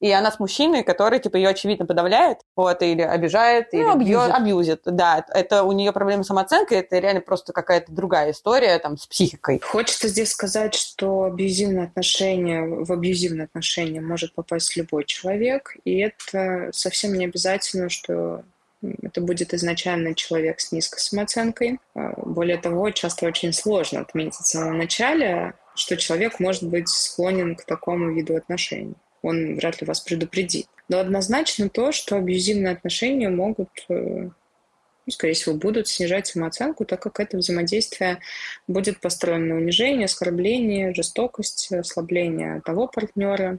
и 0.00 0.10
она 0.10 0.32
с 0.32 0.40
мужчиной, 0.40 0.82
который, 0.82 1.18
типа, 1.20 1.36
ее 1.36 1.50
очевидно 1.50 1.84
подавляет, 1.84 2.38
вот, 2.56 2.80
или 2.80 3.02
обижает, 3.02 3.68
ну, 3.72 3.78
или 3.78 3.88
абьюзит. 3.90 4.34
абьюзит. 4.34 4.80
Да, 4.86 5.22
это 5.28 5.64
у 5.64 5.72
нее 5.72 5.92
проблемы 5.92 6.24
с 6.24 6.28
самооценкой, 6.28 6.78
это 6.78 6.98
реально 6.98 7.20
просто 7.20 7.52
какая-то 7.52 7.92
другая 7.92 8.30
история, 8.30 8.78
там, 8.78 8.96
с 8.96 9.06
психикой. 9.06 9.60
Хочется 9.60 10.08
здесь 10.08 10.30
сказать, 10.30 10.74
что 10.74 11.24
абьюзивные 11.24 11.84
отношения, 11.84 12.62
в 12.62 12.90
абьюзивные 12.90 13.44
отношения 13.44 14.00
может 14.00 14.34
попасть 14.34 14.76
любой 14.76 15.04
человек, 15.04 15.76
и 15.84 15.98
это 15.98 16.70
совсем 16.72 17.12
не 17.12 17.26
обязательно, 17.26 17.90
что 17.90 18.44
это 18.82 19.20
будет 19.20 19.52
изначально 19.54 20.14
человек 20.14 20.60
с 20.60 20.72
низкой 20.72 21.00
самооценкой. 21.00 21.78
А, 21.94 22.12
более 22.16 22.56
того, 22.56 22.90
часто 22.90 23.26
очень 23.26 23.52
сложно 23.52 24.00
отметить 24.00 24.40
в 24.40 24.46
самом 24.46 24.78
начале, 24.78 25.54
что 25.74 25.96
человек 25.96 26.40
может 26.40 26.64
быть 26.64 26.88
склонен 26.88 27.56
к 27.56 27.64
такому 27.64 28.12
виду 28.12 28.36
отношений. 28.36 28.94
Он 29.22 29.56
вряд 29.56 29.80
ли 29.80 29.86
вас 29.86 30.00
предупредит. 30.00 30.66
Но 30.88 30.98
однозначно 30.98 31.68
то, 31.68 31.92
что 31.92 32.16
абьюзивные 32.16 32.72
отношения 32.72 33.28
могут, 33.28 33.68
э, 33.88 33.94
ну, 33.94 35.12
скорее 35.12 35.34
всего, 35.34 35.54
будут 35.54 35.88
снижать 35.88 36.26
самооценку, 36.26 36.84
так 36.86 37.02
как 37.02 37.20
это 37.20 37.36
взаимодействие 37.36 38.18
будет 38.66 39.00
построено 39.00 39.54
на 39.54 39.56
унижение, 39.56 40.06
оскорбление, 40.06 40.94
жестокость, 40.94 41.70
ослабление 41.70 42.62
того 42.64 42.88
партнера, 42.88 43.58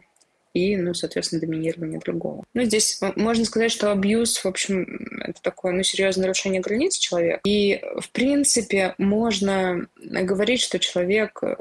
и, 0.53 0.75
ну, 0.75 0.93
соответственно, 0.93 1.41
доминирование 1.41 1.99
другого. 1.99 2.43
Ну, 2.53 2.63
здесь 2.63 2.99
можно 3.15 3.45
сказать, 3.45 3.71
что 3.71 3.91
абьюз, 3.91 4.37
в 4.37 4.45
общем, 4.45 5.21
это 5.21 5.41
такое, 5.41 5.73
ну, 5.73 5.83
серьезное 5.83 6.23
нарушение 6.23 6.61
границ 6.61 6.97
человека. 6.97 7.39
И, 7.45 7.81
в 7.99 8.09
принципе, 8.11 8.95
можно 8.97 9.87
говорить, 9.97 10.61
что 10.61 10.79
человек 10.79 11.39
э, 11.41 11.55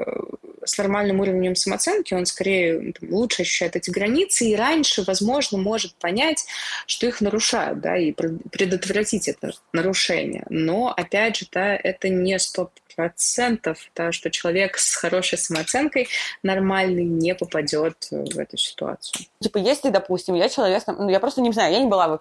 с 0.65 0.77
нормальным 0.79 1.21
уровнем 1.21 1.55
самооценки, 1.57 2.15
он 2.15 2.27
скорее 2.27 2.93
там, 2.93 3.13
лучше 3.13 3.43
ощущает 3.43 3.77
эти 3.77 3.91
границы 3.91 4.47
и 4.47 4.57
раньше, 4.57 5.03
возможно, 5.03 5.59
может 5.59 5.95
понять, 5.95 6.45
что 6.87 7.07
их 7.07 7.21
нарушают, 7.21 7.81
да, 7.81 7.97
и 7.97 8.13
предотвратить 8.13 9.29
это 9.29 9.53
нарушение. 9.73 10.45
Но, 10.51 10.93
опять 10.95 11.37
же, 11.37 11.47
да, 11.53 11.77
это 11.77 12.09
не 12.09 12.39
стоп 12.39 12.71
процентов, 13.01 13.79
да, 13.97 14.13
что 14.13 14.31
человек 14.31 14.77
с 14.77 14.95
хорошей 14.95 15.39
самооценкой 15.39 16.09
нормальный 16.43 17.05
не 17.05 17.35
попадет 17.35 18.09
в 18.11 18.39
эту 18.39 18.59
ситуацию. 18.59 19.25
Типа, 19.41 19.57
если, 19.57 19.89
допустим, 19.89 20.35
я 20.35 20.51
человек, 20.51 20.83
ну, 20.87 21.09
я 21.09 21.19
просто 21.19 21.41
не 21.41 21.51
знаю, 21.53 21.73
я 21.73 21.81
не 21.81 21.89
была 21.89 22.09
в, 22.09 22.21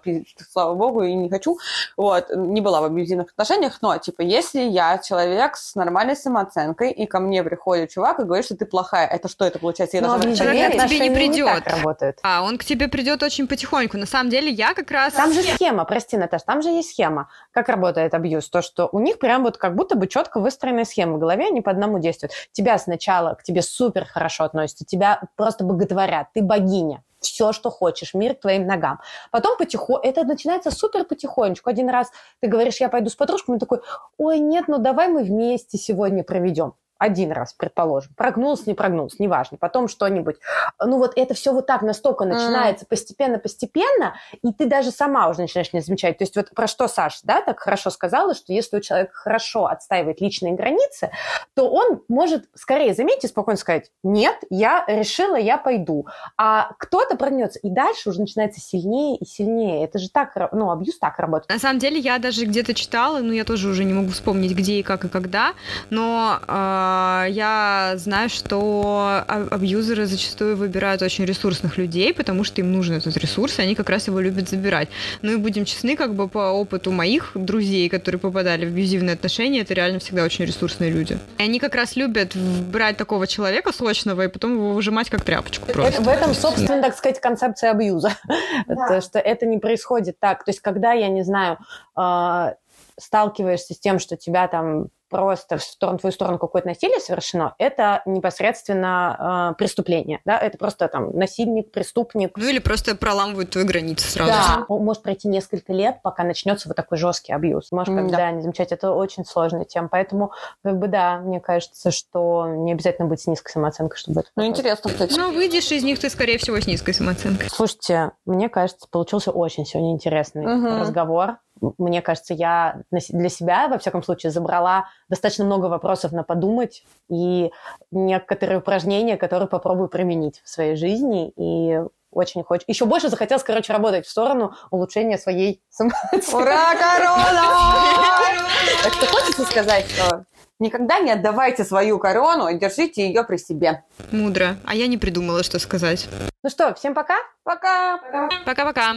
слава 0.50 0.74
богу, 0.74 1.02
и 1.02 1.12
не 1.12 1.28
хочу, 1.28 1.58
вот, 1.96 2.30
не 2.34 2.62
была 2.62 2.80
в 2.80 2.84
абьюзивных 2.84 3.30
отношениях, 3.32 3.78
но, 3.82 3.98
типа, 3.98 4.22
если 4.22 4.60
я 4.60 4.98
человек 4.98 5.56
с 5.56 5.74
нормальной 5.74 6.16
самооценкой, 6.16 6.92
и 6.92 7.06
ко 7.06 7.20
мне 7.20 7.42
приходит 7.42 7.90
чувак 7.90 8.20
и 8.20 8.22
говорит, 8.22 8.46
что 8.46 8.56
ты 8.56 8.64
плохая, 8.64 9.06
это 9.06 9.28
что 9.28 9.44
это 9.44 9.58
получается? 9.58 9.98
Я 9.98 10.02
но 10.02 10.34
человек 10.34 10.72
к 10.72 10.86
тебе 10.86 10.98
не 11.00 11.10
придет. 11.10 11.66
Не 11.66 12.14
а, 12.22 12.42
он 12.42 12.56
к 12.56 12.64
тебе 12.64 12.88
придет 12.88 13.22
очень 13.22 13.46
потихоньку. 13.46 13.98
На 13.98 14.06
самом 14.06 14.30
деле, 14.30 14.50
я 14.50 14.72
как 14.72 14.90
раз... 14.90 15.12
Там 15.12 15.32
же 15.32 15.42
схема, 15.42 15.84
прости, 15.84 16.16
Наташа, 16.16 16.44
там 16.46 16.62
же 16.62 16.70
есть 16.70 16.90
схема. 16.90 17.28
Как 17.52 17.68
работает 17.68 18.14
абьюз? 18.14 18.48
То, 18.48 18.62
что 18.62 18.88
у 18.92 19.00
них 19.00 19.18
прям 19.18 19.42
вот 19.42 19.58
как 19.58 19.74
будто 19.74 19.94
бы 19.94 20.06
четко 20.06 20.40
выстроена 20.40 20.69
выстроенная 20.70 20.84
схема 20.84 21.16
в 21.16 21.18
голове, 21.18 21.46
они 21.46 21.60
по 21.60 21.70
одному 21.70 21.98
действуют. 21.98 22.32
Тебя 22.52 22.78
сначала 22.78 23.34
к 23.34 23.42
тебе 23.42 23.62
супер 23.62 24.04
хорошо 24.04 24.44
относятся, 24.44 24.84
тебя 24.84 25.20
просто 25.36 25.64
боготворят, 25.64 26.28
ты 26.34 26.42
богиня, 26.42 27.02
все, 27.20 27.52
что 27.52 27.70
хочешь, 27.70 28.14
мир 28.14 28.34
к 28.34 28.40
твоим 28.40 28.66
ногам. 28.66 29.00
Потом 29.30 29.56
потихоньку, 29.58 30.06
это 30.06 30.24
начинается 30.24 30.70
супер 30.70 31.04
потихонечку. 31.04 31.68
Один 31.68 31.90
раз 31.90 32.10
ты 32.40 32.48
говоришь, 32.48 32.80
я 32.80 32.88
пойду 32.88 33.10
с 33.10 33.16
подружками, 33.16 33.58
такой, 33.58 33.80
ой, 34.16 34.38
нет, 34.38 34.66
ну 34.68 34.78
давай 34.78 35.08
мы 35.08 35.22
вместе 35.22 35.78
сегодня 35.78 36.22
проведем 36.22 36.74
один 37.00 37.32
раз, 37.32 37.54
предположим, 37.54 38.12
прогнулся, 38.14 38.64
не 38.66 38.74
прогнулся, 38.74 39.16
неважно, 39.18 39.56
потом 39.56 39.88
что-нибудь. 39.88 40.36
Ну 40.78 40.98
вот 40.98 41.14
это 41.16 41.32
все 41.32 41.52
вот 41.52 41.66
так 41.66 41.80
настолько 41.80 42.26
начинается 42.26 42.84
постепенно-постепенно, 42.84 44.14
и 44.42 44.52
ты 44.52 44.66
даже 44.66 44.90
сама 44.90 45.28
уже 45.28 45.40
начинаешь 45.40 45.72
не 45.72 45.80
замечать. 45.80 46.18
То 46.18 46.24
есть 46.24 46.36
вот 46.36 46.50
про 46.50 46.66
что 46.66 46.88
Саша, 46.88 47.20
да, 47.24 47.40
так 47.40 47.58
хорошо 47.58 47.88
сказала, 47.88 48.34
что 48.34 48.52
если 48.52 48.76
у 48.76 48.80
человека 48.80 49.14
хорошо 49.14 49.66
отстаивает 49.66 50.20
личные 50.20 50.52
границы, 50.52 51.10
то 51.54 51.70
он 51.70 52.02
может 52.08 52.44
скорее 52.54 52.92
заметить 52.92 53.24
и 53.24 53.28
спокойно 53.28 53.56
сказать, 53.56 53.90
нет, 54.02 54.36
я 54.50 54.84
решила, 54.86 55.36
я 55.36 55.56
пойду. 55.56 56.06
А 56.36 56.70
кто-то 56.78 57.16
прогнется, 57.16 57.58
и 57.60 57.70
дальше 57.70 58.10
уже 58.10 58.20
начинается 58.20 58.60
сильнее 58.60 59.16
и 59.16 59.24
сильнее. 59.24 59.84
Это 59.84 59.98
же 59.98 60.10
так, 60.10 60.36
ну, 60.52 60.70
абьюз 60.70 60.98
так 60.98 61.18
работает. 61.18 61.48
На 61.48 61.58
самом 61.58 61.78
деле 61.78 61.98
я 61.98 62.18
даже 62.18 62.44
где-то 62.44 62.74
читала, 62.74 63.20
ну, 63.20 63.32
я 63.32 63.44
тоже 63.44 63.70
уже 63.70 63.84
не 63.84 63.94
могу 63.94 64.10
вспомнить, 64.10 64.52
где 64.52 64.74
и 64.74 64.82
как 64.82 65.06
и 65.06 65.08
когда, 65.08 65.54
но 65.88 66.38
э, 66.46 66.89
я 67.30 67.94
знаю, 67.96 68.28
что 68.28 69.24
абьюзеры 69.26 70.06
зачастую 70.06 70.56
выбирают 70.56 71.02
очень 71.02 71.24
ресурсных 71.24 71.78
людей, 71.78 72.14
потому 72.14 72.44
что 72.44 72.60
им 72.60 72.72
нужен 72.72 72.96
этот 72.96 73.16
ресурс, 73.16 73.58
и 73.58 73.62
они 73.62 73.74
как 73.74 73.90
раз 73.90 74.06
его 74.06 74.20
любят 74.20 74.48
забирать. 74.48 74.88
Ну 75.22 75.32
и 75.32 75.36
будем 75.36 75.64
честны, 75.64 75.96
как 75.96 76.14
бы 76.14 76.28
по 76.28 76.50
опыту 76.50 76.90
моих 76.90 77.32
друзей, 77.34 77.88
которые 77.88 78.20
попадали 78.20 78.64
в 78.64 78.68
абьюзивные 78.68 79.14
отношения, 79.14 79.60
это 79.60 79.74
реально 79.74 79.98
всегда 79.98 80.24
очень 80.24 80.44
ресурсные 80.44 80.90
люди. 80.90 81.18
И 81.38 81.42
они 81.42 81.58
как 81.58 81.74
раз 81.74 81.96
любят 81.96 82.36
брать 82.36 82.96
такого 82.96 83.26
человека 83.26 83.72
сочного 83.72 84.22
и 84.22 84.28
потом 84.28 84.54
его 84.54 84.72
выжимать 84.72 85.10
как 85.10 85.24
тряпочку 85.24 85.66
просто. 85.66 86.00
Это, 86.00 86.02
в 86.02 86.08
этом, 86.08 86.34
собственно, 86.34 86.82
так 86.82 86.96
сказать, 86.96 87.20
концепция 87.20 87.70
абьюза. 87.70 88.12
Да. 88.66 89.00
что 89.00 89.18
это 89.18 89.46
не 89.46 89.58
происходит 89.58 90.18
так. 90.20 90.44
То 90.44 90.50
есть, 90.50 90.60
когда, 90.60 90.92
я 90.92 91.08
не 91.08 91.22
знаю, 91.22 91.58
а, 91.94 92.54
сталкиваешься 92.98 93.74
с 93.74 93.78
тем, 93.78 93.98
что 93.98 94.16
тебя 94.16 94.48
там 94.48 94.88
просто 95.10 95.58
в 95.58 95.62
сторону, 95.62 95.98
твою 95.98 96.12
сторону 96.12 96.38
какое-то 96.38 96.68
насилие 96.68 97.00
совершено, 97.00 97.54
это 97.58 98.02
непосредственно 98.06 99.52
э, 99.52 99.58
преступление, 99.58 100.20
да, 100.24 100.38
это 100.38 100.56
просто 100.56 100.88
там 100.88 101.10
насильник, 101.16 101.72
преступник. 101.72 102.36
Ну 102.36 102.48
или 102.48 102.60
просто 102.60 102.94
проламывают 102.94 103.50
твою 103.50 103.66
границу 103.66 104.08
сразу. 104.08 104.30
Да, 104.30 104.64
может 104.68 105.02
пройти 105.02 105.28
несколько 105.28 105.72
лет, 105.72 105.98
пока 106.02 106.22
начнется 106.22 106.68
вот 106.68 106.76
такой 106.76 106.96
жесткий 106.96 107.32
абьюз. 107.32 107.72
Можешь 107.72 107.92
mm, 107.92 108.10
да. 108.10 108.30
не 108.30 108.42
замечать, 108.42 108.72
это 108.72 108.92
очень 108.92 109.24
сложная 109.24 109.64
тема, 109.64 109.88
поэтому 109.88 110.32
как 110.62 110.78
бы 110.78 110.88
да, 110.88 111.18
мне 111.18 111.40
кажется, 111.40 111.90
что 111.90 112.46
не 112.46 112.72
обязательно 112.72 113.08
быть 113.08 113.20
с 113.20 113.26
низкой 113.26 113.50
самооценкой, 113.50 113.98
чтобы 113.98 114.20
это. 114.20 114.30
Ну 114.36 114.46
интересно, 114.46 114.90
кстати. 114.90 115.18
Ну 115.18 115.32
выйдешь 115.32 115.70
из 115.72 115.82
них 115.82 115.98
ты, 115.98 116.08
скорее 116.08 116.38
всего, 116.38 116.60
с 116.60 116.66
низкой 116.66 116.94
самооценкой. 116.94 117.48
Слушайте, 117.50 118.12
мне 118.24 118.48
кажется, 118.48 118.86
получился 118.88 119.32
очень 119.32 119.66
сегодня 119.66 119.92
интересный 119.92 120.46
угу. 120.46 120.80
разговор 120.80 121.38
мне 121.78 122.02
кажется, 122.02 122.34
я 122.34 122.82
для 122.90 123.28
себя, 123.28 123.68
во 123.68 123.78
всяком 123.78 124.02
случае, 124.02 124.32
забрала 124.32 124.88
достаточно 125.08 125.44
много 125.44 125.66
вопросов 125.66 126.12
на 126.12 126.22
подумать 126.22 126.84
и 127.08 127.50
некоторые 127.90 128.58
упражнения, 128.58 129.16
которые 129.16 129.48
попробую 129.48 129.88
применить 129.88 130.40
в 130.44 130.48
своей 130.48 130.76
жизни. 130.76 131.32
И 131.36 131.80
очень 132.12 132.42
хочется. 132.42 132.70
Еще 132.70 132.86
больше 132.86 133.08
захотелось, 133.08 133.44
короче, 133.44 133.72
работать 133.72 134.06
в 134.06 134.10
сторону 134.10 134.54
улучшения 134.70 135.18
своей 135.18 135.62
самооценки. 135.70 136.34
Ура, 136.34 136.74
корона! 136.74 137.42
Так 138.82 138.94
что 138.94 139.06
хочется 139.06 139.44
сказать, 139.44 139.86
что 139.90 140.24
никогда 140.58 141.00
не 141.00 141.10
отдавайте 141.10 141.64
свою 141.64 141.98
корону 141.98 142.48
и 142.48 142.58
держите 142.58 143.06
ее 143.06 143.24
при 143.24 143.36
себе. 143.36 143.84
Мудро. 144.10 144.56
А 144.64 144.74
я 144.74 144.86
не 144.86 144.96
придумала, 144.96 145.42
что 145.42 145.58
сказать. 145.58 146.08
Ну 146.42 146.50
что, 146.50 146.74
всем 146.74 146.94
пока? 146.94 147.16
Пока! 147.42 148.00
Пока-пока! 148.46 148.96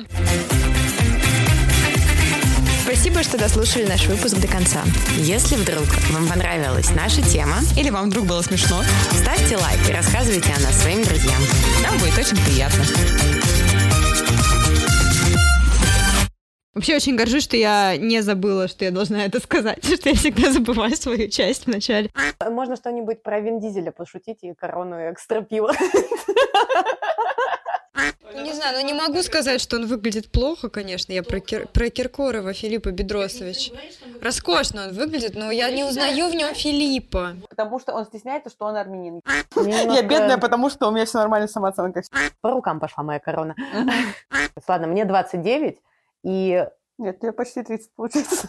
Спасибо, 2.83 3.23
что 3.23 3.37
дослушали 3.37 3.85
наш 3.85 4.07
выпуск 4.07 4.35
до 4.41 4.47
конца. 4.49 4.83
Если 5.15 5.55
вдруг 5.55 5.85
вам 6.11 6.27
понравилась 6.27 6.91
наша 6.93 7.21
тема, 7.21 7.55
или 7.77 7.89
вам 7.89 8.09
вдруг 8.09 8.25
было 8.25 8.41
смешно, 8.41 8.83
ставьте 9.13 9.55
лайк 9.55 9.79
и 9.89 9.93
рассказывайте 9.93 10.51
о 10.51 10.59
нас 10.59 10.81
своим 10.81 11.01
друзьям. 11.01 11.39
Нам 11.81 11.97
будет 11.97 12.17
очень 12.17 12.35
приятно. 12.43 12.83
Вообще 16.73 16.97
очень 16.97 17.15
горжусь, 17.15 17.43
что 17.43 17.55
я 17.55 17.95
не 17.95 18.19
забыла, 18.19 18.67
что 18.67 18.83
я 18.83 18.91
должна 18.91 19.23
это 19.23 19.39
сказать, 19.39 19.85
что 19.99 20.09
я 20.09 20.15
всегда 20.15 20.51
забываю 20.51 20.97
свою 20.97 21.29
часть 21.29 21.67
вначале. 21.67 22.09
Можно 22.45 22.75
что-нибудь 22.75 23.23
про 23.23 23.39
Вин 23.39 23.61
Дизеля 23.61 23.91
пошутить 23.91 24.39
и 24.41 24.53
корону 24.53 24.97
экстра 25.09 25.41
пива. 25.41 25.73
Не 28.35 28.53
знаю, 28.53 28.77
но 28.77 28.81
не 28.81 28.93
могу 28.93 29.21
сказать, 29.21 29.61
что 29.61 29.75
он 29.75 29.85
выглядит 29.85 30.31
плохо, 30.31 30.69
конечно. 30.69 31.11
Я 31.13 31.23
про, 31.23 31.39
Кир... 31.39 31.67
про 31.67 31.89
Киркорова 31.89 32.53
Филиппа 32.53 32.91
Бедросович. 32.91 33.71
Роскошно 34.21 34.87
он 34.87 34.93
выглядит, 34.93 35.35
но 35.35 35.51
я 35.51 35.69
не 35.69 35.83
узнаю 35.83 36.29
в 36.29 36.35
нем 36.35 36.53
Филиппа. 36.53 37.35
Потому 37.49 37.79
что 37.79 37.93
он 37.93 38.05
стесняется, 38.05 38.49
что 38.49 38.65
он 38.65 38.75
армянин. 38.75 39.21
Я 39.55 40.01
бедная, 40.03 40.37
потому 40.37 40.69
что 40.69 40.87
у 40.87 40.91
меня 40.91 41.05
все 41.05 41.19
нормально 41.19 41.47
с 41.47 41.51
самооценкой. 41.51 42.03
По 42.41 42.51
рукам 42.51 42.79
пошла 42.79 43.03
моя 43.03 43.19
корона. 43.19 43.55
Ладно, 44.67 44.87
мне 44.87 45.05
29, 45.05 45.77
и... 46.23 46.67
Нет, 46.99 47.19
тебе 47.19 47.31
почти 47.31 47.63
30 47.63 47.91
получается. 47.95 48.47